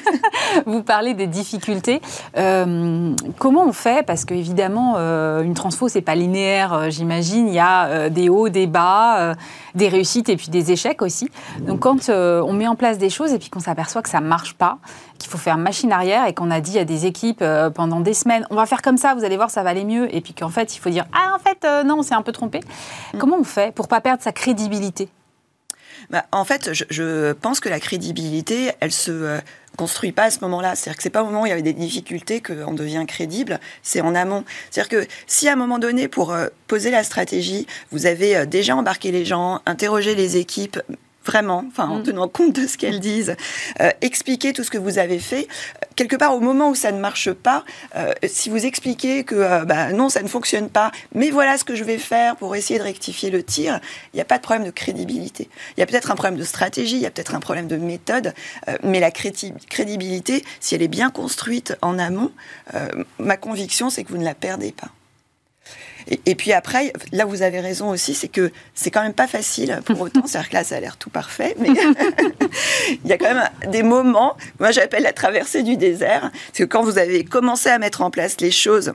Vous 0.66 0.82
parlez 0.82 1.14
des 1.14 1.26
difficultés. 1.26 2.00
Euh, 2.36 3.14
comment 3.38 3.64
on 3.64 3.72
fait? 3.72 4.06
Parce 4.06 4.24
qu'évidemment, 4.24 4.94
euh, 4.96 5.42
une 5.42 5.54
transfo, 5.54 5.88
c'est 5.88 6.00
pas 6.00 6.14
linéaire, 6.14 6.72
euh, 6.72 6.90
j'imagine. 6.90 7.48
Il 7.48 7.54
y 7.54 7.58
a 7.58 8.08
des 8.08 8.28
hauts, 8.28 8.48
des 8.48 8.68
bas, 8.68 9.34
des 9.74 9.88
réussites 9.88 10.28
et 10.28 10.36
puis 10.36 10.48
des 10.48 10.70
échecs 10.70 11.02
aussi. 11.02 11.30
Donc 11.60 11.80
quand 11.80 12.08
on 12.10 12.52
met 12.52 12.68
en 12.68 12.76
place 12.76 12.98
des 12.98 13.10
choses 13.10 13.32
et 13.32 13.38
puis 13.38 13.50
qu'on 13.50 13.60
s'aperçoit 13.60 14.02
que 14.02 14.08
ça 14.08 14.20
marche 14.20 14.54
pas, 14.54 14.78
qu'il 15.18 15.30
faut 15.30 15.38
faire 15.38 15.58
machine 15.58 15.92
arrière 15.92 16.26
et 16.26 16.34
qu'on 16.34 16.50
a 16.50 16.60
dit 16.60 16.78
à 16.78 16.84
des 16.84 17.06
équipes 17.06 17.44
pendant 17.74 18.00
des 18.00 18.14
semaines, 18.14 18.46
on 18.50 18.54
va 18.54 18.66
faire 18.66 18.82
comme 18.82 18.96
ça, 18.96 19.14
vous 19.14 19.24
allez 19.24 19.36
voir, 19.36 19.50
ça 19.50 19.62
va 19.64 19.70
aller 19.70 19.84
mieux. 19.84 20.14
Et 20.14 20.20
puis 20.20 20.32
qu'en 20.32 20.48
fait, 20.48 20.76
il 20.76 20.78
faut 20.78 20.90
dire, 20.90 21.06
ah 21.12 21.34
en 21.34 21.38
fait, 21.38 21.66
non, 21.84 21.98
on 21.98 22.02
s'est 22.02 22.14
un 22.14 22.22
peu 22.22 22.32
trompé. 22.32 22.60
Mm. 23.14 23.18
Comment 23.18 23.36
on 23.40 23.44
fait 23.44 23.74
pour 23.74 23.88
pas 23.88 24.00
perdre 24.00 24.22
sa 24.22 24.32
crédibilité? 24.32 25.08
Bah, 26.10 26.26
en 26.32 26.44
fait, 26.44 26.70
je, 26.90 27.32
pense 27.32 27.60
que 27.60 27.68
la 27.68 27.78
crédibilité, 27.78 28.72
elle 28.80 28.90
se 28.90 29.12
euh, 29.12 29.38
construit 29.76 30.10
pas 30.10 30.24
à 30.24 30.30
ce 30.30 30.40
moment-là. 30.40 30.74
C'est-à-dire 30.74 30.96
que 30.96 31.02
c'est 31.02 31.10
pas 31.10 31.22
au 31.22 31.26
moment 31.26 31.42
où 31.42 31.46
il 31.46 31.50
y 31.50 31.52
avait 31.52 31.62
des 31.62 31.72
difficultés 31.72 32.40
qu'on 32.40 32.74
devient 32.74 33.04
crédible, 33.06 33.60
c'est 33.82 34.00
en 34.00 34.16
amont. 34.16 34.44
C'est-à-dire 34.70 34.88
que 34.88 35.06
si 35.28 35.48
à 35.48 35.52
un 35.52 35.56
moment 35.56 35.78
donné, 35.78 36.08
pour 36.08 36.32
euh, 36.32 36.48
poser 36.66 36.90
la 36.90 37.04
stratégie, 37.04 37.66
vous 37.92 38.06
avez 38.06 38.36
euh, 38.36 38.44
déjà 38.44 38.74
embarqué 38.74 39.12
les 39.12 39.24
gens, 39.24 39.60
interrogé 39.66 40.16
les 40.16 40.36
équipes, 40.36 40.80
vraiment, 41.24 41.64
enfin, 41.68 41.88
en 41.88 41.98
mm. 41.98 42.02
tenant 42.04 42.28
compte 42.28 42.54
de 42.54 42.66
ce 42.66 42.78
qu'elles 42.78 43.00
disent, 43.00 43.36
euh, 43.80 43.90
expliquer 44.00 44.52
tout 44.52 44.64
ce 44.64 44.70
que 44.70 44.78
vous 44.78 44.98
avez 44.98 45.18
fait. 45.18 45.48
Quelque 45.96 46.16
part, 46.16 46.34
au 46.34 46.40
moment 46.40 46.70
où 46.70 46.74
ça 46.74 46.92
ne 46.92 47.00
marche 47.00 47.32
pas, 47.32 47.64
euh, 47.96 48.12
si 48.26 48.48
vous 48.48 48.64
expliquez 48.64 49.24
que 49.24 49.34
euh, 49.34 49.64
bah, 49.64 49.92
non, 49.92 50.08
ça 50.08 50.22
ne 50.22 50.28
fonctionne 50.28 50.68
pas, 50.68 50.92
mais 51.14 51.30
voilà 51.30 51.58
ce 51.58 51.64
que 51.64 51.74
je 51.74 51.84
vais 51.84 51.98
faire 51.98 52.36
pour 52.36 52.56
essayer 52.56 52.78
de 52.78 52.84
rectifier 52.84 53.30
le 53.30 53.42
tir, 53.42 53.80
il 54.12 54.16
n'y 54.16 54.22
a 54.22 54.24
pas 54.24 54.38
de 54.38 54.42
problème 54.42 54.64
de 54.64 54.70
crédibilité. 54.70 55.48
Il 55.76 55.80
y 55.80 55.82
a 55.82 55.86
peut-être 55.86 56.10
un 56.10 56.16
problème 56.16 56.38
de 56.38 56.44
stratégie, 56.44 56.96
il 56.96 57.02
y 57.02 57.06
a 57.06 57.10
peut-être 57.10 57.34
un 57.34 57.40
problème 57.40 57.66
de 57.66 57.76
méthode, 57.76 58.34
mais 58.82 59.00
la 59.00 59.10
crédibilité, 59.10 60.44
si 60.60 60.74
elle 60.74 60.82
est 60.82 60.88
bien 60.88 61.10
construite 61.10 61.76
en 61.82 61.98
amont, 61.98 62.30
ma 63.18 63.36
conviction, 63.36 63.90
c'est 63.90 64.04
que 64.04 64.10
vous 64.10 64.18
ne 64.18 64.24
la 64.24 64.34
perdez 64.34 64.72
pas. 64.72 64.88
Et, 66.26 66.34
puis 66.34 66.52
après, 66.52 66.92
là 67.12 67.24
vous 67.24 67.42
avez 67.42 67.60
raison 67.60 67.90
aussi, 67.90 68.14
c'est 68.14 68.28
que 68.28 68.50
c'est 68.74 68.90
quand 68.90 69.02
même 69.02 69.14
pas 69.14 69.26
facile 69.26 69.80
pour 69.84 70.00
autant. 70.00 70.26
C'est-à-dire 70.26 70.50
que 70.50 70.54
là, 70.54 70.64
ça 70.64 70.76
a 70.76 70.80
l'air 70.80 70.96
tout 70.96 71.10
parfait, 71.10 71.54
mais 71.58 71.68
il 73.04 73.10
y 73.10 73.12
a 73.12 73.18
quand 73.18 73.34
même 73.34 73.48
des 73.68 73.82
moments, 73.82 74.36
moi 74.58 74.70
j'appelle 74.70 75.02
la 75.02 75.12
traversée 75.12 75.62
du 75.62 75.76
désert, 75.76 76.30
parce 76.32 76.58
que 76.58 76.64
quand 76.64 76.82
vous 76.82 76.98
avez 76.98 77.24
commencé 77.24 77.68
à 77.68 77.78
mettre 77.78 78.02
en 78.02 78.10
place 78.10 78.40
les 78.40 78.50
choses, 78.50 78.92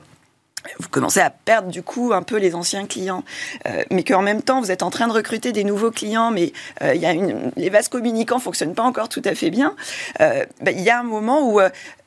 vous 0.78 0.88
commencez 0.88 1.20
à 1.20 1.30
perdre 1.30 1.68
du 1.68 1.82
coup 1.82 2.12
un 2.12 2.22
peu 2.22 2.36
les 2.36 2.54
anciens 2.54 2.86
clients, 2.86 3.24
euh, 3.66 3.82
mais 3.90 4.02
qu'en 4.02 4.22
même 4.22 4.42
temps 4.42 4.60
vous 4.60 4.70
êtes 4.70 4.82
en 4.82 4.90
train 4.90 5.06
de 5.06 5.12
recruter 5.12 5.52
des 5.52 5.64
nouveaux 5.64 5.90
clients, 5.90 6.30
mais 6.30 6.52
euh, 6.82 6.94
y 6.94 7.06
a 7.06 7.12
une, 7.12 7.52
les 7.56 7.70
vases 7.70 7.88
communicants 7.88 8.38
fonctionnent 8.38 8.74
pas 8.74 8.82
encore 8.82 9.08
tout 9.08 9.22
à 9.24 9.34
fait 9.34 9.50
bien. 9.50 9.74
Euh, 10.20 10.44
ben, 10.62 10.74
il 10.76 10.82
y 10.82 10.90
a 10.90 10.98
un 10.98 11.04
moment 11.04 11.48
où 11.48 11.60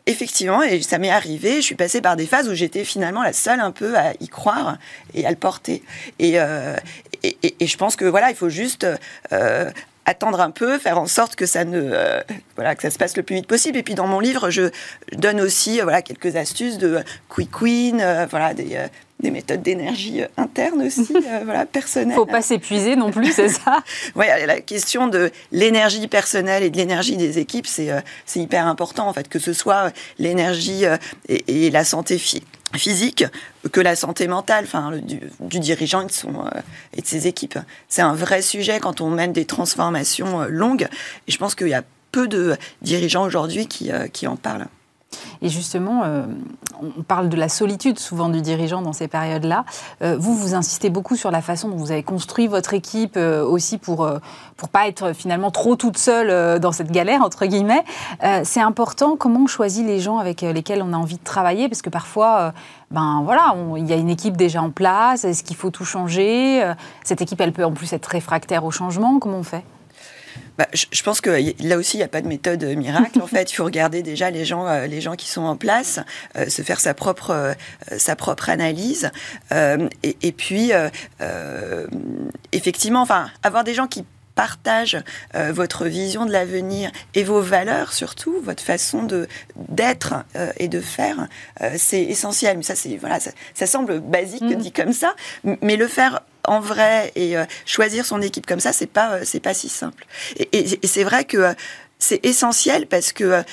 effectivement, 0.09 0.61
et 0.61 0.81
ça 0.81 0.97
m'est 0.97 1.09
arrivé, 1.09 1.57
je 1.57 1.61
suis 1.61 1.75
passée 1.75 2.01
par 2.01 2.15
des 2.15 2.25
phases 2.25 2.49
où 2.49 2.53
j'étais 2.53 2.83
finalement 2.83 3.23
la 3.23 3.33
seule 3.33 3.59
un 3.59 3.71
peu 3.71 3.97
à 3.97 4.13
y 4.19 4.27
croire 4.27 4.77
et 5.13 5.25
à 5.25 5.29
le 5.29 5.35
porter. 5.35 5.83
Et, 6.19 6.37
et, 7.23 7.67
je 7.67 7.77
pense 7.77 7.95
que 7.95 8.05
voilà, 8.05 8.29
il 8.29 8.35
faut 8.35 8.49
juste 8.49 8.85
attendre 10.05 10.41
un 10.41 10.51
peu, 10.51 10.77
faire 10.77 10.99
en 10.99 11.05
sorte 11.05 11.35
que 11.35 11.45
ça 11.45 11.65
ne 11.65 11.79
euh, 11.79 12.21
voilà 12.55 12.75
que 12.75 12.81
ça 12.81 12.89
se 12.89 12.97
passe 12.97 13.15
le 13.15 13.23
plus 13.23 13.35
vite 13.35 13.47
possible. 13.47 13.77
Et 13.77 13.83
puis 13.83 13.95
dans 13.95 14.07
mon 14.07 14.19
livre, 14.19 14.49
je 14.49 14.69
donne 15.13 15.39
aussi 15.39 15.79
euh, 15.79 15.83
voilà 15.83 16.01
quelques 16.01 16.35
astuces 16.35 16.77
de 16.77 16.99
quick 17.27 17.61
win, 17.61 18.01
euh, 18.01 18.25
voilà 18.29 18.53
des, 18.53 18.85
des 19.19 19.31
méthodes 19.31 19.61
d'énergie 19.61 20.21
interne 20.37 20.81
aussi, 20.81 21.13
voilà 21.45 21.65
personnelle. 21.65 22.15
Faut 22.15 22.25
pas 22.25 22.41
s'épuiser 22.41 22.95
non 22.95 23.11
plus, 23.11 23.31
c'est 23.31 23.49
ça? 23.49 23.83
oui, 24.15 24.25
la 24.45 24.61
question 24.61 25.07
de 25.07 25.31
l'énergie 25.51 26.07
personnelle 26.07 26.63
et 26.63 26.69
de 26.69 26.77
l'énergie 26.77 27.17
des 27.17 27.37
équipes, 27.37 27.67
c'est 27.67 28.01
hyper 28.35 28.65
important 28.65 29.07
en 29.07 29.13
fait 29.13 29.29
que 29.29 29.39
ce 29.39 29.53
soit 29.53 29.91
l'énergie 30.17 30.85
et, 31.27 31.67
et, 31.67 31.69
la 31.69 31.83
santé 31.83 32.17
physique 32.17 32.47
physique 32.75 33.25
que 33.71 33.81
la 33.81 33.95
santé 33.95 34.27
mentale, 34.27 34.65
enfin 34.65 34.91
du, 34.97 35.59
dirigeant 35.59 36.01
et 36.01 36.07
de, 36.07 36.11
son, 36.11 36.45
euh, 36.45 36.61
et 36.95 37.01
de 37.01 37.07
ses 37.07 37.27
équipes. 37.27 37.59
C'est 37.87 38.01
un 38.01 38.13
vrai 38.13 38.41
sujet 38.41 38.79
quand 38.79 39.01
on 39.01 39.09
mène 39.09 39.33
des 39.33 39.45
transformations 39.45 40.41
euh, 40.41 40.47
longues. 40.47 40.87
Et 41.27 41.31
je 41.31 41.37
pense 41.37 41.55
qu'il 41.55 41.67
y 41.67 41.73
a 41.73 41.83
peu 42.11 42.27
de 42.27 42.57
dirigeants 42.81 43.25
aujourd'hui 43.25 43.67
qui, 43.67 43.91
euh, 43.91 44.07
qui 44.07 44.27
en 44.27 44.35
parlent. 44.35 44.67
Et 45.41 45.49
justement, 45.49 46.01
euh, 46.03 46.25
on 46.81 47.03
parle 47.03 47.29
de 47.29 47.37
la 47.37 47.49
solitude 47.49 47.99
souvent 47.99 48.29
du 48.29 48.41
dirigeant 48.41 48.81
dans 48.81 48.93
ces 48.93 49.07
périodes-là. 49.07 49.65
Euh, 50.01 50.17
vous, 50.19 50.35
vous 50.35 50.53
insistez 50.53 50.89
beaucoup 50.89 51.15
sur 51.15 51.31
la 51.31 51.41
façon 51.41 51.69
dont 51.69 51.77
vous 51.77 51.91
avez 51.91 52.03
construit 52.03 52.47
votre 52.47 52.73
équipe 52.73 53.15
euh, 53.17 53.43
aussi 53.43 53.77
pour 53.77 54.09
pour 54.57 54.69
pas 54.69 54.87
être 54.87 55.13
finalement 55.13 55.51
trop 55.51 55.75
toute 55.75 55.97
seule 55.97 56.59
dans 56.59 56.73
cette 56.73 56.91
galère 56.91 57.21
entre 57.21 57.45
guillemets. 57.45 57.83
c'est 58.43 58.59
important. 58.59 59.15
Comment 59.15 59.41
on 59.41 59.47
choisit 59.47 59.85
les 59.85 59.99
gens 59.99 60.17
avec 60.17 60.41
lesquels 60.41 60.81
on 60.81 60.91
a 60.91 60.97
envie 60.97 61.17
de 61.17 61.23
travailler? 61.23 61.69
Parce 61.69 61.81
que 61.81 61.89
parfois, 61.89 62.53
ben 62.91 63.21
voilà, 63.23 63.55
il 63.77 63.87
y 63.87 63.93
a 63.93 63.95
une 63.95 64.09
équipe 64.09 64.35
déjà 64.35 64.61
en 64.61 64.69
place. 64.69 65.23
Est-ce 65.23 65.43
qu'il 65.43 65.55
faut 65.55 65.69
tout 65.69 65.85
changer? 65.85 66.61
Cette 67.03 67.21
équipe, 67.21 67.39
elle 67.39 67.53
peut 67.53 67.63
en 67.63 67.71
plus 67.71 67.93
être 67.93 68.07
réfractaire 68.07 68.65
au 68.65 68.71
changement. 68.71 69.19
Comment 69.19 69.37
on 69.37 69.43
fait? 69.43 69.63
Bah, 70.59 70.67
je 70.73 71.03
pense 71.03 71.21
que 71.21 71.29
là 71.63 71.77
aussi, 71.77 71.95
il 71.95 72.01
n'y 72.01 72.03
a 72.03 72.09
pas 72.09 72.21
de 72.21 72.27
méthode 72.27 72.61
miracle. 72.63 73.21
En 73.21 73.27
fait, 73.35 73.49
il 73.49 73.55
faut 73.55 73.63
regarder 73.63 74.03
déjà 74.03 74.29
les 74.29 74.43
gens, 74.43 74.67
euh, 74.67 74.87
les 74.87 74.99
gens 74.99 75.15
qui 75.15 75.29
sont 75.29 75.43
en 75.43 75.55
place, 75.55 76.01
euh, 76.37 76.49
se 76.49 76.63
faire 76.63 76.81
sa 76.81 76.93
propre, 76.93 77.31
euh, 77.31 77.53
sa 77.97 78.17
propre 78.17 78.49
analyse. 78.49 79.09
Et, 80.03 80.31
puis, 80.33 80.71
effectivement, 82.51 83.01
enfin, 83.01 83.29
avoir 83.41 83.63
des 83.63 83.73
gens 83.73 83.87
qui 83.87 84.03
partagent 84.35 85.01
votre 85.33 85.85
vision 85.85 86.25
de 86.25 86.31
l'avenir 86.31 86.91
et 87.13 87.23
vos 87.23 87.41
valeurs 87.41 87.91
surtout, 87.93 88.39
votre 88.41 88.63
façon 88.63 89.03
de 89.03 89.27
d'être 89.55 90.23
et 90.57 90.67
de 90.67 90.79
faire, 90.79 91.27
c'est 91.77 92.03
essentiel. 92.03 92.57
Mais 92.57 92.63
ça, 92.63 92.75
c'est 92.75 92.95
voilà, 92.97 93.19
ça, 93.19 93.65
semble 93.65 93.99
basique 93.99 94.43
mmh. 94.43 94.55
dit 94.55 94.71
comme 94.71 94.93
ça, 94.93 95.15
mais 95.61 95.75
le 95.75 95.87
faire 95.87 96.21
en 96.45 96.59
vrai 96.59 97.11
et 97.15 97.37
euh, 97.37 97.45
choisir 97.65 98.05
son 98.05 98.21
équipe 98.21 98.45
comme 98.45 98.59
ça, 98.59 98.73
c'est 98.73 98.87
pas 98.87 99.13
euh, 99.13 99.21
c'est 99.23 99.39
pas 99.39 99.53
si 99.53 99.69
simple. 99.69 100.05
Et, 100.51 100.79
c'est 100.85 101.03
vrai 101.03 101.23
que 101.25 101.37
euh, 101.37 101.53
c'est 102.01 102.25
essentiel 102.25 102.87
parce 102.87 103.11
que 103.11 103.43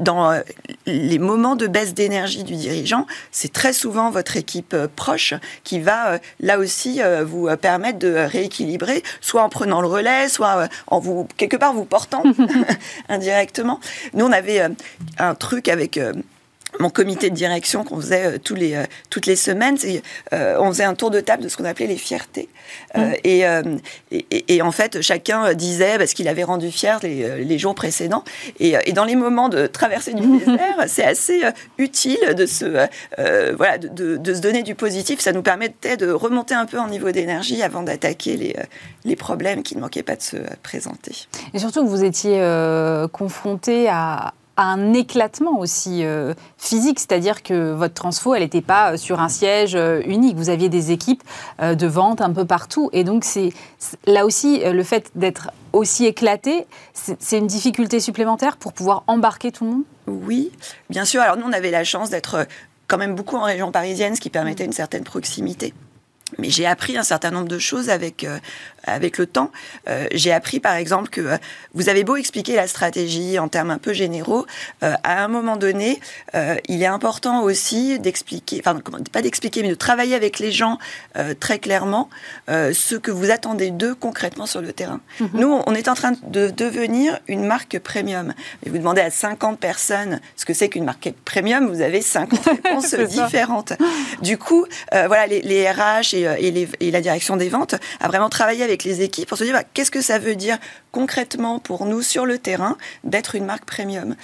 dans 0.00 0.42
les 0.86 1.18
moments 1.20 1.54
de 1.54 1.68
baisse 1.68 1.94
d'énergie 1.94 2.42
du 2.42 2.56
dirigeant, 2.56 3.06
c'est 3.30 3.52
très 3.52 3.72
souvent 3.72 4.10
votre 4.10 4.36
équipe 4.36 4.74
proche 4.96 5.34
qui 5.62 5.78
va 5.78 6.18
là 6.40 6.58
aussi 6.58 7.00
vous 7.24 7.48
permettre 7.58 8.00
de 8.00 8.12
rééquilibrer, 8.12 9.04
soit 9.20 9.44
en 9.44 9.48
prenant 9.48 9.80
le 9.82 9.86
relais, 9.86 10.28
soit 10.28 10.68
en 10.88 10.98
vous 10.98 11.28
quelque 11.36 11.56
part 11.56 11.74
vous 11.74 11.84
portant 11.84 12.24
indirectement. 13.08 13.78
Nous, 14.14 14.26
on 14.26 14.32
avait 14.32 14.66
un 15.18 15.34
truc 15.36 15.68
avec 15.68 16.00
mon 16.80 16.90
comité 16.90 17.30
de 17.30 17.34
direction 17.34 17.84
qu'on 17.84 18.00
faisait 18.00 18.26
euh, 18.26 18.38
tous 18.42 18.54
les, 18.54 18.74
euh, 18.74 18.84
toutes 19.10 19.26
les 19.26 19.36
semaines, 19.36 19.76
euh, 20.32 20.56
on 20.58 20.68
faisait 20.68 20.84
un 20.84 20.94
tour 20.94 21.10
de 21.10 21.20
table 21.20 21.42
de 21.42 21.48
ce 21.48 21.56
qu'on 21.56 21.64
appelait 21.64 21.86
les 21.86 21.96
fiertés. 21.96 22.48
Mmh. 22.96 23.00
Et, 23.24 23.44
et, 24.48 24.62
en 24.62 24.72
fait, 24.72 25.00
chacun 25.00 25.54
disait 25.54 25.98
parce 25.98 26.14
qu'il 26.14 26.26
avait 26.26 26.42
rendu 26.42 26.70
fier 26.72 26.98
les, 27.02 27.44
les 27.44 27.58
jours 27.58 27.74
précédents. 27.74 28.24
Et, 28.58 28.92
dans 28.92 29.04
les 29.04 29.14
moments 29.14 29.48
de 29.48 29.66
traversée 29.66 30.14
du 30.14 30.26
désert, 30.38 30.84
c'est 30.88 31.04
assez 31.04 31.42
utile 31.78 32.34
de 32.36 32.46
se, 32.46 32.86
voilà, 33.54 33.78
de, 33.78 34.16
de, 34.16 34.34
se 34.34 34.40
donner 34.40 34.62
du 34.62 34.74
positif. 34.74 35.20
Ça 35.20 35.32
nous 35.32 35.42
permettait 35.42 35.96
de 35.96 36.10
remonter 36.10 36.54
un 36.54 36.66
peu 36.66 36.78
en 36.78 36.88
niveau 36.88 37.12
d'énergie 37.12 37.62
avant 37.62 37.82
d'attaquer 37.82 38.36
les, 38.36 38.56
les 39.04 39.16
problèmes 39.16 39.62
qui 39.62 39.76
ne 39.76 39.80
manquaient 39.80 40.02
pas 40.02 40.16
de 40.16 40.22
se 40.22 40.36
présenter. 40.62 41.28
Et 41.54 41.58
surtout 41.60 41.84
que 41.84 41.88
vous 41.88 42.04
étiez 42.04 42.40
confronté 43.12 43.88
à 43.88 44.34
un 44.56 44.94
éclatement 44.94 45.58
aussi 45.58 46.04
euh, 46.04 46.34
physique, 46.56 46.98
c'est-à-dire 46.98 47.42
que 47.42 47.72
votre 47.72 47.94
transfo, 47.94 48.34
elle 48.34 48.42
n'était 48.42 48.62
pas 48.62 48.92
euh, 48.92 48.96
sur 48.96 49.20
un 49.20 49.28
siège 49.28 49.74
euh, 49.74 50.00
unique. 50.06 50.36
Vous 50.36 50.50
aviez 50.50 50.68
des 50.68 50.92
équipes 50.92 51.22
de 51.60 51.86
vente 51.86 52.20
un 52.20 52.32
peu 52.32 52.44
partout. 52.44 52.90
Et 52.92 53.04
donc, 53.04 53.24
c'est 53.24 53.52
là 54.06 54.24
aussi, 54.24 54.62
le 54.64 54.82
fait 54.82 55.10
d'être 55.14 55.50
aussi 55.72 56.06
éclaté, 56.06 56.66
c'est 56.92 57.38
une 57.38 57.46
difficulté 57.46 58.00
supplémentaire 58.00 58.56
pour 58.56 58.72
pouvoir 58.72 59.04
embarquer 59.06 59.52
tout 59.52 59.64
le 59.64 59.70
monde? 59.70 59.82
Oui, 60.06 60.50
bien 60.90 61.04
sûr. 61.04 61.20
Alors, 61.20 61.36
nous, 61.36 61.46
on 61.46 61.52
avait 61.52 61.70
la 61.70 61.84
chance 61.84 62.10
d'être 62.10 62.46
quand 62.88 62.98
même 62.98 63.14
beaucoup 63.14 63.36
en 63.36 63.44
région 63.44 63.72
parisienne, 63.72 64.14
ce 64.14 64.20
qui 64.20 64.30
permettait 64.30 64.64
une 64.64 64.72
certaine 64.72 65.04
proximité. 65.04 65.74
Mais 66.38 66.50
j'ai 66.50 66.66
appris 66.66 66.96
un 66.96 67.04
certain 67.04 67.30
nombre 67.30 67.46
de 67.46 67.58
choses 67.58 67.88
avec, 67.88 68.24
euh, 68.24 68.38
avec 68.82 69.16
le 69.16 69.26
temps. 69.26 69.52
Euh, 69.88 70.06
j'ai 70.12 70.32
appris 70.32 70.58
par 70.58 70.74
exemple 70.74 71.08
que 71.08 71.20
euh, 71.20 71.36
vous 71.72 71.88
avez 71.88 72.02
beau 72.02 72.16
expliquer 72.16 72.56
la 72.56 72.66
stratégie 72.66 73.38
en 73.38 73.46
termes 73.46 73.70
un 73.70 73.78
peu 73.78 73.92
généraux, 73.92 74.46
à 74.80 75.22
un 75.22 75.28
moment 75.28 75.56
donné, 75.56 76.00
il 76.68 76.82
est 76.82 76.86
important 76.86 77.42
aussi 77.42 77.98
d'expliquer, 77.98 78.60
enfin 78.60 78.80
pas 79.12 79.22
d'expliquer, 79.22 79.62
mais 79.62 79.68
de 79.68 79.74
travailler 79.74 80.14
avec 80.14 80.38
les 80.38 80.52
gens 80.52 80.78
très 81.40 81.58
clairement 81.58 82.08
ce 82.48 82.94
que 82.94 83.10
vous 83.10 83.30
attendez 83.30 83.70
d'eux 83.70 83.94
concrètement 83.94 84.46
sur 84.46 84.60
le 84.60 84.72
terrain. 84.72 85.00
Mhm. 85.20 85.30
Nous, 85.34 85.60
on 85.66 85.74
est 85.74 85.88
en 85.88 85.94
train 85.94 86.12
de 86.26 86.50
devenir 86.50 87.18
une 87.28 87.44
marque 87.44 87.78
premium. 87.78 88.32
Et 88.64 88.70
vous 88.70 88.78
demandez 88.78 89.02
à 89.02 89.10
50 89.10 89.58
personnes 89.58 90.20
ce 90.36 90.44
que 90.44 90.54
c'est 90.54 90.68
qu'une 90.68 90.84
marque 90.84 91.12
premium, 91.24 91.68
vous 91.68 91.82
avez 91.82 92.00
50 92.00 92.44
réponses 92.64 92.94
différentes. 92.94 93.72
Du 94.22 94.38
coup, 94.38 94.66
voilà, 94.92 95.26
les, 95.26 95.42
les 95.42 95.70
RH 95.70 96.15
et, 96.22 96.90
la 96.90 97.00
direction 97.00 97.36
des 97.36 97.48
ventes 97.48 97.74
à 98.00 98.08
vraiment 98.08 98.28
travailler 98.28 98.64
avec 98.64 98.84
les 98.84 99.02
équipes 99.02 99.28
pour 99.28 99.38
se 99.38 99.44
dire 99.44 99.54
bah, 99.54 99.64
qu'est-ce 99.74 99.90
que 99.90 100.00
ça 100.00 100.18
veut 100.18 100.36
dire 100.36 100.58
concrètement 100.92 101.58
pour 101.58 101.86
nous 101.86 102.02
sur 102.02 102.26
le 102.26 102.38
terrain 102.38 102.76
d'être 103.04 103.34
une 103.34 103.44
marque 103.44 103.64
premium? 103.64 104.16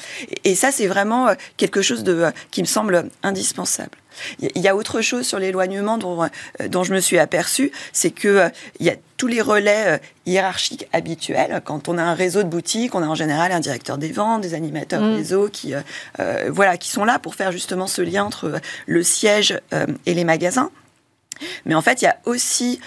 Et, 0.45 0.55
ça, 0.55 0.71
c'est 0.71 0.87
vraiment 0.87 1.29
quelque 1.57 1.83
chose 1.83 2.05
de, 2.05 2.27
qui 2.51 2.63
me 2.63 2.67
semble 2.67 3.09
indispensable. 3.23 3.97
Il 4.39 4.61
y 4.61 4.69
a 4.69 4.77
autre 4.77 5.01
chose 5.01 5.27
sur 5.27 5.39
l'éloignement 5.39 5.99
dont, 5.99 6.23
euh, 6.23 6.29
dont 6.69 6.85
je 6.85 6.93
me 6.93 7.01
suis 7.01 7.19
aperçue, 7.19 7.73
c'est 7.93 8.11
que 8.11 8.29
euh, 8.29 8.49
il 8.81 8.87
y 8.87 8.91
a 8.91 8.97
tous 9.17 9.27
les 9.27 9.41
relais 9.41 9.85
euh, 9.87 9.99
hiérarchiques 10.27 10.89
habituels. 10.93 11.61
Quand 11.65 11.89
on 11.89 11.99
a 11.99 12.03
un 12.03 12.15
réseau 12.15 12.43
de 12.43 12.49
boutiques, 12.49 12.95
on 12.95 13.03
a 13.03 13.07
en 13.07 13.15
général 13.15 13.53
un 13.53 13.61
directeur 13.61 13.99
des 13.99 14.13
ventes, 14.13 14.43
des 14.43 14.55
animateurs 14.55 15.01
mm. 15.01 15.15
réseau 15.15 15.49
qui, 15.49 15.75
voilà, 16.49 16.77
qui 16.77 16.91
sont 16.91 17.05
là 17.05 17.19
pour 17.19 17.35
faire 17.35 17.53
justement 17.53 17.87
ce 17.87 18.03
lien 18.03 18.25
entre 18.25 18.61
le 18.87 19.03
siège 19.03 19.61
et 20.07 20.15
les 20.15 20.25
magasins. 20.25 20.71
Mais 21.67 21.75
en 21.75 21.83
fait, 21.83 22.03
il 22.03 22.05
y 22.05 22.09
a 22.09 22.17
aussi 22.25 22.81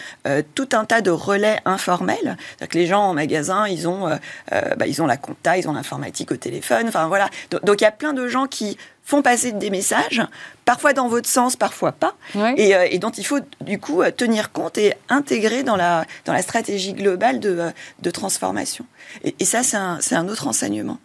tout 0.55 0.69
un 0.73 0.85
tas 0.85 1.01
de 1.01 1.11
relais 1.11 1.59
informels. 1.65 2.37
Que 2.69 2.77
les 2.77 2.87
gens 2.87 3.01
en 3.01 3.13
magasin, 3.13 3.67
ils 3.67 3.87
ont, 3.87 4.09
bah, 4.51 4.87
ils 4.87 5.01
ont 5.01 5.05
la 5.05 5.17
compta, 5.17 5.57
ils 5.57 5.67
ont 5.67 5.73
l'informatique 5.73 6.31
au 6.31 6.37
téléphone. 6.37 6.87
Enfin 6.87 7.07
voilà. 7.07 7.29
donc 7.63 7.81
il 7.81 7.83
y 7.83 7.87
a 7.87 7.91
plein 7.91 8.13
de 8.13 8.27
gens 8.27 8.47
qui 8.47 8.77
font 9.05 9.21
passer 9.21 9.51
des 9.51 9.69
messages, 9.69 10.21
parfois 10.65 10.93
dans 10.93 11.07
votre 11.07 11.29
sens, 11.29 11.55
parfois 11.55 11.91
pas, 11.91 12.15
et, 12.57 12.75
euh, 12.75 12.87
et, 12.89 12.97
dont 12.97 13.11
il 13.11 13.25
faut 13.25 13.39
du 13.61 13.79
coup 13.79 14.01
euh, 14.01 14.09
tenir 14.09 14.51
compte 14.51 14.79
et 14.79 14.93
intégrer 15.09 15.61
dans 15.61 15.75
la, 15.75 16.05
dans 16.25 16.33
la 16.33 16.41
stratégie 16.41 16.93
globale 16.93 17.39
de, 17.39 17.57
euh, 17.59 17.69
de 18.01 18.09
transformation. 18.09 18.85
Et, 19.23 19.35
et 19.39 19.45
ça, 19.45 19.61
c'est 19.61 19.77
un, 19.77 19.99
un 20.11 20.27
autre 20.27 20.47
enseignement. 20.47 20.97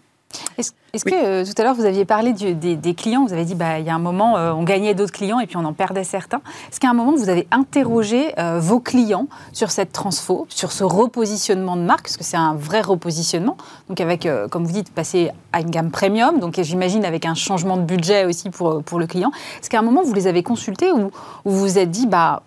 Est-ce 0.59 1.05
que 1.05 1.15
euh, 1.15 1.45
tout 1.45 1.55
à 1.61 1.65
l'heure 1.65 1.75
vous 1.75 1.85
aviez 1.85 2.05
parlé 2.05 2.33
des, 2.33 2.95
clients, 2.95 3.25
vous 3.25 3.33
avez 3.33 3.45
dit 3.45 3.55
bah 3.55 3.79
il 3.79 3.87
y 3.87 3.91
a 3.91 3.95
un 3.95 4.01
moment 4.01 4.37
euh, 4.37 4.53
on 4.53 4.63
gagnait 4.63 4.95
d'autres 4.95 5.13
clients 5.13 5.41
et 5.41 5.47
puis 5.47 5.57
on 5.57 5.65
en 5.65 5.73
perdait 5.73 6.05
certains. 6.05 6.41
Est-ce 6.71 6.81
qu'à 6.81 6.91
un 6.91 6.95
moment 6.95 7.15
vous 7.17 7.29
avez 7.29 7.47
interrogé 7.51 8.39
euh, 8.39 8.61
vos 8.61 8.81
clients 8.81 9.27
sur 9.53 9.71
cette 9.71 9.93
transfo, 9.93 10.47
sur 10.49 10.73
ce 10.73 10.85
repositionnement 10.85 11.77
de 11.77 11.83
marque, 11.83 12.03
parce 12.03 12.17
que 12.17 12.25
c'est 12.25 12.37
un 12.37 12.55
vrai 12.55 12.81
repositionnement, 12.81 13.57
donc 13.89 14.01
avec 14.01 14.29
comme 14.51 14.65
vous 14.65 14.73
dites 14.73 14.93
passer 14.93 15.31
à 15.53 15.61
une 15.61 15.71
gamme 15.71 15.91
premium, 15.91 16.39
donc 16.39 16.61
j'imagine 16.61 17.05
avec 17.05 17.27
un 17.27 17.35
changement 17.35 17.77
de 17.77 17.83
budget 17.83 18.25
aussi 18.25 18.51
pour 18.51 18.83
pour 18.83 18.99
le 18.99 19.07
client. 19.07 19.31
Est-ce 19.61 19.71
qu'à 19.71 19.79
un 19.79 19.83
moment 19.83 20.03
vous 20.03 20.15
les 20.15 20.27
avez 20.27 20.43
consultés 20.43 20.91
ou, 20.93 21.11
vous 21.45 21.59
vous 21.59 21.79
êtes 21.79 21.91
dit 21.91 22.07
bah 22.07 22.43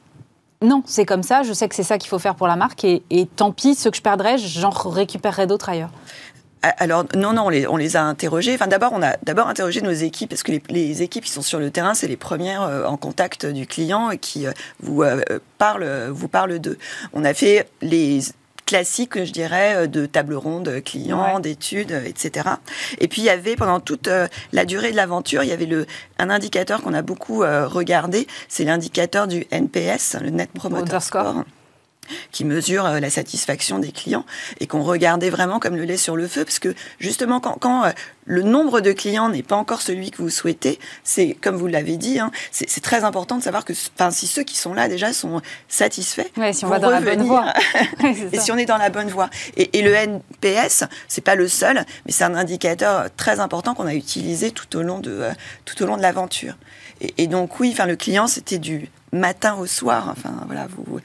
non, 0.62 0.82
c'est 0.86 1.06
comme 1.06 1.24
ça, 1.24 1.44
je 1.44 1.52
sais 1.52 1.68
que 1.68 1.76
c'est 1.76 1.84
ça 1.84 1.98
qu'il 1.98 2.10
faut 2.10 2.20
faire 2.20 2.36
pour 2.36 2.48
la 2.48 2.56
marque 2.56 2.86
et, 2.86 3.04
et 3.10 3.26
tant 3.26 3.52
pis, 3.52 3.76
ce 3.76 3.90
que 3.90 3.98
je 3.98 4.02
perdrais, 4.02 4.38
j'en 4.38 4.70
récupérerai 4.70 5.46
d'autres 5.46 5.68
ailleurs? 5.68 5.90
Ah, 6.66 6.74
alors 6.78 7.04
non, 7.14 7.34
non, 7.34 7.48
on 7.48 7.78
les, 7.78 7.96
a 7.98 8.04
interrogés. 8.04 8.54
Enfin, 8.56 8.68
d'abord, 8.68 8.94
on 8.94 9.04
a 9.04 9.18
d'abord 9.24 9.50
interrogé 9.50 9.82
nos 9.82 9.92
équipes 9.92 10.30
parce 10.30 10.44
que 10.44 10.54
les, 10.70 11.02
équipes 11.02 11.26
qui 11.26 11.32
sont 11.32 11.42
sur 11.42 11.60
le 11.60 11.70
terrain, 11.72 11.94
c'est 11.94 12.08
les 12.08 12.16
premières 12.16 12.62
euh, 12.62 12.86
en 12.86 12.96
contact 12.96 13.46
du 13.46 13.68
client 13.68 14.12
et 14.12 14.18
qui 14.18 14.48
euh, 14.48 14.52
vous 14.80 15.04
euh, 15.04 15.22
parlent, 15.58 16.08
vous 16.10 16.30
parlent 16.30 16.60
d'eux. 16.60 16.78
On 17.12 17.26
a 17.26 17.34
fait 17.34 17.68
les 17.82 18.22
classiques, 18.66 19.22
je 19.26 19.34
dirais, 19.34 19.90
de 19.90 20.06
table 20.06 20.36
ronde 20.36 20.82
clients, 20.86 21.42
d'études, 21.42 22.02
etc. 22.06 22.48
Et 23.00 23.10
puis 23.10 23.22
il 23.22 23.26
y 23.26 23.30
avait 23.30 23.58
pendant 23.58 23.82
toute 23.82 24.10
la 24.54 24.66
durée 24.66 24.92
de 24.92 24.96
l'aventure, 24.96 25.44
il 25.44 25.50
y 25.50 25.52
avait 25.52 25.66
le, 25.66 25.86
un 26.18 26.30
indicateur 26.30 26.82
qu'on 26.82 26.94
a 26.94 27.02
beaucoup 27.02 27.40
regardé, 27.40 28.26
c'est 28.48 28.64
l'indicateur 28.64 29.28
du 29.28 29.46
NPS, 29.52 30.16
le 30.22 30.30
Net 30.30 30.50
Promoter 30.54 31.02
Score 31.02 31.44
qui 32.32 32.46
mesure 32.46 32.86
euh, 32.86 33.00
la 33.00 33.10
satisfaction 33.10 33.80
des 33.80 33.92
clients 33.92 34.26
et 34.60 34.68
qu'on 34.68 34.84
regardait 34.84 35.30
vraiment 35.30 35.60
comme 35.60 35.76
le 35.76 35.84
lait 35.84 35.98
sur 35.98 36.16
le 36.16 36.28
feu 36.28 36.44
parce 36.46 36.60
que 36.60 36.74
justement 37.00 37.40
quand, 37.40 37.86
euh, 37.86 37.92
le 38.26 38.42
nombre 38.42 38.82
de 38.82 38.92
clients 38.92 39.30
n'est 39.30 39.44
pas 39.44 39.56
encore 39.56 39.82
celui 39.82 40.12
que 40.12 40.22
vous 40.22 40.30
souhaitez, 40.30 40.80
c'est 41.04 41.34
comme 41.34 41.56
vous 41.56 41.68
l'avez 41.68 41.98
dit, 41.98 42.20
hein, 42.20 42.32
c'est 42.52 42.82
très 42.82 43.04
important 43.04 43.38
de 43.38 43.44
savoir 43.44 43.66
que 43.66 43.74
si 43.74 44.28
ceux 44.28 44.44
qui 44.44 44.58
sont 44.58 44.74
là 44.74 44.88
déjà 44.88 45.14
sont 45.14 45.42
satisfaits, 45.68 46.30
si 46.54 46.66
on 46.66 46.70
va 46.70 46.80
dans 46.80 46.90
la 46.90 47.02
bonne 47.02 47.24
voie, 47.24 47.54
et 48.32 48.40
si 48.40 48.52
on 48.52 48.58
est 48.58 48.66
dans 48.66 48.78
la 48.78 48.90
bonne 48.90 49.10
voie. 49.10 49.30
Et, 49.58 49.82
le 49.84 49.94
NPS, 49.94 50.86
c'est 51.10 51.24
pas 51.24 51.36
le 51.36 51.50
seul, 51.50 51.86
mais 52.06 52.14
c'est 52.14 52.24
un 52.24 52.36
indicateur 52.36 53.10
très 53.18 53.42
important 53.42 53.74
qu'on 53.74 53.88
a 53.88 53.94
utilisé 53.94 54.52
tout 54.52 54.78
au 54.78 54.82
long 54.82 55.00
de 55.00 55.12
euh, 55.12 55.32
tout 55.66 55.82
au 55.84 55.86
long 55.86 55.98
de 55.98 56.02
l'aventure. 56.02 56.56
Et, 57.02 57.14
et, 57.18 57.28
donc 57.28 57.60
oui, 57.60 57.72
enfin 57.74 57.86
le 57.86 57.98
client 57.98 58.28
c'était 58.28 58.60
du 58.60 58.90
matin 59.12 59.56
au 59.56 59.66
soir. 59.66 60.08
Enfin 60.10 60.34
voilà, 60.46 60.68
vous 60.70 61.00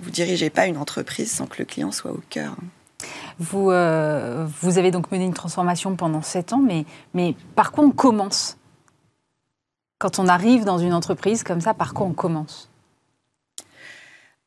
vous 0.00 0.10
dirigez 0.10 0.50
pas 0.50 0.66
une 0.66 0.76
entreprise 0.76 1.30
sans 1.30 1.46
que 1.46 1.58
le 1.58 1.64
client 1.64 1.92
soit 1.92 2.12
au 2.12 2.22
cœur. 2.28 2.56
Vous, 3.38 3.70
euh, 3.70 4.46
vous 4.60 4.78
avez 4.78 4.90
donc 4.90 5.10
mené 5.10 5.24
une 5.24 5.34
transformation 5.34 5.96
pendant 5.96 6.22
sept 6.22 6.52
ans, 6.52 6.62
mais, 6.64 6.84
mais 7.14 7.34
par 7.54 7.72
quoi 7.72 7.84
on 7.84 7.90
commence? 7.90 8.56
Quand 9.98 10.18
on 10.18 10.28
arrive 10.28 10.64
dans 10.64 10.78
une 10.78 10.92
entreprise 10.92 11.42
comme 11.42 11.60
ça, 11.60 11.74
par 11.74 11.94
quoi 11.94 12.06
on 12.06 12.12
commence? 12.12 12.68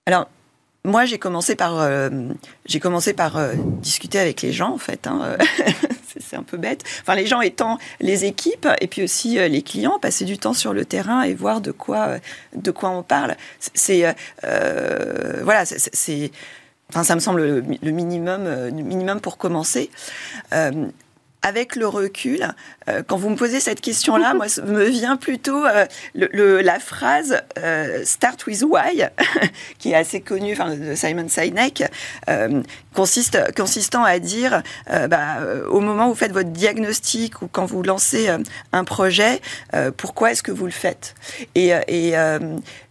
Alors, 0.05 0.27
moi, 0.85 1.05
j'ai 1.05 1.17
commencé 1.17 1.55
par, 1.55 1.79
euh, 1.79 2.09
j'ai 2.65 2.79
commencé 2.79 3.13
par 3.13 3.39
discuter 3.81 4.19
avec 4.19 4.41
les 4.41 4.51
gens, 4.51 4.73
en 4.73 4.77
fait. 4.77 5.07
Hein. 5.07 5.37
un 6.35 6.43
peu 6.43 6.57
bête. 6.57 6.83
Enfin, 7.01 7.15
les 7.15 7.25
gens 7.25 7.41
étant 7.41 7.77
les 7.99 8.25
équipes 8.25 8.67
et 8.81 8.87
puis 8.87 9.03
aussi 9.03 9.39
euh, 9.39 9.47
les 9.47 9.61
clients, 9.61 9.99
passer 9.99 10.25
du 10.25 10.37
temps 10.37 10.53
sur 10.53 10.73
le 10.73 10.85
terrain 10.85 11.23
et 11.23 11.33
voir 11.33 11.61
de 11.61 11.71
quoi, 11.71 12.07
euh, 12.07 12.71
on 12.83 13.03
parle. 13.03 13.35
C'est 13.59 14.05
euh, 14.43 15.41
voilà, 15.43 15.65
c'est 15.65 16.31
Enfin, 16.89 17.03
ça 17.03 17.15
me 17.15 17.19
semble 17.19 17.41
le, 17.41 17.91
minimum, 17.91 18.43
le 18.45 18.69
minimum 18.69 19.19
pour 19.19 19.37
commencer 19.37 19.89
avec 21.43 21.75
le 21.75 21.87
recul, 21.87 22.47
euh, 22.87 23.03
quand 23.05 23.17
vous 23.17 23.29
me 23.29 23.35
posez 23.35 23.59
cette 23.59 23.81
question-là, 23.81 24.33
moi, 24.33 24.45
me 24.65 24.85
vient 24.85 25.17
plutôt 25.17 25.63
euh, 25.65 25.85
la 26.15 26.79
phrase 26.79 27.41
euh, 27.59 28.01
Start 28.05 28.47
with 28.47 28.63
why, 28.63 29.03
qui 29.77 29.91
est 29.91 29.95
assez 29.95 30.21
connue, 30.21 30.55
de 30.55 30.95
Simon 30.95 31.27
Sinek, 31.27 31.83
consistant 32.95 34.03
à 34.03 34.19
dire, 34.19 34.63
bah, 34.87 35.39
au 35.69 35.81
moment 35.81 36.05
où 36.05 36.09
vous 36.09 36.15
faites 36.15 36.31
votre 36.31 36.49
diagnostic 36.49 37.41
ou 37.41 37.47
quand 37.47 37.65
vous 37.65 37.83
lancez 37.83 38.29
un 38.71 38.83
projet, 38.85 39.41
pourquoi 39.97 40.31
est-ce 40.31 40.43
que 40.43 40.51
vous 40.51 40.65
le 40.65 40.71
faites? 40.71 41.15
Et, 41.55 41.73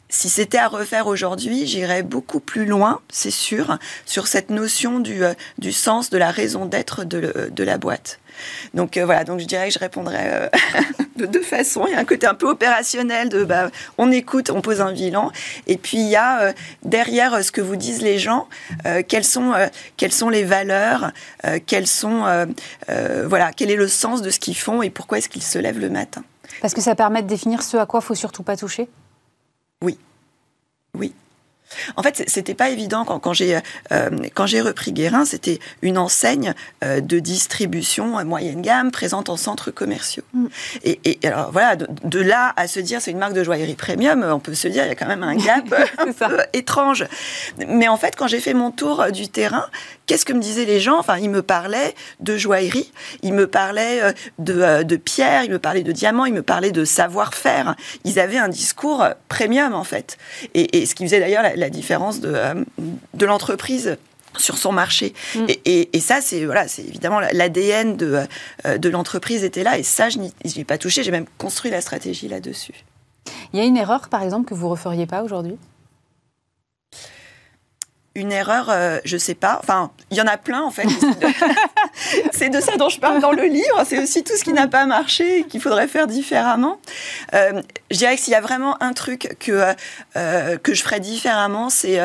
si 0.09 0.28
c'était 0.28 0.59
à 0.59 0.68
refaire 0.68 1.07
aujourd'hui, 1.07 1.66
j'irais 1.66 2.03
beaucoup 2.03 2.40
plus 2.40 2.66
loin, 2.66 3.00
c'est 3.11 3.30
sûr, 3.30 3.78
sur 4.05 4.26
cette 4.26 4.50
notion 4.50 5.00
du, 5.00 5.72
sens, 5.72 6.11
de 6.11 6.18
la 6.18 6.30
raison 6.30 6.66
d'être 6.66 7.05
de 7.05 7.64
la 7.64 7.78
boîte. 7.78 8.20
Donc 8.74 8.97
euh, 8.97 9.05
voilà, 9.05 9.24
donc 9.24 9.40
je 9.40 9.47
dirais 9.47 9.68
que 9.68 9.74
je 9.74 9.78
répondrais 9.78 10.30
euh, 10.32 10.49
de 11.16 11.26
deux 11.26 11.43
façons. 11.43 11.86
Il 11.86 11.93
y 11.93 11.97
a 11.97 11.99
un 11.99 12.05
côté 12.05 12.26
un 12.26 12.34
peu 12.34 12.49
opérationnel 12.49 13.28
de 13.28 13.45
bah, 13.45 13.70
on 13.99 14.11
écoute, 14.11 14.51
on 14.51 14.61
pose 14.61 14.80
un 14.80 14.93
bilan, 14.93 15.30
et 15.66 15.76
puis 15.76 15.99
il 15.99 16.09
y 16.09 16.16
a 16.16 16.43
euh, 16.43 16.53
derrière 16.82 17.45
ce 17.45 17.53
que 17.53 17.61
vous 17.61 17.76
disent 17.76 18.03
les 18.03 18.18
gens, 18.18 18.49
quelles 19.09 19.24
sont 19.24 19.53
quelles 19.97 20.12
sont 20.12 20.28
les 20.28 20.45
valeurs, 20.45 21.12
quels 21.66 21.86
sont 21.86 22.24
voilà 23.26 23.53
quel 23.53 23.70
est 23.70 23.76
le 23.76 23.88
sens 23.88 24.22
de 24.22 24.30
ce 24.30 24.38
qu'ils 24.38 24.57
font 24.57 24.82
et 24.82 24.90
pourquoi 24.90 25.18
est-ce 25.18 25.28
qu'ils 25.28 25.43
se 25.43 25.59
lèvent 25.59 25.80
le 25.80 25.90
matin. 25.90 26.22
Parce 26.61 26.74
que 26.74 26.80
ça 26.80 26.95
permet 26.95 27.22
de 27.22 27.28
définir 27.28 27.62
ce 27.62 27.76
à 27.76 27.86
quoi 27.86 28.01
faut 28.01 28.14
surtout 28.14 28.43
pas 28.43 28.57
toucher? 28.57 28.88
Oui, 29.82 29.99
oui. 30.95 31.14
En 31.97 32.03
fait, 32.03 32.25
c'était 32.27 32.55
pas 32.55 32.70
évident 32.70 33.05
quand, 33.05 33.18
quand 33.18 33.33
j'ai 33.33 33.59
euh, 33.93 34.11
quand 34.35 34.47
j'ai 34.47 34.61
repris 34.61 34.93
Guérin, 34.93 35.25
c'était 35.25 35.59
une 35.83 35.99
enseigne 35.99 36.55
euh, 36.85 37.01
de 37.01 37.18
distribution 37.18 38.25
moyenne 38.25 38.62
gamme 38.62 38.91
présente 38.91 39.29
en 39.29 39.37
centres 39.37 39.70
commerciaux. 39.70 40.25
Mm. 40.33 40.47
Et, 40.85 41.18
alors 41.25 41.51
voilà, 41.53 41.77
de, 41.77 42.20
là 42.20 42.53
à 42.57 42.66
se 42.66 42.81
dire 42.81 43.01
c'est 43.01 43.11
une 43.11 43.18
marque 43.18 43.35
de 43.35 43.45
joaillerie 43.45 43.75
premium, 43.75 44.23
on 44.23 44.41
peut 44.41 44.55
se 44.55 44.68
dire 44.68 44.85
il 44.85 44.89
y 44.89 44.93
a 44.93 44.95
quand 44.95 45.07
même 45.07 45.23
un 45.23 45.37
gap 45.37 45.75
un 45.99 46.12
peu 46.12 46.39
étrange. 46.53 47.07
Mais 47.68 47.89
en 47.89 47.97
fait, 47.97 48.16
quand 48.16 48.27
j'ai 48.27 48.41
fait 48.41 48.55
mon 48.55 48.70
tour 48.70 49.07
du 49.12 49.29
terrain, 49.29 49.66
qu'est-ce 50.07 50.25
que 50.25 50.33
me 50.33 50.41
disaient 50.41 50.64
les 50.64 50.81
gens? 50.81 50.99
Enfin, 50.99 51.18
ils 51.18 51.31
me 51.31 51.43
parlaient 51.43 51.95
de 52.20 52.37
joaillerie, 52.37 52.93
ils 53.23 53.33
me 53.33 53.47
parlaient 53.47 54.03
euh, 54.03 54.12
de, 54.39 54.83
de 54.83 54.97
pierres, 54.97 55.45
ils 55.45 55.51
me 55.51 55.59
parlaient 55.59 55.83
de 55.83 55.93
diamants, 55.93 56.27
ils 56.27 56.35
me 56.35 56.43
parlaient 56.43 56.73
de 56.73 56.85
savoir-faire. 56.85 57.75
Ils 58.05 58.18
avaient 58.18 58.39
un 58.39 58.49
discours 58.49 59.07
premium 59.29 59.75
en 59.75 59.85
fait. 59.85 60.18
Et, 60.55 60.87
ce 60.87 60.95
qui 60.95 61.05
faisait 61.05 61.20
d'ailleurs 61.20 61.43
la, 61.55 61.62
différence 61.71 62.21
de, 62.21 62.33
euh, 62.35 62.65
de 63.15 63.27
l'entreprise 63.27 63.97
sur 64.39 64.57
son 64.57 64.73
marché. 64.73 65.13
Mm. 65.35 65.47
Et, 65.65 66.01
ça, 66.01 66.21
c'est 66.21 66.45
voilà, 66.45 66.69
c'est 66.69 66.83
évidemment 66.83 67.21
l'ADN 67.21 67.97
de, 67.97 68.21
euh, 68.67 68.79
de 68.79 68.89
l'entreprise 68.89 69.45
était 69.45 69.63
là. 69.63 69.79
Et 69.79 69.83
ça, 69.83 70.09
je 70.09 70.19
n'y 70.19 70.33
ai 70.57 70.65
pas 70.65 70.79
touché. 70.79 71.03
J'ai 71.03 71.11
même 71.11 71.27
construit 71.39 71.71
la 71.71 71.81
stratégie 71.81 72.29
là-dessus. 72.29 72.85
Il 73.53 73.59
y 73.59 73.63
a 73.63 73.67
une 73.67 73.77
erreur, 73.77 74.09
par 74.09 74.23
exemple, 74.23 74.49
que 74.49 74.55
vous 74.55 74.69
referiez 74.69 75.07
pas 75.07 75.23
aujourd'hui? 75.23 75.57
Une 78.15 78.33
erreur, 78.33 78.69
euh, 78.69 78.99
je 79.05 79.17
sais 79.17 79.35
pas. 79.35 79.59
Enfin, 79.63 79.91
il 80.11 80.17
y 80.17 80.21
en 80.21 80.27
a 80.27 80.37
plein 80.37 80.63
en 80.63 80.71
fait. 80.71 80.87
c'est 82.33 82.51
de 82.51 82.61
ça 82.61 82.77
dont 82.77 82.89
je 82.89 83.01
parle 83.01 83.21
dans 83.21 83.33
le 83.33 83.45
livre. 83.45 83.83
C'est 83.87 83.99
aussi 84.03 84.23
tout 84.23 84.37
ce 84.37 84.45
qui 84.45 84.53
n'a 84.53 84.69
pas 84.69 84.87
marché 84.87 85.41
et 85.41 85.45
qu'il 85.45 85.61
faudrait 85.61 85.89
faire 85.89 86.07
différemment. 86.07 86.79
Euh, 87.35 87.63
je 87.91 87.99
dirais 87.99 88.17
que 88.17 88.23
s'il 88.23 88.33
y 88.33 88.37
a 88.37 88.41
vraiment 88.41 88.83
un 88.83 88.93
truc 88.93 89.37
que 89.41 89.75
euh, 90.17 90.59
que 90.59 90.75
je 90.75 90.83
ferais 90.83 91.01
différemment, 91.01 91.71
c'est 91.71 92.01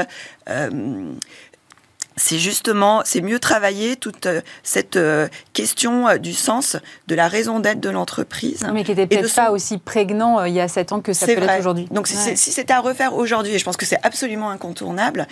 c'est 2.18 2.40
justement, 2.40 3.04
c'est 3.06 3.22
mieux 3.22 3.40
travailler 3.40 3.96
toute 3.96 4.26
euh, 4.26 4.42
cette 4.64 4.98
euh, 4.98 5.28
question 5.54 6.08
euh, 6.08 6.18
du 6.18 6.34
sens, 6.34 6.76
de 7.08 7.16
la 7.16 7.28
raison 7.28 7.60
d'être 7.60 7.80
de 7.80 7.90
l'entreprise. 7.90 8.66
Mais 8.74 8.84
qui 8.84 8.92
n'était 8.92 9.08
peut-être 9.08 9.34
pas 9.34 9.52
aussi 9.52 9.78
prégnant 9.78 10.44
il 10.44 10.54
y 10.54 10.60
a 10.60 10.68
sept 10.68 10.92
ans 10.92 11.00
que 11.00 11.14
ça 11.14 11.28
peut 11.28 11.36
l'être 11.36 11.60
aujourd'hui. 11.60 11.88
Donc 11.92 12.08
si 12.08 12.36
c'était 12.36 12.74
à 12.74 12.82
refaire 12.82 13.14
aujourd'hui, 13.14 13.54
et 13.54 13.60
je 13.60 13.64
pense 13.64 13.78
que 13.78 13.86
c'est 13.86 14.00
absolument 14.04 14.50
incontournable, 14.50 15.28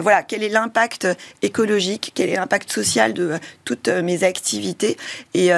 voilà, 0.00 0.22
quel 0.22 0.42
est 0.42 0.48
l'impact 0.48 1.06
écologique, 1.42 2.12
quel 2.14 2.30
est 2.30 2.36
l'impact 2.36 2.72
social 2.72 3.12
de 3.12 3.38
toutes 3.64 3.88
mes 3.88 4.24
activités 4.24 4.96
et, 5.34 5.48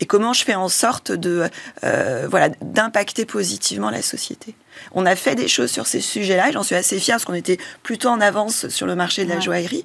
et, 0.00 0.06
comment 0.06 0.32
je 0.32 0.44
fais 0.44 0.54
en 0.54 0.68
sorte 0.68 1.12
de, 1.12 1.48
voilà, 1.82 2.48
d'impacter 2.60 3.24
positivement 3.24 3.90
la 3.90 4.02
société. 4.02 4.54
On 4.98 5.04
a 5.04 5.14
fait 5.14 5.34
des 5.34 5.46
choses 5.46 5.70
sur 5.70 5.86
ces 5.86 6.00
sujets-là, 6.00 6.48
et 6.48 6.52
j'en 6.52 6.62
suis 6.62 6.74
assez 6.74 6.98
fière 6.98 7.16
parce 7.16 7.26
qu'on 7.26 7.34
était 7.34 7.58
plutôt 7.82 8.08
en 8.08 8.18
avance 8.18 8.68
sur 8.68 8.86
le 8.86 8.94
marché 8.96 9.26
de 9.26 9.28
la 9.28 9.40
joaillerie. 9.40 9.84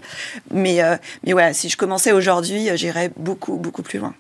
Mais, 0.52 0.82
euh, 0.82 0.96
mais 1.26 1.34
voilà, 1.34 1.54
si 1.54 1.68
je 1.68 1.76
commençais 1.76 2.14
aujourd'hui, 2.14 2.70
euh, 2.70 2.78
j'irais 2.78 3.12
beaucoup, 3.18 3.58
beaucoup 3.58 3.82
plus 3.82 4.00
loin. 4.00 4.14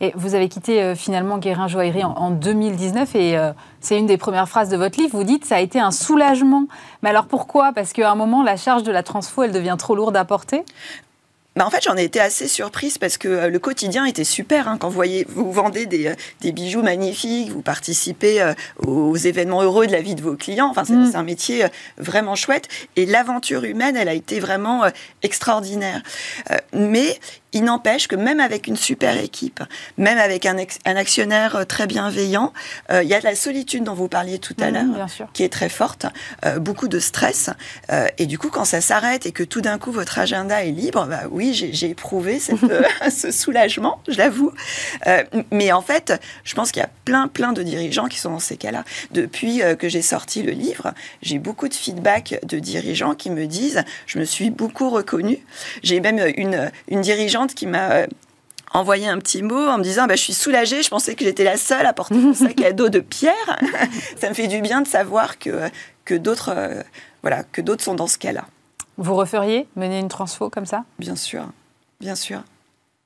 Et 0.00 0.12
vous 0.16 0.34
avez 0.34 0.48
quitté 0.48 0.82
euh, 0.82 0.96
finalement 0.96 1.38
Guérin 1.38 1.68
Joaillerie 1.68 2.02
en, 2.02 2.30
2019 2.30 3.14
et 3.14 3.38
c'est 3.80 3.96
une 3.96 4.06
des 4.06 4.18
premières 4.18 4.48
phrases 4.48 4.68
de 4.68 4.76
votre 4.76 5.00
livre. 5.00 5.16
Vous 5.16 5.24
dites 5.24 5.44
ça 5.44 5.56
a 5.56 5.60
été 5.60 5.78
un 5.78 5.92
soulagement. 5.92 6.66
Mais 7.02 7.10
alors 7.10 7.26
pourquoi? 7.26 7.72
Parce 7.72 7.92
qu'à 7.92 8.10
un 8.10 8.16
moment, 8.16 8.42
la 8.42 8.56
charge 8.56 8.82
de 8.82 8.90
la 8.90 9.04
transfo, 9.04 9.44
elle 9.44 9.52
devient 9.52 9.76
trop 9.78 9.94
lourde 9.94 10.16
à 10.16 10.24
porter? 10.24 10.64
Bah 11.56 11.64
en 11.64 11.70
fait, 11.70 11.82
j'en 11.82 11.96
ai 11.96 12.04
été 12.04 12.20
assez 12.20 12.48
surprise 12.48 12.98
parce 12.98 13.16
que 13.16 13.28
euh, 13.28 13.48
le 13.48 13.58
quotidien 13.58 14.04
était 14.04 14.24
super. 14.24 14.68
Hein, 14.68 14.76
quand 14.78 14.88
vous, 14.88 14.94
voyez, 14.94 15.26
vous 15.30 15.50
vendez 15.50 15.86
des, 15.86 16.08
euh, 16.08 16.14
des, 16.42 16.52
bijoux 16.52 16.82
magnifiques, 16.82 17.50
vous 17.50 17.62
participez 17.62 18.42
euh, 18.42 18.52
aux 18.86 19.16
événements 19.16 19.62
heureux 19.62 19.86
de 19.86 19.92
la 19.92 20.02
vie 20.02 20.14
de 20.14 20.20
vos 20.20 20.36
clients. 20.36 20.68
Enfin, 20.68 20.84
c'est 20.84 20.92
mm. 20.92 21.12
un 21.14 21.22
métier 21.22 21.64
vraiment 21.96 22.34
chouette. 22.34 22.68
Et 22.96 23.06
l'aventure 23.06 23.64
humaine, 23.64 23.96
elle 23.96 24.08
a 24.08 24.14
été 24.14 24.38
vraiment 24.38 24.82
extraordinaire. 25.22 26.02
mais 26.74 27.18
il 27.52 27.64
n'empêche 27.64 28.08
que 28.08 28.16
même 28.16 28.40
avec 28.40 28.66
une 28.66 28.76
super 28.76 29.16
équipe, 29.18 29.62
même 29.98 30.18
avec 30.18 30.46
un, 30.46 30.56
un 30.84 30.96
actionnaire 30.96 31.66
très 31.66 31.86
bienveillant, 31.86 32.52
il 32.90 33.08
y 33.08 33.14
a 33.14 33.20
de 33.20 33.24
la 33.24 33.34
solitude 33.34 33.84
dont 33.84 33.94
vous 33.94 34.08
parliez 34.08 34.38
tout 34.38 34.56
à 34.60 34.70
mm, 34.70 34.74
l'heure, 34.74 35.06
qui 35.32 35.42
est 35.42 35.48
très 35.52 35.68
forte, 35.68 36.06
beaucoup 36.58 36.88
de 36.88 36.98
stress. 36.98 37.50
et 38.18 38.26
du 38.26 38.38
coup, 38.38 38.50
quand 38.50 38.64
ça 38.64 38.80
s'arrête 38.80 39.26
et 39.26 39.32
que 39.32 39.42
tout 39.42 39.60
d'un 39.60 39.78
coup 39.78 39.92
votre 39.92 40.18
agenda 40.18 40.64
est 40.64 40.70
libre, 40.70 41.06
bah 41.06 41.22
oui, 41.30 41.52
j'ai 41.54 41.90
éprouvé 41.90 42.38
euh, 42.70 42.82
ce 43.10 43.30
soulagement, 43.30 44.00
je 44.08 44.18
l'avoue. 44.18 44.52
Euh, 45.06 45.22
mais 45.50 45.72
en 45.72 45.82
fait, 45.82 46.20
je 46.44 46.54
pense 46.54 46.72
qu'il 46.72 46.80
y 46.80 46.84
a 46.84 46.90
plein, 47.04 47.28
plein 47.28 47.52
de 47.52 47.62
dirigeants 47.62 48.06
qui 48.06 48.18
sont 48.18 48.30
dans 48.30 48.38
ces 48.38 48.56
cas-là. 48.56 48.84
Depuis 49.12 49.62
euh, 49.62 49.74
que 49.74 49.88
j'ai 49.88 50.02
sorti 50.02 50.42
le 50.42 50.52
livre, 50.52 50.92
j'ai 51.22 51.38
beaucoup 51.38 51.68
de 51.68 51.74
feedback 51.74 52.38
de 52.42 52.58
dirigeants 52.58 53.14
qui 53.14 53.30
me 53.30 53.46
disent, 53.46 53.84
je 54.06 54.18
me 54.18 54.24
suis 54.24 54.50
beaucoup 54.50 54.90
reconnue. 54.90 55.38
J'ai 55.82 56.00
même 56.00 56.20
une, 56.36 56.70
une 56.88 57.00
dirigeante 57.00 57.35
qui 57.44 57.66
m'a 57.66 58.06
envoyé 58.72 59.08
un 59.08 59.18
petit 59.18 59.42
mot 59.42 59.68
en 59.68 59.78
me 59.78 59.82
disant 59.82 60.06
bah, 60.06 60.16
Je 60.16 60.22
suis 60.22 60.34
soulagée, 60.34 60.82
je 60.82 60.88
pensais 60.88 61.14
que 61.14 61.24
j'étais 61.24 61.44
la 61.44 61.56
seule 61.56 61.86
à 61.86 61.92
porter 61.92 62.14
mon 62.14 62.32
sac 62.32 62.60
à 62.62 62.72
dos 62.72 62.88
de 62.88 63.00
pierre. 63.00 63.58
Ça 64.16 64.28
me 64.28 64.34
fait 64.34 64.48
du 64.48 64.60
bien 64.60 64.80
de 64.80 64.88
savoir 64.88 65.38
que, 65.38 65.68
que 66.04 66.14
d'autres 66.14 66.54
voilà, 67.26 67.42
que 67.42 67.60
d'autres 67.60 67.82
sont 67.82 67.96
dans 67.96 68.06
ce 68.06 68.18
cas-là. 68.18 68.44
Vous 68.98 69.16
referiez 69.16 69.66
mener 69.74 69.98
une 69.98 70.06
transfo 70.06 70.48
comme 70.48 70.64
ça? 70.64 70.84
Bien 71.00 71.16
sûr, 71.16 71.48
bien 72.00 72.14
sûr. 72.14 72.44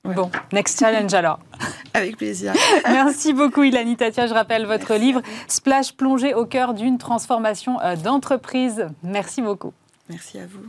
Bon, 0.05 0.31
next 0.53 0.79
challenge 0.79 1.15
alors. 1.15 1.41
Avec 1.95 2.19
plaisir. 2.19 2.53
Merci 2.85 3.33
beaucoup 3.33 3.63
Ilani 3.63 3.97
Tatia. 3.97 4.27
Je 4.27 4.35
rappelle 4.35 4.67
votre 4.67 4.95
livre 4.95 5.23
Splash 5.49 5.95
plongé 5.95 6.35
au 6.35 6.45
cœur 6.45 6.75
d'une 6.75 6.99
transformation 6.99 7.81
euh, 7.81 7.97
d'entreprise. 7.97 8.89
Merci 9.03 9.41
beaucoup. 9.41 9.73
Merci 10.11 10.39
à 10.39 10.47
vous. 10.47 10.67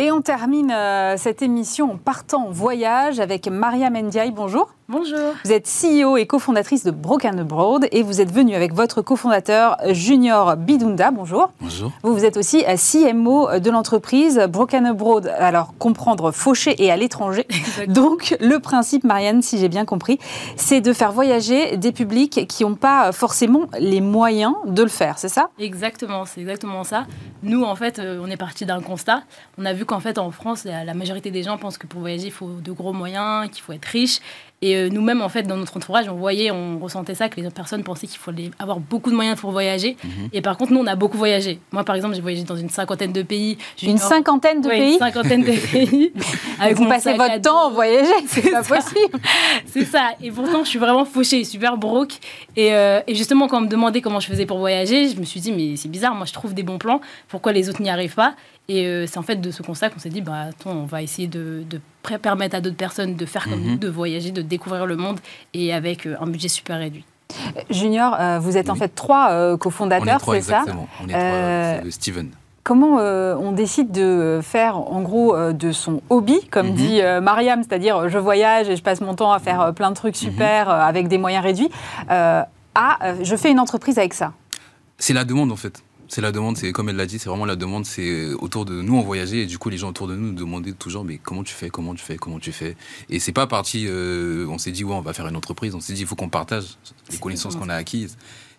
Et 0.00 0.12
on 0.12 0.22
termine 0.22 0.70
euh, 0.70 1.16
cette 1.16 1.42
émission 1.42 1.94
en 1.94 1.96
partant 1.96 2.46
en 2.46 2.50
voyage 2.52 3.18
avec 3.18 3.48
Maria 3.48 3.90
Mendiaï. 3.90 4.30
Bonjour. 4.30 4.68
Bonjour. 4.90 5.34
Vous 5.44 5.52
êtes 5.52 5.68
CEO 5.68 6.16
et 6.16 6.26
cofondatrice 6.26 6.84
de 6.84 6.90
Broken 6.92 7.40
Abroad 7.40 7.88
et 7.90 8.02
vous 8.02 8.20
êtes 8.20 8.32
venue 8.32 8.54
avec 8.54 8.72
votre 8.72 9.02
cofondateur 9.02 9.76
Junior 9.88 10.56
Bidunda. 10.56 11.10
Bonjour. 11.10 11.50
Bonjour. 11.60 11.92
Vous, 12.04 12.14
vous 12.14 12.24
êtes 12.24 12.36
aussi 12.36 12.64
euh, 12.66 12.76
CMO 12.76 13.58
de 13.58 13.70
l'entreprise 13.70 14.38
Broken 14.48 14.86
Abroad. 14.86 15.26
Alors, 15.36 15.74
comprendre 15.78 16.30
fauché 16.30 16.80
et 16.82 16.92
à 16.92 16.96
l'étranger. 16.96 17.46
Donc, 17.88 18.36
le 18.40 18.60
principe, 18.60 19.02
Marianne, 19.02 19.42
si 19.42 19.58
j'ai 19.58 19.68
bien 19.68 19.84
compris, 19.84 20.20
c'est 20.54 20.80
de 20.80 20.92
faire 20.92 21.10
voyager 21.10 21.76
des 21.76 21.90
publics 21.90 22.46
qui 22.48 22.62
n'ont 22.62 22.76
pas 22.76 23.10
forcément 23.10 23.66
les 23.80 24.00
moyens 24.00 24.54
de 24.64 24.84
le 24.84 24.88
faire, 24.88 25.18
c'est 25.18 25.28
ça? 25.28 25.50
Exactement, 25.58 26.24
c'est 26.24 26.40
exactement 26.40 26.84
ça. 26.84 27.04
Nous, 27.42 27.62
en 27.62 27.74
fait, 27.74 27.98
euh, 27.98 28.22
on 28.24 28.30
est 28.30 28.36
parti 28.36 28.64
d'un 28.64 28.80
constat. 28.80 29.22
On 29.58 29.66
a 29.66 29.72
vu 29.72 29.84
qu'en 29.88 30.00
fait, 30.00 30.18
en 30.18 30.30
France, 30.30 30.64
la 30.64 30.94
majorité 30.94 31.30
des 31.32 31.42
gens 31.42 31.58
pensent 31.58 31.78
que 31.78 31.86
pour 31.86 32.00
voyager, 32.00 32.26
il 32.26 32.32
faut 32.32 32.60
de 32.62 32.72
gros 32.72 32.92
moyens, 32.92 33.50
qu'il 33.50 33.62
faut 33.62 33.72
être 33.72 33.86
riche. 33.86 34.20
Et 34.60 34.76
euh, 34.76 34.88
nous-mêmes, 34.88 35.22
en 35.22 35.28
fait, 35.28 35.44
dans 35.44 35.56
notre 35.56 35.76
entourage, 35.76 36.08
on 36.08 36.16
voyait, 36.16 36.50
on 36.50 36.80
ressentait 36.80 37.14
ça, 37.14 37.28
que 37.28 37.36
les 37.40 37.46
autres 37.46 37.54
personnes 37.54 37.84
pensaient 37.84 38.08
qu'il 38.08 38.18
fallait 38.18 38.50
avoir 38.58 38.80
beaucoup 38.80 39.10
de 39.10 39.14
moyens 39.14 39.38
pour 39.38 39.52
voyager. 39.52 39.96
Mhm. 40.02 40.30
Et 40.32 40.42
par 40.42 40.56
contre, 40.56 40.72
nous, 40.72 40.80
on 40.80 40.86
a 40.88 40.96
beaucoup 40.96 41.16
voyagé. 41.16 41.60
Moi, 41.70 41.84
par 41.84 41.94
exemple, 41.94 42.16
j'ai 42.16 42.20
voyagé 42.20 42.42
dans 42.42 42.56
une 42.56 42.68
cinquantaine 42.68 43.12
de 43.12 43.22
pays. 43.22 43.56
Une 43.84 43.98
cinquantaine 43.98 44.60
de 44.60 44.68
pays 44.68 44.94
Une 44.94 44.98
cinquantaine 44.98 45.42
de 45.42 45.52
pays. 45.72 46.12
Avec 46.58 46.76
vous 46.76 46.86
passez 46.86 47.14
votre 47.14 47.40
temps 47.40 47.68
à 47.68 47.70
voyager, 47.70 48.10
c'est 48.26 48.50
pas 48.50 48.64
possible. 48.64 49.20
c'est 49.66 49.84
ça. 49.84 50.10
Et 50.20 50.32
pourtant, 50.32 50.64
je 50.64 50.68
suis 50.70 50.80
vraiment 50.80 51.04
fauchée, 51.04 51.44
super 51.44 51.76
broke. 51.76 52.14
Et, 52.56 52.74
euh, 52.74 53.00
et, 53.06 53.14
justement, 53.14 53.46
quand 53.46 53.58
on 53.58 53.62
me 53.62 53.68
demandait 53.68 54.00
comment 54.00 54.18
je 54.18 54.26
faisais 54.26 54.46
pour 54.46 54.58
voyager, 54.58 55.08
je 55.08 55.20
me 55.20 55.24
suis 55.24 55.38
dit, 55.38 55.52
mais 55.52 55.76
c'est 55.76 55.88
bizarre, 55.88 56.16
moi, 56.16 56.26
je 56.26 56.32
trouve 56.32 56.52
des 56.52 56.64
bons 56.64 56.78
plans. 56.78 57.00
Pourquoi 57.28 57.52
les 57.52 57.68
autres 57.68 57.80
n'y 57.80 57.90
arrivent 57.90 58.16
pas? 58.16 58.34
Et 58.70 58.86
euh, 58.86 59.06
c'est 59.06 59.18
en 59.18 59.22
fait 59.22 59.36
de 59.36 59.50
ce 59.50 59.62
constat 59.62 59.88
qu'on 59.88 59.98
s'est 59.98 60.10
dit, 60.10 60.20
bah, 60.20 60.48
attends, 60.50 60.72
on 60.72 60.84
va 60.84 61.02
essayer 61.02 61.26
de, 61.26 61.64
permettre 62.20 62.54
à 62.54 62.60
d'autres 62.60 62.76
personnes 62.76 63.16
de 63.16 63.24
faire 63.24 63.44
comme 63.44 63.60
mhm. 63.60 63.70
nous, 63.70 63.76
de 63.78 63.88
voyager, 63.88 64.30
de 64.30 64.42
découvrir 64.42 64.84
le 64.84 64.96
monde, 64.96 65.20
et 65.54 65.72
avec 65.72 66.06
euh, 66.06 66.16
un 66.20 66.26
budget 66.26 66.48
super 66.48 66.78
réduit. 66.78 67.04
Junior, 67.70 68.14
euh, 68.20 68.38
vous 68.38 68.58
êtes 68.58 68.68
en 68.68 68.74
fait 68.74 68.94
trois 68.94 69.56
cofondateurs, 69.56 70.20
c'est 70.22 70.42
ça 70.42 70.64
On 71.02 71.08
est 71.08 71.12
trois, 71.12 71.82
c'est 71.84 71.90
Steven. 71.92 72.30
Comment 72.62 72.96
on 72.96 73.52
décide 73.52 73.90
de 73.90 74.40
faire, 74.42 74.76
en 74.76 75.00
gros, 75.00 75.34
de 75.52 75.72
son 75.72 76.02
hobby, 76.10 76.38
comme 76.50 76.68
mhm. 76.68 76.74
dit 76.74 77.00
Mariam, 77.22 77.62
c'est-à-dire 77.62 78.10
je 78.10 78.18
voyage 78.18 78.68
et 78.68 78.76
je 78.76 78.82
passe 78.82 79.00
mon 79.00 79.14
temps 79.14 79.32
à 79.32 79.38
faire 79.38 79.72
plein 79.74 79.90
de 79.90 79.96
trucs 79.96 80.20
mhm. 80.20 80.30
super 80.30 80.68
avec 80.68 81.08
des 81.08 81.16
moyens 81.16 81.42
réduits, 81.42 81.70
à 82.08 82.48
je 83.22 83.36
fais 83.36 83.50
une 83.50 83.60
entreprise 83.60 83.98
avec 83.98 84.12
ça 84.12 84.34
C'est 84.98 85.14
la 85.14 85.24
demande 85.24 85.50
en 85.50 85.56
fait 85.56 85.82
c'est 86.08 86.20
la 86.20 86.32
demande, 86.32 86.56
c'est 86.56 86.72
comme 86.72 86.88
elle 86.88 86.96
l'a 86.96 87.06
dit, 87.06 87.18
c'est 87.18 87.28
vraiment 87.28 87.44
la 87.44 87.56
demande, 87.56 87.84
c'est 87.84 88.32
autour 88.32 88.64
de 88.64 88.80
nous, 88.80 88.96
on 88.96 89.02
voyageait, 89.02 89.40
et 89.40 89.46
du 89.46 89.58
coup, 89.58 89.68
les 89.68 89.78
gens 89.78 89.90
autour 89.90 90.08
de 90.08 90.16
nous 90.16 90.28
nous 90.28 90.34
demandaient 90.34 90.72
toujours, 90.72 91.04
mais 91.04 91.18
comment 91.18 91.44
tu 91.44 91.54
fais, 91.54 91.68
comment 91.68 91.94
tu 91.94 92.02
fais, 92.02 92.16
comment 92.16 92.38
tu 92.38 92.50
fais? 92.50 92.76
Et 93.10 93.20
c'est 93.20 93.32
pas 93.32 93.46
parti, 93.46 93.86
euh, 93.86 94.46
on 94.48 94.58
s'est 94.58 94.72
dit, 94.72 94.84
ouais, 94.84 94.94
on 94.94 95.02
va 95.02 95.12
faire 95.12 95.28
une 95.28 95.36
entreprise, 95.36 95.74
on 95.74 95.80
s'est 95.80 95.92
dit, 95.92 96.00
il 96.00 96.06
faut 96.06 96.16
qu'on 96.16 96.30
partage 96.30 96.78
les 97.10 97.18
connaissances 97.18 97.56
qu'on 97.56 97.68
a 97.68 97.74
acquises, 97.74 98.16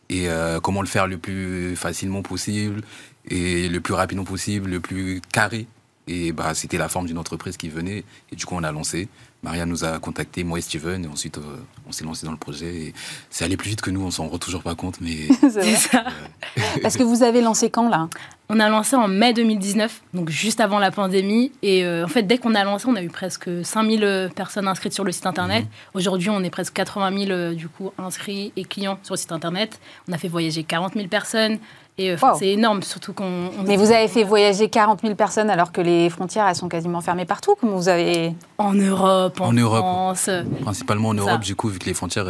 et 0.10 0.30
euh, 0.30 0.60
comment 0.60 0.82
le 0.82 0.88
faire 0.88 1.08
le 1.08 1.18
plus 1.18 1.76
facilement 1.76 2.22
possible, 2.22 2.82
et 3.28 3.68
le 3.68 3.82
plus 3.82 3.94
rapidement 3.94 4.24
possible, 4.24 4.70
le 4.70 4.80
plus 4.80 5.22
carré. 5.34 5.68
Et 6.08 6.32
bah, 6.32 6.56
c'était 6.56 6.78
la 6.78 6.90
forme 6.90 7.06
d'une 7.06 7.20
entreprise 7.20 7.58
qui 7.58 7.70
venait, 7.70 8.04
et 8.32 8.36
du 8.36 8.46
coup, 8.46 8.56
on 8.56 8.64
a 8.64 8.72
lancé. 8.72 9.08
Maria 9.42 9.66
nous 9.66 9.86
a 9.86 10.00
contacté, 10.00 10.44
moi 10.44 10.60
et 10.60 10.62
Steven, 10.62 11.06
et 11.06 11.08
ensuite 11.08 11.38
euh, 11.38 11.58
on 11.88 11.94
s'est 11.94 12.04
lancé 12.04 12.26
dans 12.26 12.34
le 12.34 12.38
projet. 12.38 12.76
Et 12.76 12.94
c'est 13.30 13.46
allé 13.46 13.56
plus 13.56 13.70
vite 13.70 13.82
que 13.82 13.90
nous, 13.90 14.02
on 14.02 14.12
s'en 14.12 14.28
rend 14.28 14.38
toujours 14.38 14.64
pas 14.64 14.76
compte, 14.76 15.00
mais. 15.00 15.30
c'est 15.50 15.76
ça. 15.76 16.04
Parce 16.82 16.98
que 16.98 17.04
vous 17.04 17.24
avez 17.24 17.42
lancé 17.42 17.70
quand 17.70 17.88
là? 17.88 18.10
On 18.50 18.60
a 18.60 18.68
lancé 18.68 18.96
en 18.96 19.08
mai 19.08 19.34
2019, 19.34 20.02
donc 20.14 20.30
juste 20.30 20.60
avant 20.60 20.80
la 20.80 20.92
pandémie. 20.92 21.52
Et 21.62 21.86
euh, 21.86 22.04
en 22.04 22.08
fait, 22.08 22.24
dès 22.24 22.38
qu'on 22.40 22.56
a 22.56 22.64
lancé, 22.64 22.88
on 22.88 22.96
a 22.96 23.04
eu 23.04 23.10
presque 23.10 23.50
5000 23.64 24.04
euh, 24.04 24.28
personnes 24.28 24.68
inscrites 24.68 24.94
sur 24.94 25.04
le 25.04 25.12
site 25.12 25.28
internet. 25.28 25.64
Mhm. 25.64 25.70
Aujourd'hui, 25.94 26.30
on 26.32 26.44
est 26.44 26.50
presque 26.50 26.74
80 26.74 27.26
000 27.28 27.54
du 27.54 27.70
coup 27.70 27.92
inscrits 27.98 28.52
et 28.58 28.66
clients 28.66 29.00
sur 29.04 29.14
le 29.14 29.20
site 29.20 29.32
internet. 29.32 29.80
On 30.10 30.14
a 30.14 30.18
fait 30.18 30.28
voyager 30.28 30.64
40 30.64 30.96
000 30.96 31.08
personnes. 31.08 31.60
Et 32.00 32.12
euh, 32.12 32.18
c'est 32.38 32.48
énorme, 32.48 32.82
surtout 32.82 33.12
qu'on. 33.12 33.52
Mais 33.68 33.76
vous 33.76 33.92
avez 33.92 34.08
fait 34.08 34.24
voyager 34.24 34.70
40 34.70 35.02
000 35.02 35.16
personnes 35.16 35.50
alors 35.50 35.74
que 35.74 35.82
les 35.82 36.10
frontières, 36.10 36.48
elles 36.48 36.56
sont 36.56 36.70
quasiment 36.70 37.02
fermées 37.02 37.26
partout. 37.26 37.56
Comment 37.60 37.76
vous 37.76 37.90
avez. 37.90 38.34
En 38.58 38.74
Europe, 38.74 39.42
en, 39.42 39.52
France. 39.52 40.30
Principalement 40.62 41.10
en 41.10 41.14
Europe, 41.14 41.42
du 41.42 41.56
coup, 41.56 41.68
vu 41.68 41.78
que 41.78 41.86
les 41.86 41.94
frontières 41.94 42.28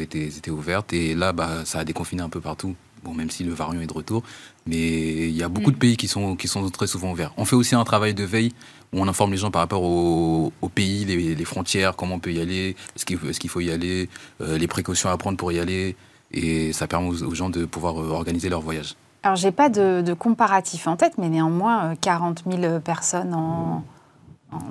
étaient, 0.00 0.26
étaient, 0.26 0.50
ouvertes. 0.50 0.92
Et 0.92 1.14
là, 1.14 1.32
bah, 1.32 1.64
ça 1.64 1.78
a 1.78 1.84
déconfiné 1.84 2.22
un 2.22 2.28
peu 2.28 2.40
partout. 2.40 2.74
Bon, 3.04 3.12
même 3.12 3.30
si 3.30 3.44
le 3.44 3.52
variant 3.52 3.80
est 3.80 3.86
de 3.86 3.92
retour. 3.92 4.24
Mais 4.66 5.28
il 5.28 5.36
y 5.36 5.42
a 5.42 5.48
beaucoup 5.48 5.70
de 5.70 5.76
mm. 5.76 5.80
pays 5.80 5.96
qui 5.96 6.08
sont, 6.08 6.34
qui 6.34 6.48
sont 6.48 6.68
très 6.70 6.88
souvent 6.88 7.12
ouverts. 7.12 7.32
On 7.36 7.44
fait 7.44 7.56
aussi 7.56 7.76
un 7.76 7.84
travail 7.84 8.14
de 8.14 8.24
veille 8.24 8.52
où 8.92 9.00
on 9.00 9.06
informe 9.06 9.30
les 9.30 9.36
gens 9.36 9.50
par 9.50 9.60
rapport 9.60 9.82
au, 9.82 10.50
pays, 10.74 11.04
les, 11.04 11.44
frontières, 11.44 11.94
comment 11.94 12.16
on 12.16 12.18
peut 12.18 12.32
y 12.32 12.40
aller, 12.40 12.74
est-ce 12.96 13.04
qu'il 13.04 13.16
est 13.16 13.38
qu'il 13.38 13.50
faut 13.50 13.60
y 13.60 13.70
aller, 13.70 14.08
euh, 14.40 14.56
les 14.56 14.68
précautions 14.68 15.10
à 15.10 15.16
prendre 15.16 15.36
pour 15.36 15.52
y 15.52 15.58
aller. 15.58 15.96
Et 16.32 16.72
ça 16.72 16.86
permet 16.86 17.10
aux 17.10 17.34
gens 17.34 17.50
de 17.50 17.64
pouvoir 17.64 18.00
euh, 18.00 18.08
organiser 18.08 18.48
leur 18.48 18.60
voyage. 18.60 18.96
Alors, 19.24 19.36
j'ai 19.36 19.50
pas 19.52 19.68
de, 19.70 20.12
comparatif 20.16 20.86
en 20.86 20.96
tête, 20.96 21.14
mais 21.18 21.28
néanmoins, 21.28 21.94
40 22.00 22.42
euh, 22.46 22.56
000 22.60 22.80
personnes 22.80 23.34
en, 23.34 23.82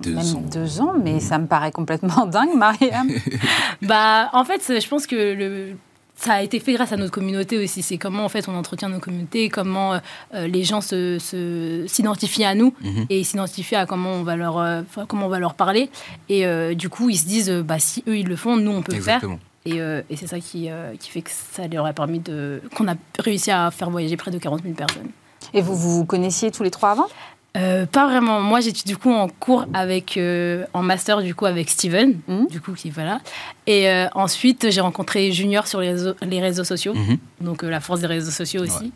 deux 0.01 0.13
même 0.13 0.25
ans. 0.35 0.43
deux 0.51 0.79
ans, 0.79 0.93
mais 1.03 1.19
ça 1.19 1.37
me 1.39 1.47
paraît 1.47 1.71
complètement 1.71 2.25
dingue, 2.27 2.55
Mariam. 2.55 3.09
bah, 3.81 4.29
en 4.31 4.45
fait, 4.45 4.79
je 4.79 4.87
pense 4.87 5.07
que 5.07 5.15
le, 5.33 5.75
ça 6.15 6.33
a 6.35 6.41
été 6.43 6.59
fait 6.59 6.73
grâce 6.73 6.91
à 6.93 6.97
notre 6.97 7.11
communauté 7.11 7.57
aussi. 7.61 7.81
C'est 7.81 7.97
comment 7.97 8.23
en 8.23 8.29
fait 8.29 8.47
on 8.47 8.55
entretient 8.55 8.87
nos 8.89 8.99
communautés, 8.99 9.49
comment 9.49 9.99
euh, 10.35 10.47
les 10.47 10.63
gens 10.63 10.79
se, 10.81 11.17
se- 11.19 11.83
s'identifient 11.87 12.45
à 12.45 12.53
nous 12.55 12.73
Mhm. 12.81 13.05
et 13.09 13.23
s'identifient 13.23 13.75
à 13.75 13.85
comment 13.87 14.11
on 14.11 14.23
va 14.23 14.35
leur, 14.35 14.57
euh, 14.59 14.83
comment 15.07 15.25
on 15.25 15.29
va 15.29 15.39
leur 15.39 15.55
parler. 15.55 15.89
Et 16.29 16.45
euh, 16.45 16.75
du 16.75 16.87
coup, 16.89 17.09
ils 17.09 17.17
se 17.17 17.25
disent, 17.25 17.49
euh, 17.49 17.63
bah, 17.63 17.79
si 17.79 18.03
eux 18.07 18.17
ils 18.19 18.27
le 18.27 18.35
font, 18.35 18.55
nous 18.55 18.71
on 18.71 18.83
peut 18.83 18.95
le 18.95 19.01
faire. 19.01 19.21
Euh, 19.67 20.01
et 20.09 20.15
c'est 20.15 20.27
ça 20.27 20.39
qui, 20.39 20.69
euh, 20.69 20.95
qui 20.99 21.09
fait 21.09 21.21
que 21.21 21.29
ça 21.31 21.67
leur 21.67 21.85
a 21.85 21.93
permis 21.93 22.19
de. 22.19 22.61
qu'on 22.75 22.87
a 22.87 22.95
réussi 23.19 23.51
à 23.51 23.71
faire 23.71 23.89
voyager 23.89 24.17
près 24.17 24.31
de 24.31 24.37
40 24.37 24.63
000 24.63 24.73
personnes. 24.73 25.09
Et 25.53 25.61
vous 25.61 25.75
vous 25.75 26.05
connaissiez 26.05 26.51
tous 26.51 26.63
les 26.63 26.71
trois 26.71 26.91
avant? 26.91 27.07
Euh, 27.55 27.85
pas 27.85 28.07
vraiment. 28.07 28.41
Moi, 28.41 28.61
j'étais 28.61 28.81
du 28.83 28.97
coup 28.97 29.11
en 29.11 29.27
cours 29.27 29.67
avec, 29.75 30.17
euh, 30.17 30.65
en 30.73 30.81
master 30.81 31.21
du 31.21 31.35
coup 31.35 31.45
avec 31.45 31.69
Steven, 31.69 32.19
Mhm. 32.27 32.47
du 32.47 32.59
coup 32.59 32.73
qui 32.73 32.89
voilà. 32.89 33.21
Et 33.67 33.87
euh, 33.89 34.07
ensuite, 34.15 34.71
j'ai 34.71 34.81
rencontré 34.81 35.31
Junior 35.31 35.67
sur 35.67 35.79
les 35.79 35.91
réseaux, 35.91 36.13
les 36.23 36.41
réseaux 36.41 36.63
sociaux, 36.63 36.95
Mhm. 36.95 37.17
donc 37.41 37.63
euh, 37.63 37.69
la 37.69 37.79
force 37.79 37.99
des 38.01 38.07
réseaux 38.07 38.31
sociaux 38.31 38.63
aussi. 38.63 38.91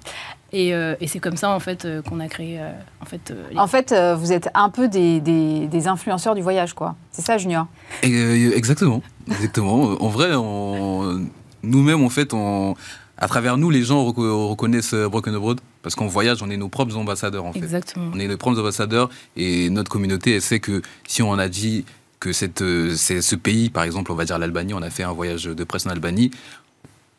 Et, 0.54 0.74
euh, 0.74 0.96
et 1.00 1.08
c'est 1.08 1.20
comme 1.20 1.38
ça 1.38 1.52
en 1.52 1.60
fait 1.60 1.86
euh, 1.86 2.02
qu'on 2.02 2.20
a 2.20 2.28
créé 2.28 2.58
euh, 2.60 2.72
en 3.00 3.06
fait. 3.06 3.30
euh, 3.30 3.44
les- 3.52 3.60
En 3.60 3.68
fait, 3.68 3.92
euh, 3.92 4.16
vous 4.16 4.32
êtes 4.32 4.50
un 4.56 4.70
peu 4.70 4.88
des, 4.88 5.20
des- 5.20 5.68
des 5.68 5.88
influenceurs 5.88 6.34
du 6.34 6.42
voyage, 6.42 6.74
quoi. 6.74 6.96
C'est 7.12 7.22
ça, 7.22 7.38
Junior? 7.38 7.68
Et, 8.02 8.12
euh, 8.16 8.56
exactement, 8.56 9.04
exactement. 9.30 9.98
En 10.02 10.08
vrai, 10.10 10.30
on- 10.34 11.28
nous-mêmes, 11.62 12.04
en 12.04 12.10
fait, 12.10 12.34
on, 12.34 12.74
à 13.20 13.28
travers 13.28 13.58
nous, 13.58 13.70
les 13.70 13.84
gens 13.84 14.04
reco- 14.04 14.48
reconnaissent 14.50 14.96
Broken 14.96 15.36
Abroad 15.36 15.60
parce 15.88 15.96
qu'on 15.96 16.08
voyage, 16.08 16.44
on 16.44 16.50
est 16.50 16.58
nos 16.58 16.68
propres 16.68 16.98
ambassadeurs, 16.98 17.46
en 17.46 17.54
fait. 17.54 17.60
Exactement. 17.60 18.12
On 18.14 18.20
est 18.20 18.28
nos 18.28 18.36
propres 18.36 18.60
ambassadeurs 18.60 19.10
et 19.38 19.70
notre 19.70 19.90
communauté, 19.90 20.36
elle 20.36 20.42
sait 20.42 20.60
que 20.60 20.82
si 21.08 21.24
on 21.24 21.32
a 21.36 21.48
dit 21.48 21.86
que 22.20 22.34
cette, 22.34 22.62
euh, 22.62 22.94
c'est 22.98 23.22
ce 23.22 23.38
pays, 23.38 23.70
par 23.70 23.86
exemple, 23.86 24.12
on 24.12 24.16
va 24.16 24.26
dire 24.26 24.38
l'Albanie, 24.38 24.74
on 24.74 24.82
a 24.82 24.90
fait 24.90 25.04
un 25.04 25.14
voyage 25.14 25.46
de 25.46 25.64
presse 25.64 25.86
en 25.86 25.92
Albanie, 25.92 26.30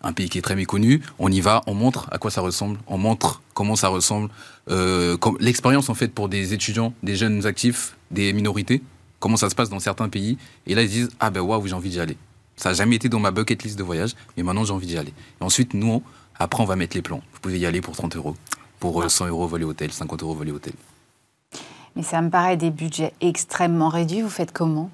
un 0.02 0.12
pays 0.12 0.28
qui 0.28 0.36
est 0.36 0.42
très 0.42 0.54
méconnu, 0.54 1.00
on 1.18 1.32
y 1.32 1.40
va, 1.40 1.62
on 1.66 1.72
montre 1.72 2.08
à 2.12 2.18
quoi 2.18 2.30
ça 2.30 2.42
ressemble, 2.42 2.78
on 2.88 2.98
montre 2.98 3.40
comment 3.54 3.74
ça 3.74 3.88
ressemble, 3.88 4.28
euh, 4.68 5.16
l'expérience 5.40 5.88
en 5.88 5.94
fait 5.94 6.08
pour 6.08 6.28
des 6.28 6.52
étudiants, 6.52 6.92
des 7.02 7.16
jeunes 7.16 7.46
actifs, 7.46 7.96
des 8.10 8.34
minorités, 8.34 8.82
comment 9.18 9.38
ça 9.38 9.48
se 9.48 9.54
passe 9.54 9.70
dans 9.70 9.80
certains 9.80 10.10
pays, 10.10 10.36
et 10.66 10.74
là 10.74 10.82
ils 10.82 10.88
se 10.88 10.92
disent 10.92 11.10
ah 11.20 11.30
ben 11.30 11.40
waouh 11.40 11.66
j'ai 11.66 11.72
envie 11.72 11.88
d'y 11.88 12.00
aller. 12.00 12.18
Ça 12.56 12.68
n'a 12.68 12.74
jamais 12.74 12.96
été 12.96 13.08
dans 13.08 13.20
ma 13.20 13.30
bucket 13.30 13.62
list 13.62 13.78
de 13.78 13.82
voyage, 13.82 14.14
mais 14.36 14.42
maintenant 14.42 14.66
j'ai 14.66 14.74
envie 14.74 14.88
d'y 14.88 14.98
aller. 14.98 15.14
Et 15.40 15.44
ensuite 15.44 15.72
nous, 15.72 16.02
après 16.38 16.62
on 16.62 16.66
va 16.66 16.76
mettre 16.76 16.96
les 16.96 17.02
plans. 17.02 17.20
Vous 17.32 17.40
pouvez 17.40 17.58
y 17.58 17.66
aller 17.66 17.80
pour 17.80 17.96
30 17.96 18.16
euros, 18.16 18.36
pour 18.80 19.02
euh, 19.02 19.08
100 19.08 19.28
euros 19.28 19.46
voler 19.46 19.64
hôtel, 19.64 19.92
50 19.92 20.22
euros 20.22 20.34
voler 20.34 20.52
hôtel. 20.52 20.72
Mais 21.96 22.04
ça 22.04 22.22
me 22.22 22.30
paraît 22.30 22.56
des 22.56 22.70
budgets 22.70 23.12
extrêmement 23.20 23.88
réduits. 23.88 24.20
Vous 24.20 24.28
faites 24.28 24.52
comment? 24.52 24.88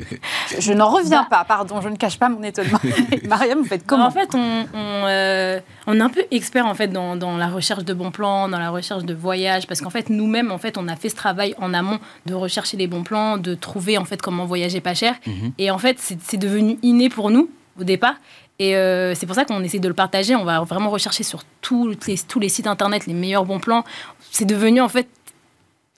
Je, 0.58 0.72
n'en 0.72 0.90
reviens 0.90 1.22
pas, 1.24 1.44
pardon, 1.44 1.80
je 1.80 1.88
ne 1.88 1.94
cache 1.94 2.18
pas 2.18 2.28
mon 2.28 2.42
étonnement. 2.42 2.80
Mariam, 3.28 3.58
vous 3.58 3.66
faites 3.66 3.86
comment? 3.86 4.06
En 4.06 4.10
fait, 4.10 4.34
on, 4.34 4.66
on, 4.74 5.04
euh, 5.06 5.60
on 5.86 5.94
est 5.94 6.02
un 6.02 6.08
peu 6.08 6.24
expert 6.30 6.66
en 6.66 6.74
fait 6.74 6.88
dans, 6.88 7.14
dans 7.14 7.36
la 7.36 7.48
recherche 7.48 7.84
de 7.84 7.94
bons 7.94 8.10
plans, 8.10 8.48
dans 8.48 8.58
la 8.58 8.70
recherche 8.70 9.04
de 9.04 9.14
voyages, 9.14 9.66
parce 9.68 9.80
qu'en 9.80 9.90
fait 9.90 10.10
nous-mêmes 10.10 10.50
en 10.50 10.58
fait 10.58 10.78
on 10.78 10.88
a 10.88 10.96
fait 10.96 11.10
ce 11.10 11.16
travail 11.16 11.54
en 11.58 11.74
amont 11.74 11.98
de 12.26 12.34
rechercher 12.34 12.76
les 12.76 12.86
bons 12.88 13.04
plans, 13.04 13.36
de 13.36 13.54
trouver 13.54 13.98
en 13.98 14.04
fait 14.04 14.20
comment 14.20 14.46
voyager 14.46 14.80
pas 14.80 14.94
cher. 14.94 15.14
Mhm. 15.26 15.52
Et 15.58 15.70
en 15.70 15.78
fait 15.78 15.98
c'est 16.00 16.38
devenu 16.38 16.78
inné 16.82 17.08
pour 17.08 17.30
nous 17.30 17.50
au 17.78 17.84
départ. 17.84 18.14
Et 18.58 18.76
euh, 18.76 19.14
c'est 19.14 19.26
pour 19.26 19.34
ça 19.36 19.44
qu'on 19.44 19.62
essaie 19.62 19.78
de 19.78 19.88
le 19.88 19.94
partager. 19.94 20.34
On 20.34 20.44
va 20.44 20.60
vraiment 20.60 20.90
rechercher 20.90 21.22
sur 21.22 21.42
tous 21.60 21.94
les, 22.06 22.18
tous 22.26 22.40
les 22.40 22.48
sites 22.48 22.66
internet 22.66 23.06
les 23.06 23.14
meilleurs 23.14 23.44
bons 23.44 23.60
plans. 23.60 23.84
C'est 24.30 24.44
devenu 24.44 24.80
en 24.80 24.88
fait 24.88 25.08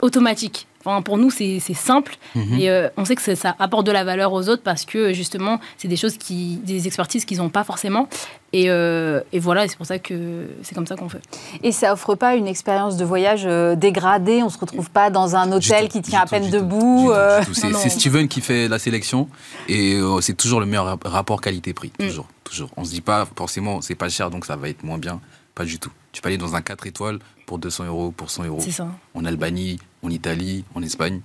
automatique. 0.02 0.66
Enfin, 0.84 1.02
pour 1.02 1.18
nous, 1.18 1.30
c'est 1.30 1.60
simple 1.74 2.16
Mhm. 2.34 2.58
et 2.58 2.70
euh, 2.70 2.88
on 2.96 3.04
sait 3.04 3.14
que 3.14 3.20
ça, 3.22 3.36
ça 3.36 3.54
apporte 3.58 3.86
de 3.86 3.92
la 3.92 4.02
valeur 4.02 4.32
aux 4.32 4.48
autres 4.48 4.62
parce 4.62 4.84
que 4.86 5.12
justement, 5.12 5.60
c'est 5.76 5.88
des 5.88 5.96
choses 5.96 6.16
qui, 6.16 6.56
des 6.64 6.86
expertises 6.86 7.24
qu'ils 7.26 7.38
n'ont 7.38 7.50
pas 7.50 7.64
forcément. 7.64 8.08
Et, 8.52 8.70
euh, 8.70 9.20
et 9.32 9.38
voilà, 9.38 9.68
c'est 9.68 9.76
pour 9.76 9.84
ça 9.86 9.98
que 9.98 10.46
c'est 10.62 10.74
comme 10.74 10.86
ça 10.86 10.96
qu'on 10.96 11.08
fait. 11.08 11.20
Et 11.62 11.70
ça 11.70 11.92
offre 11.92 12.14
pas 12.14 12.34
une 12.34 12.46
expérience 12.46 12.96
de 12.96 13.04
voyage 13.04 13.42
euh, 13.44 13.76
dégradée? 13.76 14.42
On 14.42 14.48
se 14.48 14.58
retrouve 14.58 14.90
pas 14.90 15.10
dans 15.10 15.36
un 15.36 15.52
hôtel 15.52 15.88
qui 15.88 16.00
tient 16.02 16.20
à 16.22 16.26
peine 16.26 16.50
debout 16.50 17.10
euh? 17.12 17.40
C'est 17.52 17.90
Steven 17.90 18.26
qui 18.26 18.40
fait 18.40 18.66
la 18.66 18.78
sélection 18.78 19.28
et 19.68 19.96
euh, 19.96 20.20
c'est 20.20 20.34
toujours 20.34 20.60
le 20.60 20.66
meilleur 20.66 20.86
rap- 20.86 21.04
rapport 21.04 21.40
qualité-prix. 21.42 21.92
Mm. 22.00 22.06
Toujours, 22.06 22.26
toujours. 22.42 22.70
On 22.76 22.84
se 22.84 22.90
dit 22.90 23.02
pas 23.02 23.26
forcément 23.36 23.82
c'est 23.82 23.94
pas 23.94 24.08
cher 24.08 24.30
donc 24.30 24.46
ça 24.46 24.56
va 24.56 24.68
être 24.68 24.82
moins 24.82 24.98
bien. 24.98 25.20
Pas 25.54 25.64
du 25.64 25.78
tout. 25.78 25.92
Tu 26.12 26.22
peux 26.22 26.28
aller 26.28 26.38
dans 26.38 26.54
un 26.54 26.62
4 26.62 26.86
étoiles 26.86 27.18
pour 27.46 27.58
200 27.58 27.86
euros, 27.86 28.10
pour 28.10 28.30
100 28.30 28.44
euros. 28.44 28.60
C'est 28.60 28.70
ça. 28.70 28.88
En 29.14 29.24
Albanie, 29.24 29.78
en 30.02 30.10
Italie, 30.10 30.64
en 30.74 30.82
Espagne. 30.82 31.20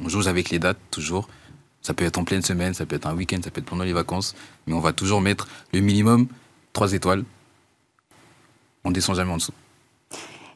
On 0.00 0.08
joue 0.08 0.26
avec 0.28 0.50
les 0.50 0.58
dates 0.58 0.78
toujours. 0.90 1.28
Ça 1.80 1.94
peut 1.94 2.04
être 2.04 2.18
en 2.18 2.24
pleine 2.24 2.42
semaine, 2.42 2.74
ça 2.74 2.84
peut 2.84 2.96
être 2.96 3.06
un 3.06 3.14
week-end, 3.14 3.38
ça 3.42 3.50
peut 3.50 3.60
être 3.60 3.66
pendant 3.66 3.84
les 3.84 3.92
vacances. 3.92 4.34
Mais 4.66 4.74
on 4.74 4.80
va 4.80 4.92
toujours 4.92 5.20
mettre 5.20 5.46
le 5.72 5.80
minimum 5.80 6.26
3 6.72 6.92
étoiles. 6.92 7.24
On 8.84 8.90
descend 8.90 9.16
jamais 9.16 9.32
en 9.32 9.36
dessous. 9.36 9.52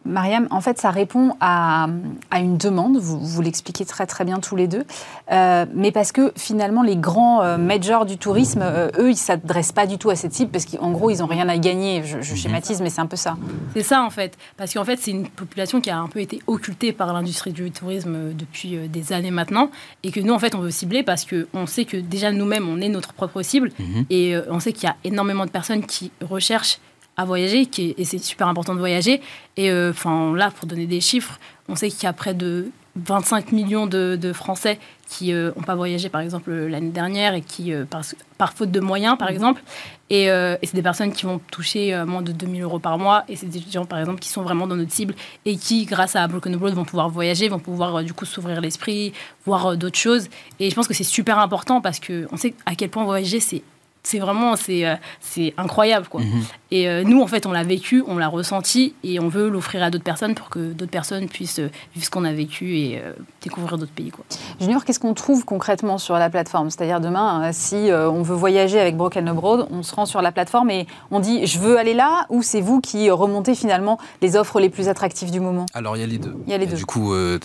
Mariam, 0.07 0.49
en 0.51 0.61
fait, 0.61 0.79
ça 0.79 0.91
répond 0.91 1.37
à, 1.41 1.87
à 2.31 2.41
une 2.41 2.57
demande, 2.57 2.97
vous, 2.97 3.21
vous 3.21 3.43
l'expliquez 3.43 3.85
très 3.85 4.07
très 4.07 4.25
bien 4.25 4.39
tous 4.41 4.57
les 4.57 4.67
deux, 4.67 4.85
Euh, 5.33 5.65
mais 5.75 5.93
parce 5.93 6.11
que 6.11 6.33
finalement, 6.37 6.83
les 6.83 6.97
grands 6.97 7.43
euh, 7.43 7.57
majors 7.57 8.05
du 8.05 8.19
tourisme, 8.19 8.63
euh, 8.63 8.89
eux, 8.99 9.09
ils 9.09 9.13
ne 9.13 9.17
s'adressent 9.17 9.71
pas 9.71 9.87
du 9.87 9.97
tout 9.97 10.11
à 10.11 10.17
cette 10.17 10.33
cible, 10.33 10.51
parce 10.51 10.65
qu'en 10.67 10.91
gros, 10.91 11.11
ils 11.11 11.19
n'ont 11.19 11.27
rien 11.27 11.49
à 11.49 11.57
gagner. 11.57 12.03
Je, 12.05 12.21
je 12.21 12.35
schématise, 12.35 12.81
mais 12.83 12.91
c'est 12.91 13.01
un 13.01 13.07
peu 13.07 13.17
ça. 13.17 13.37
C'est 13.75 13.85
ça 13.85 14.03
en 14.03 14.11
fait. 14.11 14.37
Parce 14.57 14.75
qu'en 14.75 14.85
fait, 14.85 14.99
c'est 14.99 15.13
une 15.13 15.29
population 15.29 15.81
qui 15.81 15.91
a 15.91 15.99
un 15.99 16.09
peu 16.09 16.21
été 16.21 16.41
occultée 16.49 16.93
par 16.93 17.13
l'industrie 17.13 17.53
du 17.53 17.71
tourisme 17.71 18.33
depuis 18.35 18.77
euh, 18.77 18.89
des 18.89 19.13
années 19.13 19.31
maintenant. 19.31 19.71
Et 20.03 20.11
que 20.11 20.19
nous, 20.21 20.33
en 20.33 20.39
fait, 20.41 20.55
on 20.57 20.61
veut 20.61 20.73
cibler 20.73 21.03
parce 21.05 21.25
qu'on 21.25 21.67
sait 21.67 21.85
que 21.85 21.97
déjà 21.97 22.33
nous-mêmes, 22.33 22.69
on 22.69 22.81
est 22.81 22.89
notre 22.89 23.13
propre 23.13 23.43
cible. 23.43 23.71
Mhm. 23.79 24.07
Et 24.11 24.35
euh, 24.35 24.43
on 24.51 24.59
sait 24.59 24.73
qu'il 24.73 24.85
y 24.89 24.91
a 24.91 24.97
énormément 25.05 25.45
de 25.47 25.51
personnes 25.51 25.85
qui 25.87 26.11
recherchent 26.21 26.81
à 27.21 27.25
voyager, 27.25 27.67
qui, 27.67 27.95
et 27.97 28.05
c'est 28.05 28.19
super 28.19 28.49
important 28.49 28.75
de 28.75 28.79
voyager. 28.79 29.21
Et 29.57 29.71
euh, 29.71 29.91
enfin 29.91 30.35
là, 30.35 30.51
pour 30.51 30.67
donner 30.67 30.87
des 30.87 31.01
chiffres, 31.01 31.39
on 31.69 31.77
sait 31.77 31.89
qu'il 31.91 32.05
y 32.05 32.07
a 32.07 32.13
près 32.13 32.35
de 32.35 32.71
25 32.97 33.53
millions 33.53 33.87
de, 33.87 34.17
de 34.21 34.33
Français 34.33 34.79
qui 35.09 35.33
n'ont 35.33 35.53
pas 35.67 35.75
voyagé, 35.75 36.09
par 36.09 36.21
exemple, 36.21 36.53
l'année 36.53 36.91
dernière, 36.91 37.35
et 37.35 37.43
qui, 37.43 37.73
euh, 37.73 37.85
par, 37.85 38.03
par 38.39 38.53
faute 38.53 38.71
de 38.71 38.81
moyens, 38.81 39.19
par 39.19 39.29
exemple. 39.29 39.63
Et, 40.11 40.29
euh, 40.29 40.57
et 40.61 40.67
c'est 40.67 40.75
des 40.75 40.83
personnes 40.83 41.13
qui 41.13 41.25
vont 41.25 41.41
toucher 41.53 41.95
euh, 41.95 42.05
moins 42.05 42.21
de 42.21 42.33
2000 42.33 42.63
euros 42.63 42.81
par 42.81 42.99
mois. 42.99 43.25
Et 43.29 43.37
c'est 43.37 43.47
des 43.47 43.63
gens, 43.71 43.87
par 43.87 44.01
exemple, 44.01 44.19
qui 44.19 44.29
sont 44.29 44.43
vraiment 44.43 44.67
dans 44.67 44.77
notre 44.77 44.93
cible 44.93 45.15
et 45.45 45.57
qui, 45.57 45.85
grâce 45.85 46.17
à 46.17 46.27
Broken 46.27 46.55
Abroad, 46.55 46.75
vont 46.75 46.85
pouvoir 46.85 47.09
voyager, 47.09 47.49
vont 47.49 47.61
pouvoir 47.61 47.97
euh, 47.97 48.03
du 48.03 48.13
coup 48.13 48.27
s'ouvrir 48.27 48.61
l'esprit, 48.61 49.13
voir 49.47 49.67
euh, 49.67 49.77
d'autres 49.77 49.99
choses. 49.99 50.29
Et 50.59 50.69
je 50.69 50.75
pense 50.75 50.89
que 50.89 50.95
c'est 50.95 51.05
super 51.05 51.39
important 51.39 51.81
parce 51.81 52.01
qu'on 52.01 52.37
sait 52.37 52.55
à 52.67 52.75
quel 52.75 52.91
point 52.91 53.05
voyager, 53.05 53.39
c'est 53.39 53.63
c'est 54.03 54.19
vraiment 54.19 54.57
c'est 54.57 54.87
euh, 54.87 54.95
c'est 55.21 55.55
incroyable 55.57 56.09
quoi. 56.09 56.21
Mhm. 56.21 56.43
Et 56.71 56.89
euh, 56.89 57.03
nous 57.05 57.21
en 57.21 57.27
fait 57.27 57.47
on 57.47 57.53
l'a 57.53 57.65
vécu, 57.65 58.03
on 58.07 58.17
l'a 58.17 58.29
ressenti 58.29 58.95
et 59.03 59.21
on 59.21 59.29
veut 59.29 59.49
l'offrir 59.49 59.83
à 59.83 59.91
d'autres 59.91 60.05
personnes 60.05 60.35
pour 60.35 60.51
que 60.51 60.73
d'autres 60.73 60.91
personnes 60.91 61.29
puissent 61.29 61.59
euh, 61.59 61.71
vivre 61.95 62.07
ce 62.07 62.11
qu'on 62.11 62.25
a 62.25 62.33
vécu 62.33 62.79
et 62.79 63.01
euh, 63.03 63.13
découvrir 63.43 63.77
d'autres 63.79 63.93
pays 63.93 64.11
quoi. 64.11 64.25
Junior, 64.61 64.85
qu'est-ce 64.85 65.01
qu'on 65.01 65.15
trouve 65.15 65.45
concrètement 65.45 65.99
sur 65.99 66.15
la 66.15 66.31
plateforme? 66.31 66.71
C'est-à-dire 66.71 67.01
demain, 67.01 67.51
si 67.53 67.91
euh, 67.91 68.11
on 68.11 68.23
veut 68.23 68.37
voyager 68.37 68.79
avec 68.79 68.97
Broken 68.97 69.29
Abroad, 69.29 69.67
on 69.71 69.83
se 69.83 69.95
rend 69.95 70.07
sur 70.07 70.23
la 70.23 70.33
plateforme 70.33 70.71
et 70.71 70.87
on 71.11 71.21
dit 71.21 71.47
je 71.47 71.59
veux 71.59 71.79
aller 71.79 71.95
là, 71.95 72.27
ou 72.31 72.43
c'est 72.43 72.61
vous 72.61 72.81
qui 72.81 73.11
remontez 73.11 73.55
finalement 73.55 73.99
les 74.23 74.37
offres 74.37 74.61
les 74.61 74.71
plus 74.71 74.89
attractives 74.89 75.31
du 75.31 75.41
moment? 75.41 75.67
Alors 75.75 75.97
il 75.97 76.01
y 76.01 76.03
a 76.05 76.07
les 76.07 76.19
deux. 76.19 76.37
Il 76.47 76.51
y 76.51 76.55
a 76.55 76.59
les 76.59 76.67
deux. 76.67 76.77
Du 76.77 76.87
coup, 76.87 77.13
euh, 77.13 77.39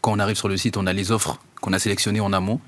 quand 0.00 0.12
on 0.12 0.18
arrive 0.18 0.36
sur 0.36 0.48
le 0.48 0.56
site, 0.56 0.76
on 0.76 0.86
a 0.86 0.92
les 0.92 1.12
offres 1.12 1.38
qu'on 1.60 1.72
a 1.72 1.78
sélectionnées 1.78 2.20
en 2.20 2.32
amont. 2.32 2.60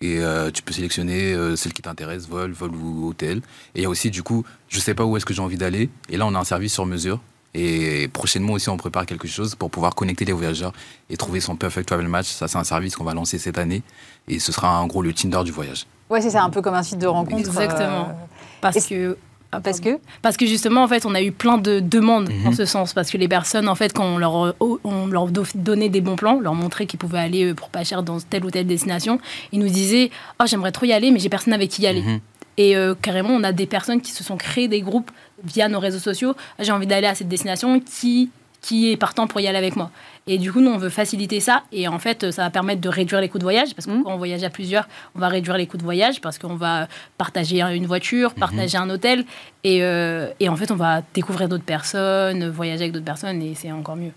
Et 0.00 0.18
euh, 0.20 0.50
tu 0.52 0.62
peux 0.62 0.72
sélectionner 0.72 1.32
euh, 1.32 1.56
celle 1.56 1.72
qui 1.72 1.82
t'intéresse, 1.82 2.28
vol, 2.28 2.52
vol 2.52 2.70
ou 2.74 3.08
hôtel. 3.08 3.38
Et 3.74 3.80
il 3.80 3.82
y 3.82 3.86
a 3.86 3.88
aussi, 3.88 4.10
du 4.10 4.22
coup, 4.22 4.44
je 4.68 4.78
sais 4.78 4.94
pas 4.94 5.04
où 5.04 5.16
est-ce 5.16 5.26
que 5.26 5.34
j'ai 5.34 5.42
envie 5.42 5.56
d'aller. 5.56 5.90
Et 6.08 6.16
là, 6.16 6.26
on 6.26 6.34
a 6.34 6.38
un 6.38 6.44
service 6.44 6.72
sur 6.72 6.86
mesure. 6.86 7.20
Et 7.54 8.06
prochainement 8.12 8.52
aussi, 8.52 8.68
on 8.68 8.76
prépare 8.76 9.06
quelque 9.06 9.26
chose 9.26 9.54
pour 9.56 9.70
pouvoir 9.70 9.94
connecter 9.96 10.24
les 10.24 10.32
voyageurs 10.32 10.72
et 11.10 11.16
trouver 11.16 11.40
son 11.40 11.56
perfect 11.56 11.88
travel 11.88 12.06
match. 12.06 12.26
Ça, 12.28 12.46
c'est 12.46 12.58
un 12.58 12.64
service 12.64 12.94
qu'on 12.94 13.04
va 13.04 13.14
lancer 13.14 13.38
cette 13.38 13.58
année. 13.58 13.82
Et 14.28 14.38
ce 14.38 14.52
sera 14.52 14.80
en 14.80 14.86
gros 14.86 15.02
le 15.02 15.12
Tinder 15.12 15.42
du 15.44 15.50
voyage. 15.50 15.86
Ouais, 16.10 16.20
c'est 16.20 16.30
ça, 16.30 16.42
un 16.44 16.50
peu 16.50 16.62
comme 16.62 16.74
un 16.74 16.82
site 16.84 16.98
de 17.00 17.06
rencontre. 17.06 17.38
Exactement. 17.40 18.10
euh, 18.10 18.12
Parce 18.60 18.76
Est-ce- 18.76 18.88
que 18.88 19.18
ah, 19.52 19.60
parce 19.60 19.80
que 19.80 19.98
Parce 20.22 20.36
que 20.36 20.44
justement, 20.46 20.82
en 20.82 20.88
fait, 20.88 21.06
on 21.06 21.14
a 21.14 21.22
eu 21.22 21.32
plein 21.32 21.56
de 21.58 21.80
demandes 21.80 22.28
Mhm. 22.30 22.46
en 22.48 22.52
ce 22.52 22.64
sens. 22.66 22.92
Parce 22.92 23.10
que 23.10 23.16
les 23.16 23.28
personnes, 23.28 23.68
en 23.68 23.74
fait, 23.74 23.92
quand 23.94 24.04
on 24.04 24.18
leur, 24.18 24.54
on 24.60 25.06
leur 25.06 25.28
do- 25.28 25.44
donnait 25.54 25.88
des 25.88 26.00
bons 26.02 26.16
plans, 26.16 26.38
leur 26.40 26.54
montrait 26.54 26.86
qu'ils 26.86 26.98
pouvaient 26.98 27.18
aller 27.18 27.44
euh, 27.50 27.54
pour 27.54 27.70
pas 27.70 27.82
cher 27.84 28.02
dans 28.02 28.20
telle 28.20 28.44
ou 28.44 28.50
telle 28.50 28.66
destination, 28.66 29.18
ils 29.52 29.58
nous 29.58 29.68
disaient 29.68 30.10
Oh, 30.40 30.44
j'aimerais 30.46 30.72
trop 30.72 30.84
y 30.86 30.92
aller, 30.92 31.10
mais 31.10 31.18
j'ai 31.18 31.28
personne 31.30 31.52
avec 31.54 31.70
qui 31.70 31.82
y 31.82 31.86
aller. 31.86 32.02
Mhm. 32.02 32.20
Et 32.58 32.76
euh, 32.76 32.94
carrément, 33.00 33.30
on 33.30 33.42
a 33.44 33.52
des 33.52 33.66
personnes 33.66 34.00
qui 34.00 34.10
se 34.12 34.22
sont 34.24 34.36
créées 34.36 34.68
des 34.68 34.80
groupes 34.82 35.10
via 35.44 35.68
nos 35.68 35.78
réseaux 35.80 35.98
sociaux. 36.00 36.34
Ah, 36.58 36.64
J'ai 36.64 36.72
envie 36.72 36.86
d'aller 36.88 37.06
à 37.06 37.14
cette 37.14 37.28
destination, 37.28 37.80
qui, 37.80 38.30
qui 38.60 38.90
est 38.90 38.96
partant 38.96 39.26
pour 39.28 39.40
y 39.40 39.46
aller 39.46 39.56
avec 39.58 39.76
moi 39.76 39.90
Et 40.28 40.38
du 40.38 40.52
coup, 40.52 40.60
nous, 40.60 40.70
on 40.70 40.78
veut 40.78 40.90
faciliter 40.90 41.40
ça. 41.40 41.62
Et 41.72 41.88
en 41.88 41.98
fait, 41.98 42.30
ça 42.30 42.42
va 42.42 42.50
permettre 42.50 42.80
de 42.80 42.88
réduire 42.88 43.20
les 43.20 43.28
coûts 43.28 43.38
de 43.38 43.42
voyage. 43.44 43.74
Parce 43.74 43.86
que 43.86 43.92
Mhm. 43.92 44.04
quand 44.04 44.12
on 44.12 44.18
voyage 44.18 44.44
à 44.44 44.50
plusieurs, 44.50 44.86
on 45.14 45.18
va 45.18 45.28
réduire 45.28 45.56
les 45.56 45.66
coûts 45.66 45.78
de 45.78 45.82
voyage 45.82 46.20
parce 46.20 46.38
qu'on 46.38 46.54
va 46.54 46.86
partager 47.16 47.62
un- 47.62 47.70
une 47.72 47.86
voiture, 47.86 48.34
partager 48.34 48.76
un 48.78 48.88
hôtel. 48.90 49.24
Et, 49.64 49.82
euh, 49.82 50.28
et 50.38 50.48
en 50.48 50.56
fait, 50.56 50.70
on 50.70 50.76
va 50.76 51.02
découvrir 51.14 51.48
d'autres 51.48 51.64
personnes, 51.64 52.48
voyager 52.50 52.82
avec 52.82 52.92
d'autres 52.92 53.04
personnes. 53.04 53.40
Et 53.42 53.54
c'est 53.54 53.72
encore 53.72 53.96
mieux. 53.96 54.12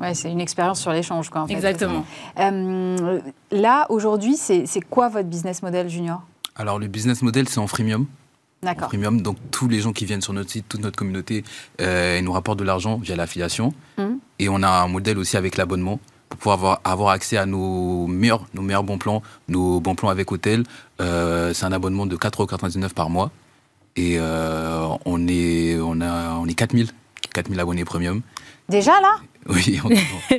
ouais, 0.00 0.14
c'est 0.14 0.30
une 0.32 0.40
expérience 0.40 0.80
sur 0.80 0.92
l'échange. 0.92 1.28
quoi, 1.28 1.42
en 1.42 1.46
fait. 1.46 1.52
Exactement. 1.52 2.06
Euh, 2.38 3.20
là, 3.52 3.84
aujourd'hui, 3.90 4.36
c'est 4.36 4.64
c'est 4.66 4.80
quoi 4.80 5.08
votre 5.10 5.28
business 5.28 5.62
model, 5.62 5.88
Junior? 5.90 6.22
Alors, 6.56 6.78
le 6.78 6.86
business 6.88 7.20
model, 7.22 7.48
c'est 7.50 7.60
en 7.60 7.66
freemium. 7.66 8.06
Premium. 8.60 9.22
Donc 9.22 9.38
tous 9.50 9.68
les 9.68 9.80
gens 9.80 9.92
qui 9.92 10.04
viennent 10.04 10.20
sur 10.20 10.32
notre 10.32 10.50
site, 10.50 10.66
toute 10.68 10.80
notre 10.80 10.96
communauté, 10.96 11.44
euh, 11.80 12.16
ils 12.18 12.24
nous 12.24 12.32
rapportent 12.32 12.58
de 12.58 12.64
l'argent 12.64 12.98
via 12.98 13.16
l'affiliation. 13.16 13.72
Mhm. 13.98 14.18
Et 14.38 14.48
on 14.48 14.62
a 14.62 14.68
un 14.68 14.88
modèle 14.88 15.18
aussi 15.18 15.36
avec 15.36 15.56
l'abonnement 15.56 15.98
pour 16.28 16.38
pouvoir 16.38 16.58
avoir, 16.58 16.80
avoir 16.84 17.10
accès 17.10 17.36
à 17.36 17.46
nos 17.46 18.06
meilleurs, 18.06 18.46
nos 18.54 18.62
meilleurs 18.62 18.84
bons 18.84 18.98
plans, 18.98 19.22
nos 19.48 19.80
bons 19.80 19.94
plans 19.94 20.10
avec 20.10 20.30
hôtel. 20.30 20.64
Euh, 21.00 21.52
c'est 21.54 21.64
un 21.64 21.72
abonnement 21.72 22.06
de 22.06 22.16
4,99€ 22.16 22.92
par 22.92 23.10
mois. 23.10 23.30
Et 23.96 24.16
euh, 24.18 24.88
on, 25.04 25.26
est, 25.26 25.78
on, 25.80 26.00
a, 26.00 26.34
on 26.34 26.46
est 26.46 26.54
4000, 26.54 26.90
4000 27.32 27.58
abonnés 27.60 27.84
premium. 27.84 28.20
Déjà 28.68 29.00
là? 29.00 29.16
Oui, 29.48 29.80
en 29.82 29.88
12 29.88 29.98
ans, 29.98 30.34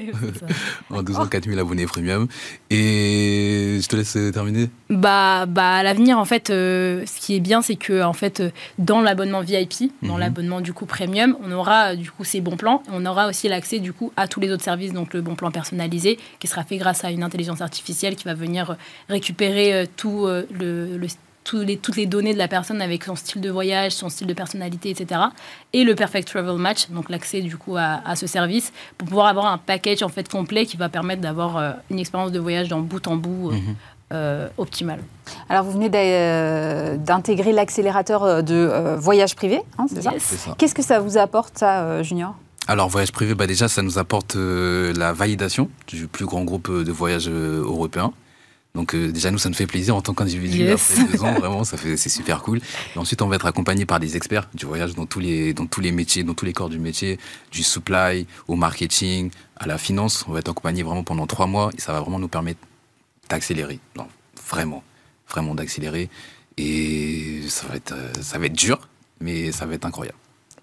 en 0.97 1.03
12 1.03 1.15
ans 1.19 1.25
4000 1.27 1.57
abonnés 1.59 1.85
premium. 1.85 2.27
Et 2.69 3.79
je 3.81 3.87
te 3.87 3.95
laisse 3.95 4.17
terminer. 4.31 4.69
Bah, 4.89 5.45
bah 5.47 5.75
à 5.77 5.83
l'avenir, 5.83 6.17
en 6.19 6.25
fait, 6.25 6.49
euh, 6.49 7.03
ce 7.05 7.19
qui 7.19 7.35
est 7.35 7.39
bien, 7.39 7.61
c'est 7.61 7.75
que 7.75 8.03
en 8.03 8.13
fait, 8.13 8.39
euh, 8.39 8.49
dans 8.77 9.01
l'abonnement 9.01 9.41
VIP, 9.41 9.91
dans 10.03 10.13
Mhm. 10.13 10.19
l'abonnement 10.19 10.61
du 10.61 10.73
coup 10.73 10.85
premium, 10.85 11.35
on 11.43 11.51
aura 11.51 11.93
euh, 11.93 11.95
du 11.95 12.11
coup 12.11 12.23
ces 12.23 12.41
bons 12.41 12.57
plans. 12.57 12.83
On 12.91 13.05
aura 13.05 13.27
aussi 13.27 13.47
l'accès 13.49 13.79
du 13.79 13.91
coup 13.93 14.11
à 14.17 14.27
tous 14.27 14.39
les 14.39 14.51
autres 14.51 14.63
services, 14.63 14.93
donc 14.93 15.13
le 15.13 15.21
bon 15.21 15.35
plan 15.35 15.51
personnalisé, 15.51 16.17
qui 16.39 16.47
sera 16.47 16.63
fait 16.63 16.77
grâce 16.77 17.03
à 17.03 17.11
une 17.11 17.23
intelligence 17.23 17.61
artificielle 17.61 18.15
qui 18.15 18.25
va 18.25 18.33
venir 18.33 18.71
euh, 18.71 18.75
récupérer 19.09 19.73
euh, 19.73 19.85
tout 19.97 20.25
euh, 20.27 20.45
le, 20.51 20.97
le- 20.97 21.07
tous 21.43 21.57
les, 21.61 21.77
toutes 21.77 21.95
les 21.97 22.05
données 22.05 22.33
de 22.33 22.37
la 22.37 22.47
personne 22.47 22.81
avec 22.81 23.03
son 23.03 23.15
style 23.15 23.41
de 23.41 23.49
voyage, 23.49 23.93
son 23.93 24.09
style 24.09 24.27
de 24.27 24.33
personnalité, 24.33 24.89
etc. 24.91 25.21
Et 25.73 25.83
le 25.83 25.95
Perfect 25.95 26.27
Travel 26.27 26.57
Match, 26.57 26.89
donc 26.89 27.09
l'accès 27.09 27.41
du 27.41 27.57
coup 27.57 27.75
à, 27.77 27.99
à 28.05 28.15
ce 28.15 28.27
service, 28.27 28.71
pour 28.97 29.07
pouvoir 29.07 29.27
avoir 29.27 29.47
un 29.47 29.57
package 29.57 30.03
en 30.03 30.09
fait 30.09 30.29
complet 30.29 30.65
qui 30.65 30.77
va 30.77 30.87
permettre 30.89 31.21
d'avoir 31.21 31.57
euh, 31.57 31.71
une 31.89 31.99
expérience 31.99 32.31
de 32.31 32.39
voyage 32.39 32.67
dans 32.69 32.79
bout 32.79 33.07
en 33.07 33.15
bout 33.15 33.49
euh, 33.49 33.53
Mhm. 33.53 33.75
euh, 34.13 34.47
optimale. 34.57 34.99
Alors, 35.49 35.63
vous 35.63 35.71
venez 35.71 35.89
euh, 35.93 36.97
d'intégrer 36.97 37.53
l'accélérateur 37.53 38.43
de 38.43 38.53
euh, 38.55 38.97
voyage 38.97 39.35
privé, 39.35 39.61
hein, 39.77 39.85
c'est 39.87 40.01
ça 40.01 40.11
Yes. 40.11 40.23
C'est 40.23 40.37
ça. 40.37 40.55
Qu'est-ce 40.57 40.75
que 40.75 40.83
ça 40.83 40.99
vous 40.99 41.17
apporte, 41.17 41.57
ça, 41.57 41.81
euh, 41.83 42.03
Junior? 42.03 42.35
Alors, 42.67 42.87
voyage 42.89 43.11
privé, 43.11 43.33
bah 43.33 43.47
déjà, 43.47 43.67
ça 43.67 43.81
nous 43.81 43.97
apporte 43.97 44.35
euh, 44.35 44.93
la 44.95 45.13
validation 45.13 45.69
du 45.87 46.07
plus 46.07 46.25
grand 46.25 46.43
groupe 46.43 46.69
de 46.71 46.91
voyage 46.91 47.27
euh, 47.29 47.63
européen. 47.63 48.11
Donc, 48.73 48.95
euh, 48.95 49.11
déjà, 49.11 49.31
nous, 49.31 49.37
ça 49.37 49.49
nous 49.49 49.55
fait 49.55 49.67
plaisir 49.67 49.95
en 49.95 50.01
tant 50.01 50.13
qu'individu. 50.13 50.59
Yes. 50.59 50.91
Après 50.91 51.11
deux 51.11 51.23
ans, 51.23 51.33
vraiment, 51.33 51.63
ça 51.63 51.77
fait, 51.77 51.97
c'est 51.97 52.09
super 52.09 52.41
cool. 52.41 52.61
Et 52.95 52.99
ensuite, 52.99 53.21
on 53.21 53.27
va 53.27 53.35
être 53.35 53.45
accompagné 53.45 53.85
par 53.85 53.99
des 53.99 54.15
experts 54.15 54.47
du 54.53 54.65
voyage 54.65 54.95
dans 54.95 55.05
tous, 55.05 55.19
les, 55.19 55.53
dans 55.53 55.65
tous 55.65 55.81
les 55.81 55.91
métiers, 55.91 56.23
dans 56.23 56.33
tous 56.33 56.45
les 56.45 56.53
corps 56.53 56.69
du 56.69 56.79
métier, 56.79 57.19
du 57.51 57.63
supply 57.63 58.25
au 58.47 58.55
marketing, 58.55 59.29
à 59.57 59.67
la 59.67 59.77
finance. 59.77 60.23
On 60.27 60.31
va 60.31 60.39
être 60.39 60.49
accompagné 60.49 60.83
vraiment 60.83 61.03
pendant 61.03 61.27
trois 61.27 61.47
mois 61.47 61.69
et 61.77 61.81
ça 61.81 61.91
va 61.91 61.99
vraiment 61.99 62.19
nous 62.19 62.29
permettre 62.29 62.59
d'accélérer. 63.29 63.79
Non, 63.97 64.07
vraiment, 64.47 64.83
vraiment 65.29 65.53
d'accélérer. 65.53 66.09
Et 66.57 67.41
ça 67.49 67.67
va, 67.67 67.75
être, 67.75 67.93
euh, 67.93 68.13
ça 68.21 68.37
va 68.39 68.45
être 68.45 68.53
dur, 68.53 68.87
mais 69.19 69.51
ça 69.51 69.65
va 69.65 69.73
être 69.73 69.85
incroyable. 69.85 70.17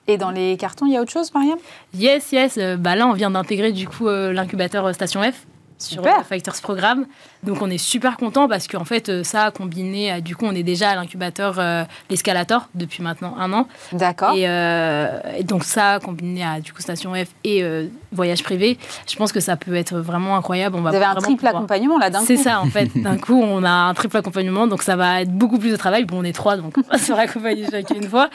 Et 0.07 0.17
dans 0.17 0.31
les 0.31 0.57
cartons, 0.57 0.87
il 0.87 0.95
y 0.95 0.97
a 0.97 1.03
autre 1.03 1.13
chose, 1.13 1.33
Mariam? 1.35 1.59
Yes, 1.93 2.33
yes. 2.33 2.57
euh, 2.57 2.79
bah 2.79 2.97
là, 2.97 3.07
on 3.07 3.13
vient 3.13 3.31
d'intégrer 3.31 3.73
du 3.73 3.87
coup 3.87 4.09
euh, 4.09 4.33
l'incubateur 4.33 4.87
euh, 4.87 4.95
Station 4.95 5.21
F 5.23 5.47
sur 5.79 6.03
Fighters 6.27 6.61
Programme. 6.63 7.07
Donc, 7.45 7.63
on 7.63 7.71
est 7.71 7.79
super 7.79 8.17
content 8.17 8.49
parce 8.49 8.67
qu'en 8.67 8.85
fait, 8.85 9.09
euh, 9.09 9.23
ça 9.25 9.51
combiné, 9.51 10.11
à- 10.11 10.21
du 10.21 10.35
coup, 10.35 10.45
on 10.47 10.55
est 10.55 10.63
déjà 10.63 10.91
à 10.91 10.95
l'incubateur 10.97 11.57
euh, 11.59 11.85
l'Escalator 12.11 12.69
depuis 12.75 13.03
maintenant 13.03 13.35
un 13.39 13.53
an. 13.53 13.69
D'accord. 13.93 14.35
Et, 14.37 14.49
euh, 14.49 15.21
et 15.37 15.45
donc 15.45 15.65
ça, 15.65 16.01
combiné 16.05 16.45
à 16.45 16.61
du 16.61 16.73
coup 16.73 16.83
Station 16.83 17.15
F 17.15 17.29
et 17.45 17.63
euh, 17.63 17.87
voyage 18.13 18.43
privé, 18.43 18.77
je 19.09 19.17
pense 19.17 19.31
que 19.33 19.41
ça 19.41 19.57
peut 19.57 19.75
être 19.75 19.97
vraiment 19.99 20.37
incroyable. 20.37 20.77
On 20.77 20.81
va 20.83 20.91
Vous 20.91 20.97
avez 20.97 21.05
un 21.05 21.15
triple 21.15 21.37
pouvoir- 21.37 21.57
accompagnement, 21.57 21.99
là, 21.99 22.11
d'un 22.11 22.21
coup 22.21 22.27
C'est 22.27 22.37
ça, 22.37 22.61
en 22.61 22.67
fait. 22.67 22.91
D'un 22.99 23.17
coup, 23.19 23.41
on 23.41 23.63
a 23.63 23.71
un 23.71 23.95
triple 23.95 24.17
accompagnement, 24.17 24.67
donc 24.67 24.83
ça 24.83 24.97
va 24.97 25.23
être 25.23 25.31
beaucoup 25.33 25.59
plus 25.59 25.71
de 25.71 25.77
travail. 25.77 26.05
Bon, 26.05 26.19
on 26.21 26.25
est 26.25 26.33
trois, 26.33 26.57
donc 26.57 26.75
on 26.77 26.83
va 26.91 26.99
se 26.99 27.05
faire 27.05 27.19
accompagner 27.19 27.67
chacun 27.71 27.95
une 27.95 28.09
fois. 28.09 28.31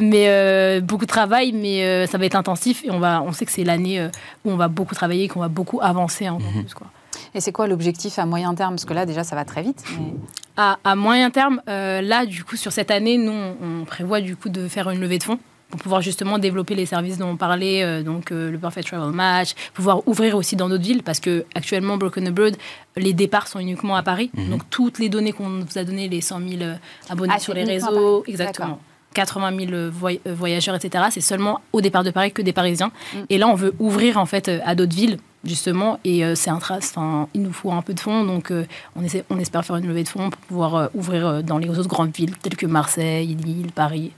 Mais 0.00 0.24
euh, 0.28 0.80
beaucoup 0.80 1.04
de 1.04 1.10
travail, 1.10 1.52
mais 1.52 1.84
euh, 1.84 2.06
ça 2.06 2.18
va 2.18 2.24
être 2.24 2.34
intensif. 2.36 2.84
Et 2.84 2.90
on, 2.90 2.98
va, 2.98 3.22
on 3.22 3.32
sait 3.32 3.44
que 3.46 3.52
c'est 3.52 3.64
l'année 3.64 4.00
euh, 4.00 4.08
où 4.44 4.50
on 4.50 4.56
va 4.56 4.68
beaucoup 4.68 4.94
travailler, 4.94 5.28
qu'on 5.28 5.40
va 5.40 5.48
beaucoup 5.48 5.80
avancer 5.82 6.28
encore 6.28 6.50
plus. 6.50 6.74
Quoi. 6.74 6.88
Et 7.34 7.40
c'est 7.40 7.52
quoi 7.52 7.66
l'objectif 7.66 8.18
à 8.18 8.26
moyen 8.26 8.54
terme? 8.54 8.74
Parce 8.74 8.84
que 8.84 8.94
là, 8.94 9.06
déjà, 9.06 9.24
ça 9.24 9.36
va 9.36 9.44
très 9.44 9.62
vite. 9.62 9.84
mais- 9.98 10.14
À, 10.56 10.78
à 10.84 10.94
moyen 10.96 11.30
terme, 11.30 11.62
euh, 11.68 12.00
là, 12.02 12.26
du 12.26 12.44
coup, 12.44 12.56
sur 12.56 12.72
cette 12.72 12.90
année, 12.90 13.16
nous, 13.18 13.32
on, 13.32 13.54
on 13.82 13.84
prévoit 13.84 14.20
du 14.20 14.36
coup 14.36 14.48
de 14.48 14.68
faire 14.68 14.90
une 14.90 15.00
levée 15.00 15.18
de 15.18 15.22
fonds 15.22 15.38
pour 15.70 15.80
pouvoir 15.80 16.02
justement 16.02 16.38
développer 16.38 16.74
les 16.74 16.84
services 16.86 17.16
dont 17.18 17.28
on 17.28 17.36
parlait, 17.36 17.84
euh, 17.84 18.02
donc 18.02 18.32
euh, 18.32 18.50
le 18.50 18.58
Perfect 18.58 18.88
Travel 18.88 19.14
Match, 19.14 19.54
pouvoir 19.72 20.06
ouvrir 20.08 20.34
aussi 20.36 20.56
dans 20.56 20.68
d'autres 20.68 20.82
villes, 20.82 21.04
parce 21.04 21.20
que 21.20 21.44
actuellement, 21.54 21.96
Broken 21.96 22.26
Abroad, 22.26 22.56
les 22.96 23.12
départs 23.12 23.46
sont 23.46 23.60
uniquement 23.60 23.94
à 23.94 24.02
Paris. 24.02 24.32
Mhm. 24.34 24.50
Donc 24.50 24.62
toutes 24.68 24.98
les 24.98 25.08
données 25.08 25.30
qu'on 25.30 25.60
vous 25.60 25.78
a 25.78 25.84
données, 25.84 26.08
les 26.08 26.20
100 26.20 26.40
000 26.40 26.62
euh, 26.62 26.74
abonnés 27.08 27.34
Ah, 27.36 27.38
sur 27.38 27.54
les 27.54 27.62
réseaux, 27.62 28.24
exactement. 28.26 28.80
80 29.14 29.56
000 29.58 29.72
euh, 29.72 29.90
voy- 29.92 30.20
voyageurs, 30.26 30.74
etc. 30.74 31.04
C'est 31.10 31.20
seulement 31.20 31.60
au 31.72 31.80
départ 31.80 32.04
de 32.04 32.10
Paris 32.10 32.32
que 32.32 32.42
des 32.42 32.52
Parisiens. 32.52 32.92
Mhm. 33.14 33.26
Et 33.30 33.38
là, 33.38 33.48
on 33.48 33.54
veut 33.54 33.74
ouvrir 33.78 34.18
en 34.18 34.26
fait 34.26 34.48
euh, 34.48 34.60
à 34.64 34.74
d'autres 34.74 34.94
villes, 34.94 35.18
justement. 35.44 35.98
Et 36.04 36.24
euh, 36.24 36.34
c'est 36.34 36.50
un 36.50 36.58
trace. 36.58 36.90
Enfin, 36.94 37.28
il 37.34 37.42
nous 37.42 37.52
faut 37.52 37.72
un 37.72 37.82
peu 37.82 37.92
de 37.94 38.00
fonds, 38.00 38.24
donc 38.24 38.50
euh, 38.50 38.66
on, 38.96 39.02
essaie, 39.02 39.24
on 39.30 39.38
espère 39.38 39.64
faire 39.64 39.76
une 39.76 39.86
levée 39.88 40.04
de 40.04 40.08
fonds 40.08 40.30
pour 40.30 40.40
pouvoir 40.42 40.74
euh, 40.76 40.86
ouvrir 40.94 41.42
dans 41.42 41.58
les 41.58 41.68
autres 41.70 41.88
grandes 41.88 42.14
villes 42.14 42.36
telles 42.38 42.56
que 42.56 42.66
Marseille, 42.66 43.34
Lille, 43.34 43.72
Paris. 43.74 44.12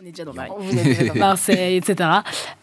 On 0.00 0.06
est 0.06 0.10
déjà 0.10 0.24
dans 0.24 0.32
Paris. 0.34 0.50
Déjà 0.70 1.04
dans- 1.12 1.14
Marseille, 1.18 1.76
etc. 1.76 2.08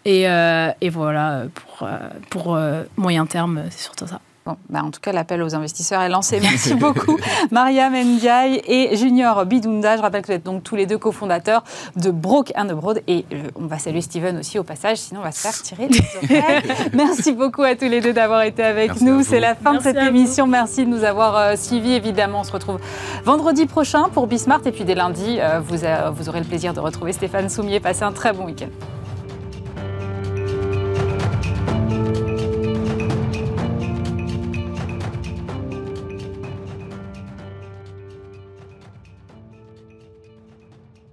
Et, 0.06 0.24
et 0.24 0.90
voilà, 0.90 1.44
pour, 1.54 1.88
pour 2.30 2.60
moyen 2.98 3.26
terme, 3.28 3.64
c'est 3.70 3.84
surtout 3.84 4.08
ça. 4.08 4.20
Bon, 4.50 4.58
bah, 4.68 4.82
en 4.84 4.90
tout 4.90 5.00
cas, 5.00 5.12
l'appel 5.12 5.44
aux 5.44 5.54
investisseurs 5.54 6.02
est 6.02 6.10
lancé. 6.10 6.40
Merci 6.42 6.74
beaucoup, 6.74 7.20
Mariam 7.52 7.94
Ndiaye 7.94 8.60
et 8.66 8.98
Junior 8.98 9.46
Bidunda. 9.46 9.96
Je 9.96 10.02
rappelle 10.02 10.24
que 10.24 10.28
vous 10.28 10.34
êtes 10.34 10.44
donc 10.44 10.64
tous 10.64 10.76
les 10.76 10.88
deux 10.88 10.98
cofondateurs 10.98 11.64
de 11.98 12.10
Broke 12.10 12.52
and 12.56 12.70
Abroad. 12.70 13.04
Et 13.08 13.26
euh, 13.32 13.44
on 13.56 13.68
va 13.68 13.78
saluer 13.78 14.02
Steven 14.02 14.40
aussi 14.40 14.58
au 14.58 14.64
passage, 14.64 14.98
sinon 14.98 15.20
on 15.20 15.24
va 15.24 15.32
se 15.32 15.42
faire 15.42 15.54
tirer 15.54 15.88
les 15.88 16.00
oreilles. 16.18 16.64
Merci 16.94 17.34
beaucoup 17.34 17.62
à 17.62 17.76
tous 17.76 17.86
les 17.88 18.02
deux 18.02 18.12
d'avoir 18.12 18.42
été 18.42 18.64
avec 18.64 18.88
Merci 18.88 19.06
nous. 19.06 19.22
C'est 19.22 19.40
la 19.40 19.54
fin 19.54 19.74
Merci 19.74 19.78
de 19.78 19.94
cette 19.94 20.02
vous. 20.02 20.08
émission. 20.08 20.48
Merci 20.48 20.86
de 20.86 20.90
nous 20.90 21.04
avoir 21.04 21.38
euh, 21.38 21.56
suivis. 21.56 21.94
Évidemment, 21.94 22.40
on 22.40 22.44
se 22.44 22.52
retrouve 22.52 22.80
vendredi 23.26 23.68
prochain 23.68 24.10
pour 24.12 24.26
Bismart. 24.26 24.62
Et 24.66 24.72
puis 24.72 24.84
dès 24.84 24.96
lundi, 24.96 25.38
vous, 25.62 25.84
euh, 25.84 26.10
vous 26.12 26.28
aurez 26.28 26.40
le 26.40 26.46
plaisir 26.48 26.74
de 26.74 26.80
retrouver 26.80 27.14
Stéphane 27.14 27.50
Soumier. 27.50 27.80
Passez 27.80 28.02
un 28.02 28.14
très 28.14 28.34
bon 28.34 28.46
week-end. 28.46 28.70